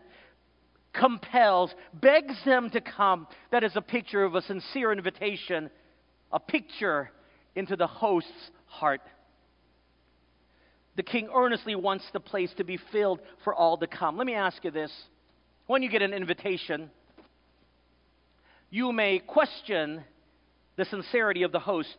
compels, 0.92 1.74
begs 1.94 2.34
them 2.44 2.70
to 2.70 2.80
come. 2.80 3.26
That 3.50 3.64
is 3.64 3.72
a 3.76 3.80
picture 3.80 4.24
of 4.24 4.34
a 4.34 4.42
sincere 4.42 4.92
invitation 4.92 5.70
a 6.32 6.40
picture 6.40 7.10
into 7.54 7.76
the 7.76 7.86
host's 7.86 8.50
heart. 8.66 9.02
The 10.96 11.02
king 11.02 11.28
earnestly 11.34 11.74
wants 11.74 12.04
the 12.12 12.20
place 12.20 12.52
to 12.56 12.64
be 12.64 12.78
filled 12.90 13.20
for 13.44 13.54
all 13.54 13.76
to 13.78 13.86
come. 13.86 14.16
Let 14.16 14.26
me 14.26 14.34
ask 14.34 14.64
you 14.64 14.70
this. 14.70 14.92
When 15.66 15.82
you 15.82 15.88
get 15.88 16.02
an 16.02 16.12
invitation, 16.12 16.90
you 18.70 18.92
may 18.92 19.18
question 19.18 20.04
the 20.76 20.84
sincerity 20.84 21.42
of 21.44 21.52
the 21.52 21.60
host 21.60 21.96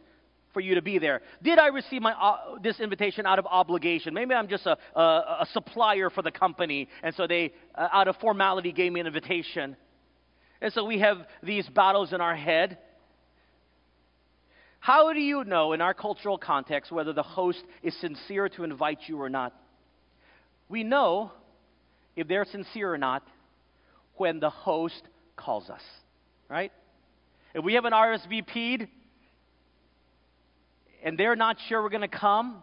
for 0.53 0.59
you 0.59 0.75
to 0.75 0.81
be 0.81 0.99
there. 0.99 1.21
Did 1.41 1.57
I 1.57 1.67
receive 1.67 2.01
my, 2.01 2.13
uh, 2.13 2.59
this 2.61 2.79
invitation 2.79 3.25
out 3.25 3.39
of 3.39 3.47
obligation? 3.47 4.13
Maybe 4.13 4.35
I'm 4.35 4.47
just 4.47 4.65
a, 4.65 4.77
a, 4.95 5.01
a 5.41 5.47
supplier 5.51 6.09
for 6.09 6.21
the 6.21 6.31
company, 6.31 6.87
and 7.01 7.13
so 7.15 7.25
they, 7.25 7.53
uh, 7.75 7.87
out 7.91 8.07
of 8.07 8.15
formality, 8.17 8.71
gave 8.71 8.91
me 8.91 8.99
an 8.99 9.07
invitation. 9.07 9.75
And 10.61 10.71
so 10.71 10.85
we 10.85 10.99
have 10.99 11.17
these 11.41 11.67
battles 11.67 12.13
in 12.13 12.21
our 12.21 12.35
head. 12.35 12.77
How 14.83 15.13
do 15.13 15.19
you 15.21 15.45
know 15.45 15.71
in 15.71 15.79
our 15.79 15.93
cultural 15.93 16.37
context 16.37 16.91
whether 16.91 17.13
the 17.13 17.23
host 17.23 17.63
is 17.83 17.95
sincere 18.01 18.49
to 18.49 18.65
invite 18.65 18.99
you 19.07 19.21
or 19.21 19.29
not? 19.29 19.53
We 20.67 20.83
know 20.83 21.31
if 22.17 22.27
they're 22.27 22.43
sincere 22.43 22.93
or 22.93 22.97
not 22.97 23.25
when 24.17 24.41
the 24.41 24.49
host 24.49 25.01
calls 25.37 25.69
us, 25.69 25.79
right? 26.49 26.69
If 27.55 27.63
we 27.63 27.75
have 27.75 27.85
an 27.85 27.93
RSVP'd 27.93 28.89
and 31.01 31.17
they're 31.17 31.37
not 31.37 31.55
sure 31.69 31.81
we're 31.81 31.87
going 31.87 32.01
to 32.01 32.09
come, 32.09 32.61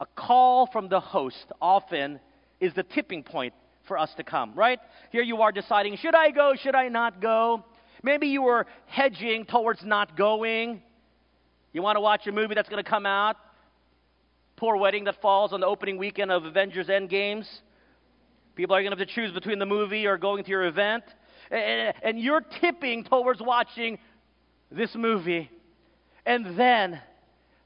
a 0.00 0.06
call 0.16 0.66
from 0.72 0.88
the 0.88 0.98
host 0.98 1.52
often 1.60 2.18
is 2.58 2.74
the 2.74 2.82
tipping 2.82 3.22
point 3.22 3.54
for 3.86 3.96
us 3.96 4.10
to 4.16 4.24
come, 4.24 4.54
right? 4.56 4.80
Here 5.12 5.22
you 5.22 5.42
are 5.42 5.52
deciding, 5.52 5.98
should 5.98 6.16
I 6.16 6.32
go, 6.32 6.54
should 6.60 6.74
I 6.74 6.88
not 6.88 7.22
go? 7.22 7.64
Maybe 8.02 8.26
you 8.26 8.42
were 8.42 8.66
hedging 8.86 9.44
towards 9.44 9.84
not 9.84 10.16
going. 10.16 10.82
You 11.72 11.80
want 11.80 11.96
to 11.96 12.00
watch 12.00 12.26
a 12.26 12.32
movie 12.32 12.54
that's 12.54 12.68
going 12.68 12.82
to 12.82 12.88
come 12.88 13.06
out. 13.06 13.36
Poor 14.56 14.76
wedding 14.76 15.04
that 15.04 15.20
falls 15.22 15.52
on 15.52 15.60
the 15.60 15.66
opening 15.66 15.96
weekend 15.96 16.30
of 16.30 16.44
Avengers 16.44 16.88
Endgames. 16.88 17.46
People 18.54 18.76
are 18.76 18.82
going 18.82 18.92
to 18.92 18.98
have 18.98 19.08
to 19.08 19.14
choose 19.14 19.32
between 19.32 19.58
the 19.58 19.66
movie 19.66 20.06
or 20.06 20.18
going 20.18 20.44
to 20.44 20.50
your 20.50 20.64
event. 20.66 21.04
And 21.50 22.20
you're 22.20 22.42
tipping 22.60 23.04
towards 23.04 23.40
watching 23.40 23.98
this 24.70 24.94
movie. 24.94 25.50
And 26.26 26.58
then 26.58 27.00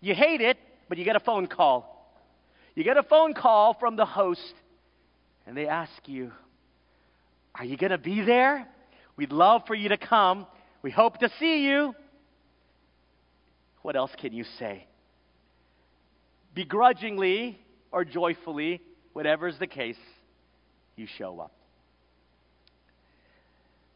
you 0.01 0.15
hate 0.15 0.41
it, 0.41 0.57
but 0.89 0.99
you 0.99 1.05
get 1.05 1.17
a 1.17 1.21
phone 1.21 1.49
call. 1.49 1.93
You 2.75 2.85
get 2.85 2.97
a 2.97 3.03
phone 3.03 3.35
call 3.35 3.75
from 3.75 3.97
the 3.97 4.07
host, 4.07 4.55
and 5.47 5.57
they 5.57 5.67
ask 5.67 6.07
you, 6.07 6.31
Are 7.55 7.65
you 7.65 7.77
going 7.77 7.91
to 7.91 7.99
be 7.99 8.23
there? 8.23 8.69
We'd 9.17 9.33
love 9.33 9.63
for 9.67 9.75
you 9.75 9.89
to 9.89 9.97
come. 9.97 10.47
We 10.83 10.91
hope 10.91 11.19
to 11.19 11.31
see 11.41 11.67
you. 11.67 11.95
What 13.87 13.95
else 13.95 14.11
can 14.19 14.33
you 14.33 14.43
say? 14.59 14.85
Begrudgingly 16.57 17.57
or 17.93 18.05
joyfully, 18.05 18.81
whatever 19.13 19.47
is 19.47 19.57
the 19.61 19.69
case, 19.69 19.97
you 20.97 21.07
show 21.07 21.39
up. 21.39 21.53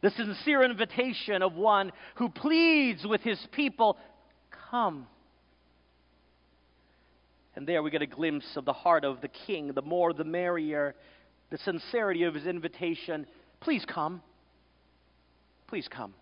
The 0.01 0.11
sincere 0.11 0.63
invitation 0.63 1.43
of 1.43 1.55
one 1.55 1.91
who 2.15 2.29
pleads 2.29 3.05
with 3.05 3.23
his 3.23 3.45
people, 3.51 3.99
Come. 4.71 5.09
And 7.57 7.67
there 7.67 7.83
we 7.83 7.91
get 7.91 8.01
a 8.01 8.07
glimpse 8.07 8.57
of 8.57 8.65
the 8.65 8.73
heart 8.73 9.05
of 9.05 9.21
the 9.21 9.29
king. 9.45 9.73
The 9.75 9.83
more, 9.83 10.13
the 10.13 10.23
merrier. 10.23 10.95
The 11.51 11.59
sincerity 11.59 12.23
of 12.23 12.35
his 12.35 12.47
invitation. 12.47 13.27
Please 13.59 13.85
come. 13.93 14.23
Please 15.67 15.89
come. 15.89 16.15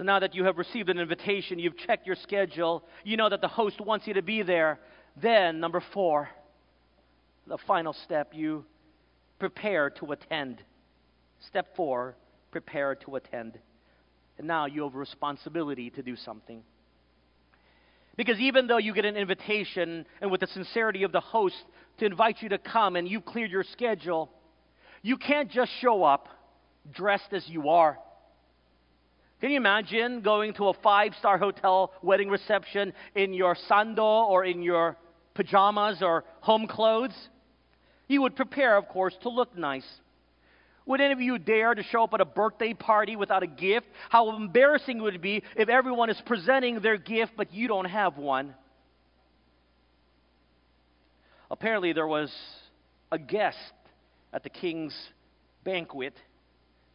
So 0.00 0.04
now 0.04 0.18
that 0.20 0.34
you 0.34 0.44
have 0.44 0.56
received 0.56 0.88
an 0.88 0.98
invitation, 0.98 1.58
you've 1.58 1.76
checked 1.76 2.06
your 2.06 2.16
schedule, 2.16 2.84
you 3.04 3.18
know 3.18 3.28
that 3.28 3.42
the 3.42 3.48
host 3.48 3.82
wants 3.82 4.06
you 4.06 4.14
to 4.14 4.22
be 4.22 4.40
there. 4.40 4.80
Then, 5.20 5.60
number 5.60 5.82
four, 5.92 6.30
the 7.46 7.58
final 7.66 7.92
step, 7.92 8.32
you 8.32 8.64
prepare 9.38 9.90
to 9.90 10.12
attend. 10.12 10.62
Step 11.48 11.76
four, 11.76 12.16
prepare 12.50 12.94
to 12.94 13.16
attend. 13.16 13.58
And 14.38 14.46
now 14.46 14.64
you 14.64 14.84
have 14.84 14.94
a 14.94 14.98
responsibility 14.98 15.90
to 15.90 16.02
do 16.02 16.16
something. 16.16 16.62
Because 18.16 18.40
even 18.40 18.68
though 18.68 18.78
you 18.78 18.94
get 18.94 19.04
an 19.04 19.18
invitation 19.18 20.06
and 20.22 20.30
with 20.30 20.40
the 20.40 20.46
sincerity 20.46 21.02
of 21.02 21.12
the 21.12 21.20
host 21.20 21.62
to 21.98 22.06
invite 22.06 22.40
you 22.40 22.48
to 22.48 22.58
come 22.58 22.96
and 22.96 23.06
you've 23.06 23.26
cleared 23.26 23.50
your 23.50 23.64
schedule, 23.64 24.30
you 25.02 25.18
can't 25.18 25.50
just 25.50 25.70
show 25.82 26.04
up 26.04 26.26
dressed 26.90 27.34
as 27.34 27.46
you 27.46 27.68
are. 27.68 27.98
Can 29.40 29.50
you 29.50 29.56
imagine 29.56 30.20
going 30.20 30.52
to 30.54 30.68
a 30.68 30.74
five 30.74 31.14
star 31.18 31.38
hotel 31.38 31.92
wedding 32.02 32.28
reception 32.28 32.92
in 33.14 33.32
your 33.32 33.56
sando 33.70 34.28
or 34.28 34.44
in 34.44 34.62
your 34.62 34.96
pajamas 35.34 36.02
or 36.02 36.24
home 36.40 36.66
clothes? 36.66 37.14
You 38.06 38.20
would 38.22 38.36
prepare, 38.36 38.76
of 38.76 38.88
course, 38.88 39.16
to 39.22 39.30
look 39.30 39.56
nice. 39.56 39.86
Would 40.84 41.00
any 41.00 41.12
of 41.12 41.20
you 41.20 41.38
dare 41.38 41.74
to 41.74 41.82
show 41.84 42.04
up 42.04 42.12
at 42.12 42.20
a 42.20 42.24
birthday 42.24 42.74
party 42.74 43.16
without 43.16 43.42
a 43.42 43.46
gift? 43.46 43.86
How 44.10 44.36
embarrassing 44.36 45.00
would 45.00 45.14
it 45.14 45.22
be 45.22 45.42
if 45.56 45.68
everyone 45.68 46.10
is 46.10 46.20
presenting 46.26 46.80
their 46.80 46.98
gift 46.98 47.32
but 47.36 47.54
you 47.54 47.68
don't 47.68 47.86
have 47.86 48.18
one? 48.18 48.54
Apparently, 51.50 51.92
there 51.92 52.06
was 52.06 52.30
a 53.10 53.18
guest 53.18 53.56
at 54.32 54.42
the 54.42 54.50
king's 54.50 54.94
banquet 55.64 56.14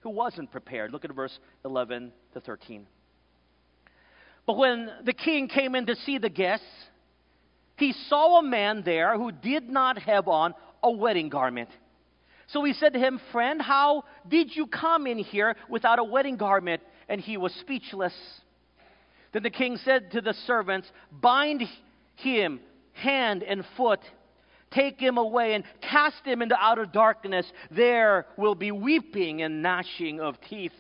who 0.05 0.11
wasn't 0.11 0.51
prepared. 0.51 0.91
Look 0.91 1.03
at 1.03 1.11
verse 1.11 1.37
11 1.65 2.13
to 2.35 2.39
13. 2.39 2.85
But 4.45 4.55
when 4.55 4.87
the 5.03 5.13
king 5.13 5.47
came 5.47 5.73
in 5.73 5.87
to 5.87 5.95
see 5.95 6.19
the 6.19 6.29
guests, 6.29 6.67
he 7.77 7.91
saw 8.07 8.37
a 8.37 8.43
man 8.43 8.83
there 8.85 9.17
who 9.17 9.31
did 9.31 9.67
not 9.67 9.97
have 9.97 10.27
on 10.27 10.53
a 10.83 10.91
wedding 10.91 11.29
garment. 11.29 11.69
So 12.49 12.63
he 12.63 12.73
said 12.73 12.93
to 12.93 12.99
him, 12.99 13.19
Friend, 13.31 13.59
how 13.59 14.03
did 14.27 14.55
you 14.55 14.67
come 14.67 15.07
in 15.07 15.17
here 15.17 15.55
without 15.71 15.97
a 15.97 16.03
wedding 16.03 16.37
garment? 16.37 16.83
And 17.09 17.19
he 17.19 17.37
was 17.37 17.51
speechless. 17.61 18.13
Then 19.33 19.41
the 19.41 19.49
king 19.49 19.79
said 19.83 20.11
to 20.11 20.21
the 20.21 20.35
servants, 20.45 20.87
Bind 21.11 21.63
him 22.17 22.59
hand 22.93 23.41
and 23.41 23.65
foot, 23.75 24.01
take 24.75 24.99
him 24.99 25.17
away, 25.17 25.53
and 25.53 25.63
cast 25.81 26.23
him 26.23 26.41
into 26.41 26.55
outer 26.59 26.85
darkness. 26.85 27.45
There 27.71 28.27
will 28.37 28.55
be 28.55 28.71
weeping 28.71 29.41
and 29.41 29.61
gnashing 29.61 30.19
of 30.19 30.35
teeth. 30.49 30.73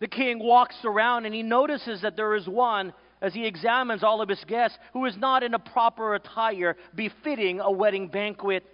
The 0.00 0.08
king 0.08 0.38
walks 0.38 0.76
around 0.84 1.26
and 1.26 1.34
he 1.34 1.42
notices 1.42 2.02
that 2.02 2.16
there 2.16 2.34
is 2.34 2.48
one, 2.48 2.92
as 3.20 3.34
he 3.34 3.46
examines 3.46 4.02
all 4.02 4.22
of 4.22 4.28
his 4.28 4.42
guests, 4.46 4.78
who 4.94 5.04
is 5.04 5.16
not 5.16 5.42
in 5.42 5.54
a 5.54 5.58
proper 5.58 6.14
attire 6.14 6.76
befitting 6.94 7.60
a 7.60 7.70
wedding 7.70 8.08
banquet. 8.08 8.64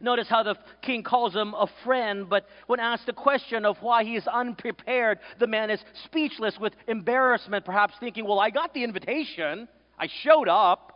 Notice 0.00 0.28
how 0.28 0.42
the 0.42 0.56
king 0.80 1.02
calls 1.02 1.34
him 1.34 1.54
a 1.54 1.66
friend, 1.84 2.28
but 2.28 2.46
when 2.66 2.80
asked 2.80 3.06
the 3.06 3.12
question 3.12 3.64
of 3.64 3.76
why 3.80 4.04
he 4.04 4.16
is 4.16 4.26
unprepared, 4.26 5.18
the 5.38 5.46
man 5.46 5.70
is 5.70 5.80
speechless 6.04 6.56
with 6.58 6.72
embarrassment, 6.86 7.64
perhaps 7.64 7.94
thinking, 8.00 8.24
Well, 8.24 8.40
I 8.40 8.50
got 8.50 8.72
the 8.74 8.84
invitation, 8.84 9.68
I 9.98 10.08
showed 10.22 10.48
up. 10.48 10.91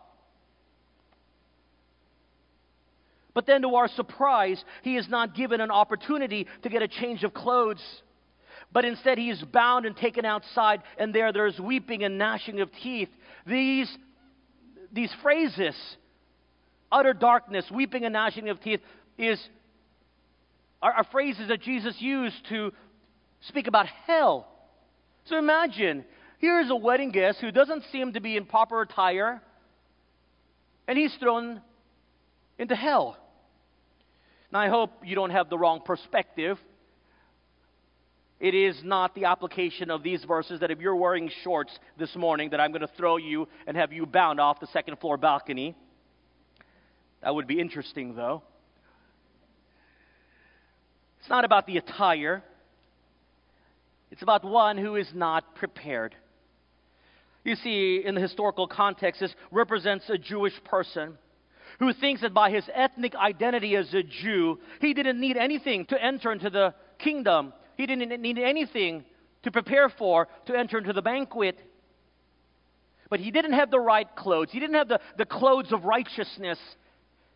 But 3.37 3.45
then, 3.45 3.61
to 3.61 3.75
our 3.75 3.87
surprise, 3.89 4.65
he 4.81 4.97
is 4.97 5.11
not 5.11 5.35
given 5.35 5.61
an 5.61 5.71
opportunity 5.71 6.47
to 6.63 6.71
get 6.71 6.81
a 6.81 6.89
change 6.89 7.23
of 7.23 7.35
clothes. 7.35 7.83
But 8.73 8.87
instead, 8.87 9.19
he 9.19 9.29
is 9.29 9.43
bound 9.53 9.85
and 9.85 9.95
taken 9.95 10.25
outside, 10.25 10.83
and 10.97 11.15
there 11.15 11.35
there's 11.35 11.61
weeping 11.61 12.03
and 12.03 12.17
gnashing 12.17 12.63
of 12.63 12.71
teeth. 12.83 13.11
These, 13.47 13.95
these 14.91 15.13
phrases 15.23 15.77
utter 16.91 17.13
darkness, 17.13 17.67
weeping 17.71 18.05
and 18.07 18.15
gnashing 18.15 18.49
of 18.49 18.59
teeth, 18.63 18.81
is 19.19 19.39
are, 20.81 20.95
are 20.95 21.05
phrases 21.13 21.49
that 21.49 21.61
Jesus 21.61 21.95
used 21.99 22.37
to 22.49 22.73
speak 23.43 23.67
about 23.67 23.85
hell. 24.07 24.49
So 25.27 25.37
imagine, 25.37 26.07
here's 26.39 26.71
a 26.71 26.77
wedding 26.77 27.11
guest 27.11 27.41
who 27.43 27.51
doesn't 27.51 27.85
seem 27.93 28.15
to 28.15 28.21
be 28.21 28.39
in 28.39 28.47
proper 28.47 28.81
attire, 28.81 29.43
and 30.89 30.97
he's 30.97 31.15
thrown 31.17 31.61
into 32.59 32.75
hell. 32.75 33.19
I 34.57 34.69
hope 34.69 34.91
you 35.05 35.15
don't 35.15 35.31
have 35.31 35.51
the 35.51 35.59
wrong 35.59 35.81
perspective. 35.85 36.59
It 38.39 38.55
is 38.55 38.77
not 38.83 39.15
the 39.15 39.27
application 39.27 39.91
of 39.91 40.03
these 40.03 40.25
verses 40.25 40.61
that 40.61 40.71
if 40.71 40.81
you're 40.81 40.97
wearing 40.97 41.31
shorts 41.43 41.79
this 41.99 42.15
morning, 42.17 42.51
that 42.51 42.61
I'm 42.61 42.71
going 42.71 42.83
to 42.83 42.91
throw 42.97 43.17
you 43.17 43.49
and 43.67 43.77
have 43.77 43.93
you 43.93 44.07
bound 44.07 44.41
off 44.41 44.61
the 44.61 44.67
second 44.69 44.99
floor 44.99 45.17
balcony. 45.17 45.75
That 47.23 47.35
would 47.35 47.47
be 47.47 47.61
interesting, 47.61 48.15
though. 48.15 48.43
It's 51.21 51.31
not 51.31 51.45
about 51.45 51.67
the 51.67 51.79
attire, 51.79 52.43
it's 54.11 54.23
about 54.23 54.45
one 54.45 54.79
who 54.79 54.97
is 54.97 55.09
not 55.15 55.57
prepared. 55.57 56.15
You 57.43 57.57
see, 57.57 58.03
in 58.05 58.15
the 58.15 58.21
historical 58.21 58.69
context, 58.69 59.21
this 59.21 59.35
represents 59.51 60.09
a 60.09 60.19
Jewish 60.19 60.55
person 60.65 61.19
who 61.79 61.93
thinks 61.93 62.23
that 62.23 62.35
by 62.35 62.51
his 62.51 62.65
ethnic 62.73 63.15
identity 63.15 63.77
as 63.77 63.93
a 63.95 64.03
Jew, 64.03 64.59
he 64.81 64.95
didn't 64.95 65.21
need 65.21 65.37
anything 65.37 65.87
to 65.87 66.03
enter 66.03 66.33
into 66.33 66.51
the 66.51 66.75
kingdom. 66.99 67.53
He 67.77 67.87
didn't 67.87 68.21
need 68.21 68.39
anything 68.39 69.05
to 69.43 69.51
prepare 69.51 69.89
for 69.89 70.29
to 70.47 70.59
enter 70.59 70.79
into 70.79 70.93
the 70.93 71.03
banquet. 71.03 71.59
But 73.09 73.21
he 73.21 73.31
didn't 73.31 73.53
have 73.53 73.71
the 73.71 73.81
right 73.81 74.09
clothes. 74.17 74.49
He 74.51 74.59
didn't 74.59 74.77
have 74.77 74.89
the, 74.89 75.01
the 75.17 75.27
clothes 75.27 75.73
of 75.73 75.85
righteousness. 75.85 76.59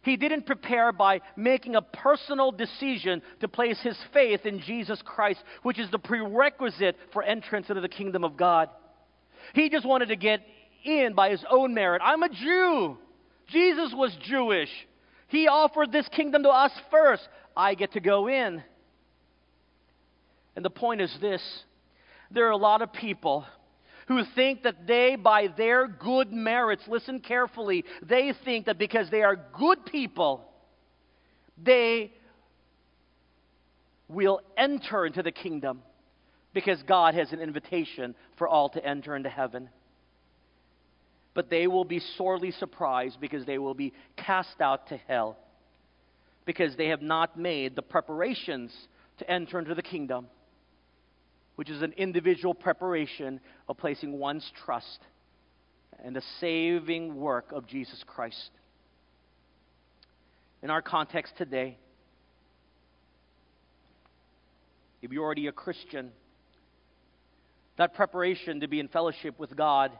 He 0.03 0.17
didn't 0.17 0.47
prepare 0.47 0.93
by 0.93 1.21
making 1.37 1.77
a 1.77 1.83
personal 1.83 2.51
decision 2.51 3.21
to 3.41 3.49
place 3.49 3.79
his 3.83 3.99
faith 4.13 4.47
in 4.47 4.61
Jesus 4.61 5.01
Christ, 5.05 5.41
which 5.63 5.79
is 5.79 5.91
the 5.91 5.99
prerequisite 5.99 6.97
for 7.13 7.23
entrance 7.23 7.69
into 7.69 7.83
the 7.83 7.89
kingdom 7.89 8.25
of 8.25 8.37
God. 8.37 8.71
He 9.55 9.69
just 9.69 9.87
wanted 9.87 10.07
to 10.07 10.17
get 10.17 10.41
in 10.85 11.13
by 11.15 11.31
his 11.31 11.45
own 11.51 11.75
merit. 11.75 12.01
I'm 12.03 12.23
a 12.23 12.31
Jew. 12.31 12.97
Jesus 13.53 13.93
was 13.95 14.17
Jewish. 14.23 14.71
He 15.29 15.49
offered 15.49 15.93
this 15.93 16.09
kingdom 16.09 16.43
to 16.45 16.51
us 16.51 16.73
first. 16.91 17.27
I 17.57 17.75
get 17.75 17.93
to 17.93 18.01
go 18.01 18.29
in. 18.29 18.63
And 20.57 20.65
the 20.65 20.71
point 20.71 21.01
is 21.01 21.15
this 21.21 21.43
there 22.31 22.47
are 22.47 22.53
a 22.53 22.57
lot 22.57 22.83
of 22.83 22.93
people 22.93 23.45
who 24.07 24.25
think 24.35 24.65
that 24.65 24.87
they, 24.87 25.17
by 25.17 25.49
their 25.57 25.87
good 25.87 26.33
merits, 26.33 26.83
listen 26.89 27.21
carefully, 27.21 27.85
they 28.03 28.33
think 28.45 28.67
that 28.67 28.79
because 28.79 29.09
they 29.11 29.23
are 29.23 29.37
good 29.37 29.85
people, 29.87 30.45
they 31.63 32.13
will 34.09 34.41
enter 34.57 35.07
into 35.07 35.23
the 35.23 35.31
kingdom 35.31 35.83
because 36.53 36.83
God 36.83 37.15
has 37.15 37.33
an 37.33 37.41
invitation 37.41 38.15
for 38.37 38.49
all 38.49 38.69
to 38.71 38.85
enter 38.85 39.15
into 39.15 39.29
heaven. 39.29 39.69
But 41.35 41.51
they 41.51 41.67
will 41.67 41.85
be 41.85 42.01
sorely 42.01 42.51
surprised 42.51 43.21
because 43.21 43.47
they 43.47 43.59
will 43.59 43.75
be 43.75 43.93
cast 44.17 44.61
out 44.61 44.89
to 44.89 44.97
hell 44.97 45.37
because 46.45 46.75
they 46.77 46.89
have 46.89 47.03
not 47.03 47.39
made 47.39 47.77
the 47.77 47.83
preparations 47.83 48.75
to 49.19 49.31
enter 49.31 49.59
into 49.59 49.75
the 49.75 49.83
kingdom, 49.83 50.27
which 51.57 51.71
is 51.71 51.83
an 51.83 51.93
individual 51.97 52.55
preparation 52.55 53.41
of 53.69 53.77
placing 53.77 54.19
one's 54.19 54.51
trust 54.65 54.99
in 56.05 56.13
the 56.13 56.23
saving 56.41 57.15
work 57.15 57.53
of 57.53 57.67
Jesus 57.67 58.03
Christ. 58.07 58.51
In 60.63 60.71
our 60.71 60.83
context 60.83 61.35
today, 61.37 61.79
if 65.03 65.13
you're 65.13 65.25
already 65.25 65.47
a 65.47 65.53
Christian, 65.53 66.11
that 67.77 67.95
preparation 67.95 68.61
to 68.61 68.69
be 68.69 68.81
in 68.81 68.89
fellowship 68.89 69.39
with 69.39 69.57
God 69.57 69.93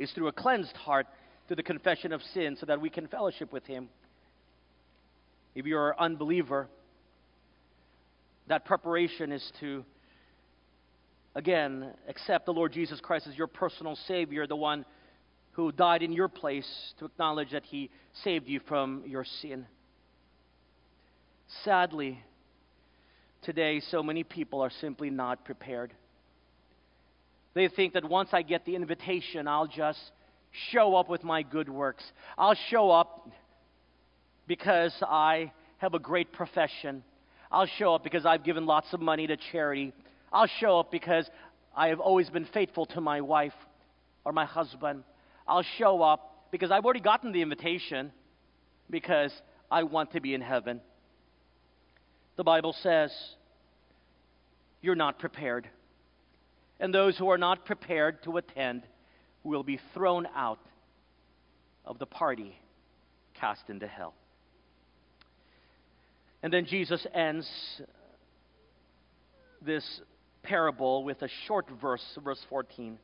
is 0.00 0.10
through 0.12 0.28
a 0.28 0.32
cleansed 0.32 0.76
heart, 0.76 1.06
through 1.46 1.56
the 1.56 1.62
confession 1.62 2.12
of 2.12 2.22
sin, 2.32 2.56
so 2.58 2.66
that 2.66 2.80
we 2.80 2.88
can 2.88 3.06
fellowship 3.06 3.52
with 3.52 3.66
Him. 3.66 3.88
If 5.54 5.66
you're 5.66 5.90
an 5.90 5.96
unbeliever, 5.98 6.68
that 8.48 8.64
preparation 8.64 9.30
is 9.30 9.52
to, 9.60 9.84
again, 11.34 11.92
accept 12.08 12.46
the 12.46 12.52
Lord 12.52 12.72
Jesus 12.72 12.98
Christ 13.00 13.26
as 13.26 13.36
your 13.36 13.46
personal 13.46 13.94
Savior, 14.08 14.46
the 14.46 14.56
one 14.56 14.86
who 15.52 15.70
died 15.70 16.02
in 16.02 16.12
your 16.12 16.28
place, 16.28 16.94
to 16.98 17.04
acknowledge 17.04 17.50
that 17.50 17.64
He 17.64 17.90
saved 18.24 18.48
you 18.48 18.60
from 18.66 19.02
your 19.06 19.26
sin. 19.42 19.66
Sadly, 21.64 22.22
today, 23.42 23.80
so 23.90 24.02
many 24.02 24.24
people 24.24 24.62
are 24.62 24.70
simply 24.80 25.10
not 25.10 25.44
prepared. 25.44 25.92
They 27.54 27.68
think 27.68 27.94
that 27.94 28.08
once 28.08 28.30
I 28.32 28.42
get 28.42 28.64
the 28.64 28.76
invitation, 28.76 29.48
I'll 29.48 29.66
just 29.66 29.98
show 30.70 30.94
up 30.94 31.08
with 31.08 31.24
my 31.24 31.42
good 31.42 31.68
works. 31.68 32.04
I'll 32.38 32.56
show 32.70 32.90
up 32.90 33.28
because 34.46 34.94
I 35.02 35.52
have 35.78 35.94
a 35.94 35.98
great 35.98 36.32
profession. 36.32 37.02
I'll 37.50 37.66
show 37.66 37.94
up 37.94 38.04
because 38.04 38.24
I've 38.26 38.44
given 38.44 38.66
lots 38.66 38.92
of 38.92 39.00
money 39.00 39.26
to 39.26 39.36
charity. 39.52 39.92
I'll 40.32 40.48
show 40.60 40.78
up 40.78 40.90
because 40.92 41.28
I 41.76 41.88
have 41.88 42.00
always 42.00 42.30
been 42.30 42.46
faithful 42.46 42.86
to 42.86 43.00
my 43.00 43.20
wife 43.20 43.54
or 44.24 44.32
my 44.32 44.44
husband. 44.44 45.04
I'll 45.46 45.64
show 45.78 46.02
up 46.02 46.48
because 46.50 46.70
I've 46.70 46.84
already 46.84 47.00
gotten 47.00 47.32
the 47.32 47.42
invitation 47.42 48.12
because 48.88 49.32
I 49.70 49.84
want 49.84 50.12
to 50.12 50.20
be 50.20 50.34
in 50.34 50.40
heaven. 50.40 50.80
The 52.36 52.44
Bible 52.44 52.74
says 52.82 53.12
you're 54.80 54.94
not 54.94 55.18
prepared. 55.18 55.68
And 56.80 56.94
those 56.94 57.16
who 57.16 57.28
are 57.28 57.38
not 57.38 57.66
prepared 57.66 58.22
to 58.24 58.38
attend 58.38 58.82
will 59.44 59.62
be 59.62 59.78
thrown 59.94 60.26
out 60.34 60.60
of 61.84 61.98
the 61.98 62.06
party, 62.06 62.58
cast 63.34 63.68
into 63.68 63.86
hell. 63.86 64.14
And 66.42 66.52
then 66.52 66.64
Jesus 66.64 67.06
ends 67.14 67.48
this 69.60 70.00
parable 70.42 71.04
with 71.04 71.20
a 71.20 71.28
short 71.46 71.66
verse, 71.82 72.04
verse 72.24 72.40
14. 72.48 72.98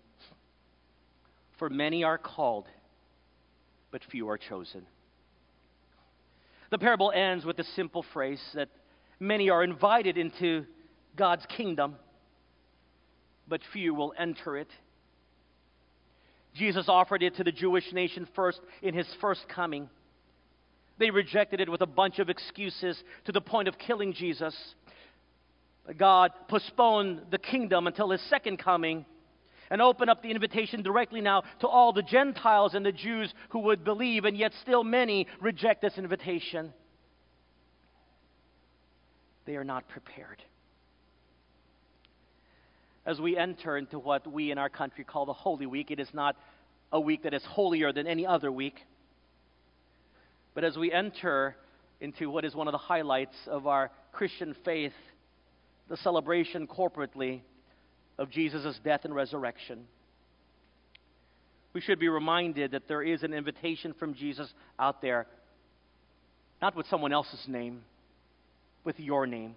For 1.59 1.69
many 1.69 2.03
are 2.03 2.19
called, 2.19 2.67
but 3.91 4.03
few 4.11 4.29
are 4.29 4.39
chosen. 4.39 4.87
The 6.71 6.79
parable 6.79 7.13
ends 7.15 7.45
with 7.45 7.57
the 7.57 7.65
simple 7.77 8.05
phrase 8.13 8.41
that 8.55 8.69
many 9.21 9.51
are 9.51 9.63
invited 9.63 10.17
into 10.17 10.65
God's 11.15 11.47
kingdom, 11.47 11.97
but 13.49 13.61
few 13.73 13.95
will 13.95 14.13
enter 14.19 14.57
it. 14.57 14.69
Jesus 16.55 16.87
offered 16.89 17.23
it 17.23 17.37
to 17.37 17.45
the 17.45 17.53
Jewish 17.53 17.93
nation 17.93 18.27
first 18.35 18.61
in 18.83 18.95
his 18.95 19.07
first 19.21 19.47
coming. 19.49 19.89
They 20.99 21.11
rejected 21.11 21.61
it 21.61 21.69
with 21.69 21.83
a 21.83 21.87
bunch 21.87 22.19
of 22.19 22.31
excuses 22.31 23.03
to 23.27 23.33
the 23.33 23.41
point 23.41 23.69
of 23.69 23.79
killing 23.79 24.15
Jesus. 24.15 24.57
God 25.99 26.33
postponed 26.49 27.23
the 27.31 27.39
kingdom 27.39 27.87
until 27.87 28.11
his 28.11 28.23
second 28.29 28.57
coming 28.59 29.05
and 29.71 29.83
opened 29.83 30.11
up 30.11 30.23
the 30.23 30.31
invitation 30.31 30.83
directly 30.83 31.21
now 31.21 31.43
to 31.61 31.67
all 31.67 31.93
the 31.93 32.03
Gentiles 32.03 32.75
and 32.75 32.87
the 32.87 32.93
Jews 32.93 33.33
who 33.51 33.61
would 33.61 33.85
believe, 33.85 34.25
and 34.25 34.37
yet 34.37 34.53
still 34.63 34.85
many 34.85 35.27
reject 35.41 35.83
this 35.83 35.99
invitation. 35.99 36.73
They 39.45 39.57
are 39.57 39.65
not 39.65 39.89
prepared 39.89 40.43
as 43.07 43.21
we 43.21 43.37
enter 43.37 43.77
into 43.77 44.01
what 44.01 44.31
we 44.31 44.51
in 44.51 44.59
our 44.59 44.69
country 44.69 45.05
call 45.05 45.25
the 45.25 45.33
Holy 45.33 45.65
Week. 45.65 45.93
It 45.93 46.01
is 46.01 46.09
not 46.13 46.37
a 46.93 47.01
week 47.01 47.23
that 47.23 47.33
is 47.33 47.45
holier 47.45 47.93
than 47.93 48.07
any 48.07 48.27
other 48.27 48.51
week. 48.51 48.75
But 50.55 50.65
as 50.65 50.77
we 50.77 50.93
enter 50.93 51.57
into 52.01 52.29
what 52.29 52.45
is 52.45 52.55
one 52.55 52.67
of 52.67 52.73
the 52.73 52.79
highlights 52.79 53.37
of 53.47 53.67
our 53.67 53.91
Christian 54.13 54.57
faith, 54.65 54.93
the 55.89 55.97
celebration 55.99 56.67
corporately 56.67 57.41
of 58.19 58.31
Jesus' 58.31 58.79
death 58.83 59.05
and 59.05 59.15
resurrection, 59.15 59.87
we 61.73 61.81
should 61.81 62.01
be 62.01 62.09
reminded 62.09 62.73
that 62.73 62.89
there 62.89 63.03
is 63.03 63.23
an 63.23 63.35
invitation 63.35 63.95
from 63.99 64.15
Jesus 64.15 64.53
out 64.79 65.01
there, 65.01 65.27
not 66.61 66.75
with 66.75 66.87
someone 66.89 67.13
else's 67.13 67.45
name, 67.47 67.83
with 68.83 68.99
your 68.99 69.27
name, 69.27 69.55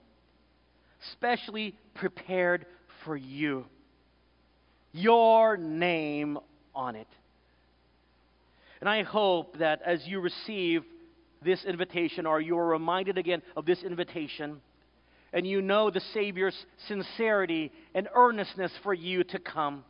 specially 1.13 1.75
prepared 1.95 2.65
for 3.03 3.15
you. 3.15 3.65
Your 4.91 5.57
name 5.57 6.37
on 6.75 6.95
it. 6.95 7.07
And 8.79 8.89
I 8.89 9.03
hope 9.03 9.57
that 9.59 9.81
as 9.85 10.05
you 10.05 10.19
receive 10.19 10.83
this 11.43 11.63
invitation, 11.65 12.25
or 12.25 12.41
you 12.41 12.57
are 12.57 12.67
reminded 12.67 13.17
again 13.17 13.41
of 13.55 13.65
this 13.65 13.83
invitation, 13.83 14.61
and 15.31 15.45
you 15.45 15.61
know 15.61 15.89
the 15.89 16.01
Savior's 16.13 16.55
sincerity 16.87 17.71
and 17.93 18.07
earnestness 18.13 18.71
for 18.83 18.93
you 18.93 19.23
to 19.25 19.39
come, 19.39 19.83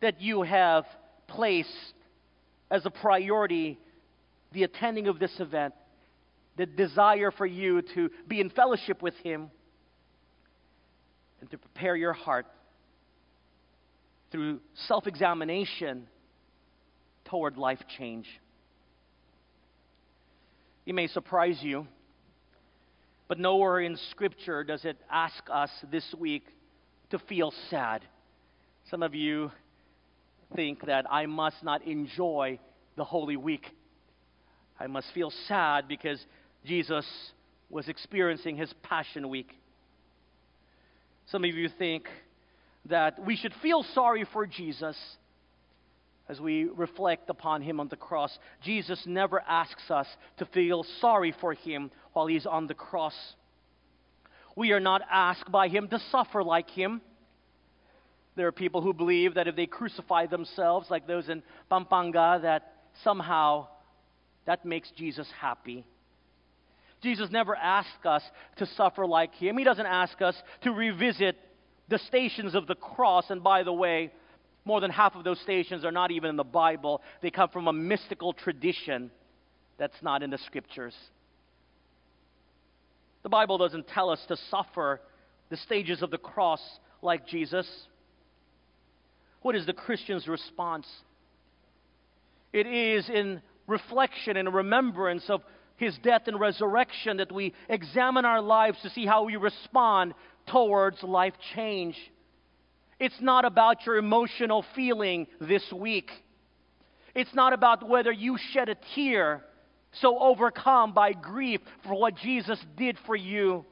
that 0.00 0.20
you 0.20 0.42
have 0.42 0.84
placed 1.28 1.94
as 2.70 2.84
a 2.84 2.90
priority 2.90 3.78
the 4.52 4.64
attending 4.64 5.08
of 5.08 5.18
this 5.18 5.40
event, 5.40 5.74
the 6.56 6.66
desire 6.66 7.30
for 7.30 7.46
you 7.46 7.82
to 7.94 8.10
be 8.26 8.40
in 8.40 8.50
fellowship 8.50 9.02
with 9.02 9.14
Him 9.22 9.50
and 11.40 11.50
to 11.50 11.58
prepare 11.58 11.96
your 11.96 12.12
heart 12.12 12.46
through 14.30 14.60
self 14.86 15.06
examination 15.06 16.06
toward 17.26 17.56
life 17.56 17.80
change. 17.98 18.26
It 20.86 20.94
may 20.94 21.06
surprise 21.06 21.58
you, 21.60 21.86
but 23.28 23.38
nowhere 23.38 23.80
in 23.80 23.96
Scripture 24.10 24.64
does 24.64 24.84
it 24.84 24.96
ask 25.10 25.42
us 25.52 25.70
this 25.90 26.14
week 26.18 26.44
to 27.10 27.18
feel 27.18 27.52
sad. 27.68 28.02
Some 28.90 29.02
of 29.02 29.14
you 29.14 29.50
think 30.56 30.86
that 30.86 31.04
I 31.10 31.26
must 31.26 31.62
not 31.62 31.86
enjoy 31.86 32.58
the 32.96 33.04
Holy 33.04 33.36
Week. 33.36 33.66
I 34.80 34.86
must 34.86 35.08
feel 35.12 35.30
sad 35.46 35.88
because 35.88 36.24
Jesus 36.64 37.06
was 37.68 37.88
experiencing 37.88 38.56
his 38.56 38.72
Passion 38.82 39.28
Week. 39.28 39.50
Some 41.30 41.44
of 41.44 41.54
you 41.54 41.68
think 41.68 42.08
that 42.86 43.24
we 43.24 43.36
should 43.36 43.52
feel 43.60 43.82
sorry 43.94 44.24
for 44.32 44.46
Jesus 44.46 44.96
as 46.26 46.40
we 46.40 46.64
reflect 46.64 47.28
upon 47.28 47.60
him 47.60 47.80
on 47.80 47.88
the 47.88 47.96
cross. 47.96 48.38
Jesus 48.62 49.02
never 49.06 49.40
asks 49.40 49.90
us 49.90 50.06
to 50.38 50.46
feel 50.46 50.84
sorry 51.00 51.34
for 51.40 51.52
him 51.52 51.90
while 52.14 52.26
he's 52.26 52.46
on 52.46 52.66
the 52.66 52.74
cross. 52.74 53.14
We 54.56 54.72
are 54.72 54.80
not 54.80 55.02
asked 55.10 55.52
by 55.52 55.68
him 55.68 55.88
to 55.88 55.98
suffer 56.10 56.42
like 56.42 56.70
him. 56.70 57.02
There 58.34 58.46
are 58.46 58.52
people 58.52 58.80
who 58.80 58.94
believe 58.94 59.34
that 59.34 59.48
if 59.48 59.56
they 59.56 59.66
crucify 59.66 60.26
themselves, 60.26 60.90
like 60.90 61.06
those 61.06 61.28
in 61.28 61.42
Pampanga, 61.68 62.40
that 62.42 62.72
somehow 63.04 63.68
that 64.46 64.64
makes 64.64 64.90
Jesus 64.92 65.28
happy. 65.38 65.84
Jesus 67.02 67.30
never 67.30 67.54
asks 67.54 68.04
us 68.04 68.22
to 68.56 68.66
suffer 68.66 69.06
like 69.06 69.34
him. 69.34 69.56
He 69.56 69.64
doesn't 69.64 69.86
ask 69.86 70.20
us 70.20 70.34
to 70.62 70.72
revisit 70.72 71.36
the 71.88 71.98
stations 71.98 72.54
of 72.54 72.66
the 72.66 72.74
cross. 72.74 73.30
And 73.30 73.42
by 73.42 73.62
the 73.62 73.72
way, 73.72 74.12
more 74.64 74.80
than 74.80 74.90
half 74.90 75.14
of 75.14 75.24
those 75.24 75.40
stations 75.40 75.84
are 75.84 75.92
not 75.92 76.10
even 76.10 76.30
in 76.30 76.36
the 76.36 76.44
Bible, 76.44 77.00
they 77.22 77.30
come 77.30 77.48
from 77.48 77.68
a 77.68 77.72
mystical 77.72 78.32
tradition 78.32 79.10
that's 79.78 80.02
not 80.02 80.22
in 80.22 80.30
the 80.30 80.38
scriptures. 80.38 80.94
The 83.22 83.28
Bible 83.28 83.58
doesn't 83.58 83.88
tell 83.88 84.10
us 84.10 84.20
to 84.28 84.36
suffer 84.50 85.00
the 85.50 85.56
stages 85.56 86.02
of 86.02 86.10
the 86.10 86.18
cross 86.18 86.60
like 87.00 87.26
Jesus. 87.26 87.66
What 89.42 89.54
is 89.54 89.66
the 89.66 89.72
Christian's 89.72 90.26
response? 90.26 90.86
It 92.52 92.66
is 92.66 93.08
in 93.08 93.40
reflection 93.66 94.36
and 94.36 94.52
remembrance 94.52 95.24
of 95.28 95.42
his 95.78 95.96
death 95.98 96.22
and 96.26 96.38
resurrection 96.38 97.16
that 97.16 97.32
we 97.32 97.54
examine 97.68 98.24
our 98.24 98.42
lives 98.42 98.78
to 98.82 98.90
see 98.90 99.06
how 99.06 99.24
we 99.24 99.36
respond 99.36 100.12
towards 100.46 101.02
life 101.02 101.34
change. 101.54 101.96
It's 103.00 103.20
not 103.20 103.44
about 103.44 103.86
your 103.86 103.96
emotional 103.96 104.64
feeling 104.74 105.26
this 105.40 105.72
week. 105.72 106.10
It's 107.14 107.32
not 107.34 107.52
about 107.52 107.88
whether 107.88 108.12
you 108.12 108.36
shed 108.52 108.68
a 108.68 108.76
tear 108.94 109.44
so 109.92 110.18
overcome 110.18 110.92
by 110.92 111.12
grief 111.12 111.60
for 111.84 111.98
what 111.98 112.16
Jesus 112.16 112.58
did 112.76 112.98
for 113.06 113.16
you. 113.16 113.64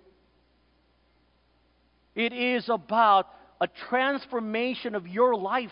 It 2.15 2.33
is 2.33 2.69
about 2.69 3.29
a 3.61 3.67
transformation 3.89 4.95
of 4.95 5.07
your 5.07 5.35
life 5.35 5.71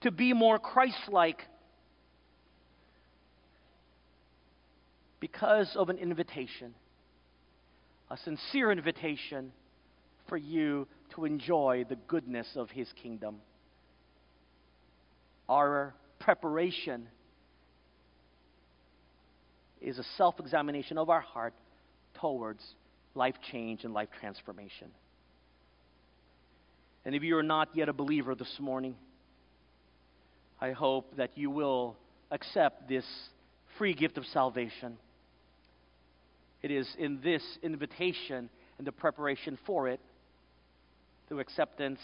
to 0.00 0.10
be 0.10 0.32
more 0.32 0.58
Christ 0.58 1.08
like. 1.08 1.42
Because 5.20 5.76
of 5.76 5.88
an 5.90 5.98
invitation, 5.98 6.74
a 8.10 8.16
sincere 8.16 8.72
invitation 8.72 9.52
for 10.28 10.36
you 10.36 10.88
to 11.14 11.24
enjoy 11.24 11.84
the 11.88 11.96
goodness 12.08 12.46
of 12.56 12.70
His 12.70 12.88
kingdom. 13.02 13.36
Our 15.48 15.94
preparation 16.18 17.08
is 19.80 19.98
a 19.98 20.04
self 20.16 20.38
examination 20.40 20.98
of 20.98 21.10
our 21.10 21.20
heart 21.20 21.54
towards 22.14 22.62
life 23.14 23.36
change 23.50 23.84
and 23.84 23.92
life 23.92 24.08
transformation. 24.20 24.88
And 27.04 27.14
if 27.14 27.22
you 27.22 27.36
are 27.38 27.42
not 27.42 27.70
yet 27.74 27.88
a 27.88 27.92
believer 27.92 28.34
this 28.34 28.56
morning, 28.60 28.94
I 30.60 30.72
hope 30.72 31.16
that 31.16 31.36
you 31.36 31.50
will 31.50 31.96
accept 32.30 32.88
this 32.88 33.06
free 33.78 33.94
gift 33.94 34.18
of 34.18 34.26
salvation. 34.26 34.98
It 36.62 36.70
is 36.70 36.88
in 36.98 37.20
this 37.22 37.42
invitation 37.62 38.50
and 38.78 38.86
the 38.86 38.92
preparation 38.92 39.58
for 39.66 39.88
it, 39.88 40.00
through 41.28 41.40
acceptance 41.40 42.00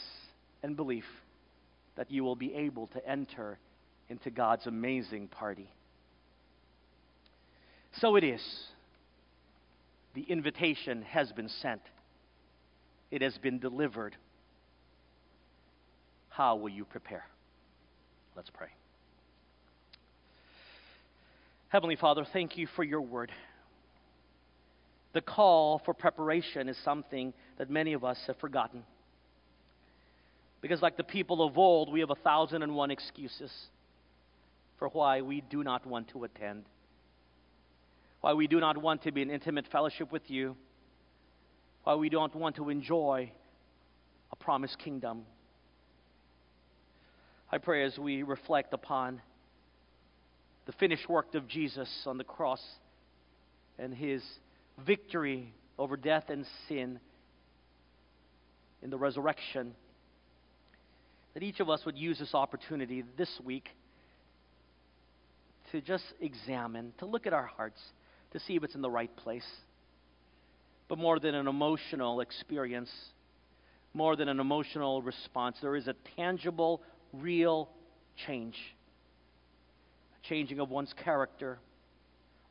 and 0.63 0.77
belief, 0.77 1.05
that 1.97 2.11
you 2.11 2.23
will 2.23 2.37
be 2.37 2.55
able 2.55 2.87
to 2.89 3.09
enter 3.09 3.59
into 4.09 4.31
God's 4.31 4.67
amazing 4.67 5.29
party. 5.29 5.71
So 8.01 8.17
it 8.17 8.25
is. 8.25 8.43
The 10.15 10.23
invitation 10.23 11.03
has 11.03 11.33
been 11.33 11.49
sent, 11.49 11.83
it 13.11 13.23
has 13.23 13.37
been 13.39 13.59
delivered. 13.59 14.17
How 16.29 16.57
will 16.57 16.69
you 16.69 16.85
prepare? 16.85 17.25
Let's 18.35 18.51
pray. 18.51 18.69
Heavenly 21.69 21.97
Father, 21.97 22.27
thank 22.31 22.59
you 22.59 22.67
for 22.77 22.85
your 22.85 23.01
word 23.01 23.33
the 25.17 25.23
call 25.23 25.81
for 25.87 25.95
preparation 25.95 26.69
is 26.69 26.77
something 26.85 27.33
that 27.57 27.71
many 27.71 27.95
of 27.95 28.05
us 28.05 28.19
have 28.27 28.37
forgotten. 28.37 28.83
Because, 30.61 30.83
like 30.83 30.99
the 30.99 31.05
people 31.05 31.43
of 31.43 31.57
old, 31.57 31.91
we 31.91 32.01
have 32.01 32.11
a 32.11 32.17
thousand 32.17 32.63
and 32.63 32.77
one 32.77 32.91
excuses 32.91 33.51
for 34.79 34.89
why 34.89 35.23
we 35.23 35.41
do 35.41 35.65
not 35.65 35.87
want 35.87 36.09
to 36.09 36.25
attend, 36.25 36.65
why 38.21 38.35
we 38.35 38.47
do 38.47 38.61
not 38.61 38.77
want 38.77 39.05
to 39.05 39.11
be 39.11 39.23
in 39.23 39.31
intimate 39.31 39.65
fellowship 39.73 40.13
with 40.13 40.31
you, 40.31 40.55
why 41.85 41.95
we 41.95 42.11
don't 42.11 42.35
want 42.37 42.57
to 42.57 42.69
enjoy 42.69 43.33
a 44.31 44.37
promised 44.37 44.79
kingdom. 44.79 45.23
I 47.51 47.57
pray 47.57 47.87
as 47.87 47.99
we 47.99 48.23
reflect 48.23 48.75
upon 48.75 49.23
the 50.67 50.73
finished 50.73 51.09
work 51.09 51.35
of 51.35 51.49
Jesus 51.49 51.89
on 52.05 52.19
the 52.19 52.25
cross 52.25 52.61
and 53.79 53.95
his 53.95 54.23
victory 54.85 55.55
over 55.79 55.97
death 55.97 56.25
and 56.29 56.45
sin 56.69 57.01
in 58.83 58.91
the 58.91 58.99
resurrection, 58.99 59.75
that 61.35 61.43
each 61.43 61.61
of 61.61 61.69
us 61.69 61.85
would 61.85 61.97
use 61.97 62.19
this 62.19 62.35
opportunity 62.35 63.05
this 63.17 63.31
week 63.45 63.69
to 65.73 65.81
just 65.81 66.05
examine, 66.21 66.93
to 66.99 67.07
look 67.07 67.27
at 67.27 67.33
our 67.33 67.47
hearts, 67.47 67.81
to 68.33 68.41
see 68.41 68.57
if 68.57 68.65
it's 68.65 68.75
in 68.75 68.83
the 68.83 68.91
right 68.91 69.15
place. 69.17 69.47
But 70.89 70.99
more 70.99 71.19
than 71.19 71.35
an 71.35 71.49
emotional 71.49 72.21
experience, 72.21 72.91
more 73.93 74.15
than 74.15 74.29
an 74.29 74.41
emotional 74.41 75.03
response, 75.03 75.57
there 75.61 75.75
is 75.75 75.89
a 75.89 75.95
tangible, 76.17 76.83
real 77.13 77.69
change. 78.27 78.57
A 80.23 80.29
changing 80.29 80.61
of 80.61 80.71
one's 80.71 80.95
character, 81.05 81.59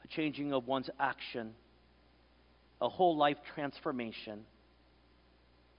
a 0.03 0.07
changing 0.07 0.53
of 0.53 0.67
one's 0.67 0.89
action 0.99 1.53
a 2.81 2.89
whole 2.89 3.17
life 3.17 3.37
transformation 3.53 4.41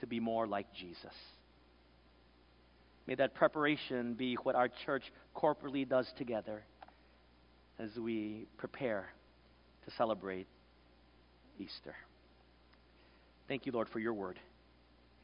to 0.00 0.06
be 0.06 0.20
more 0.20 0.46
like 0.46 0.66
Jesus. 0.74 1.14
May 3.06 3.14
that 3.16 3.34
preparation 3.34 4.14
be 4.14 4.34
what 4.42 4.54
our 4.54 4.68
church 4.84 5.04
corporately 5.34 5.88
does 5.88 6.10
together 6.18 6.64
as 7.78 7.90
we 7.96 8.46
prepare 8.56 9.08
to 9.84 9.90
celebrate 9.92 10.46
Easter. 11.58 11.94
Thank 13.48 13.66
you, 13.66 13.72
Lord, 13.72 13.88
for 13.88 14.00
your 14.00 14.14
word. 14.14 14.38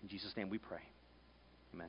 In 0.02 0.08
Jesus' 0.08 0.32
name 0.36 0.48
we 0.48 0.58
pray. 0.58 0.82
Amen. 1.74 1.88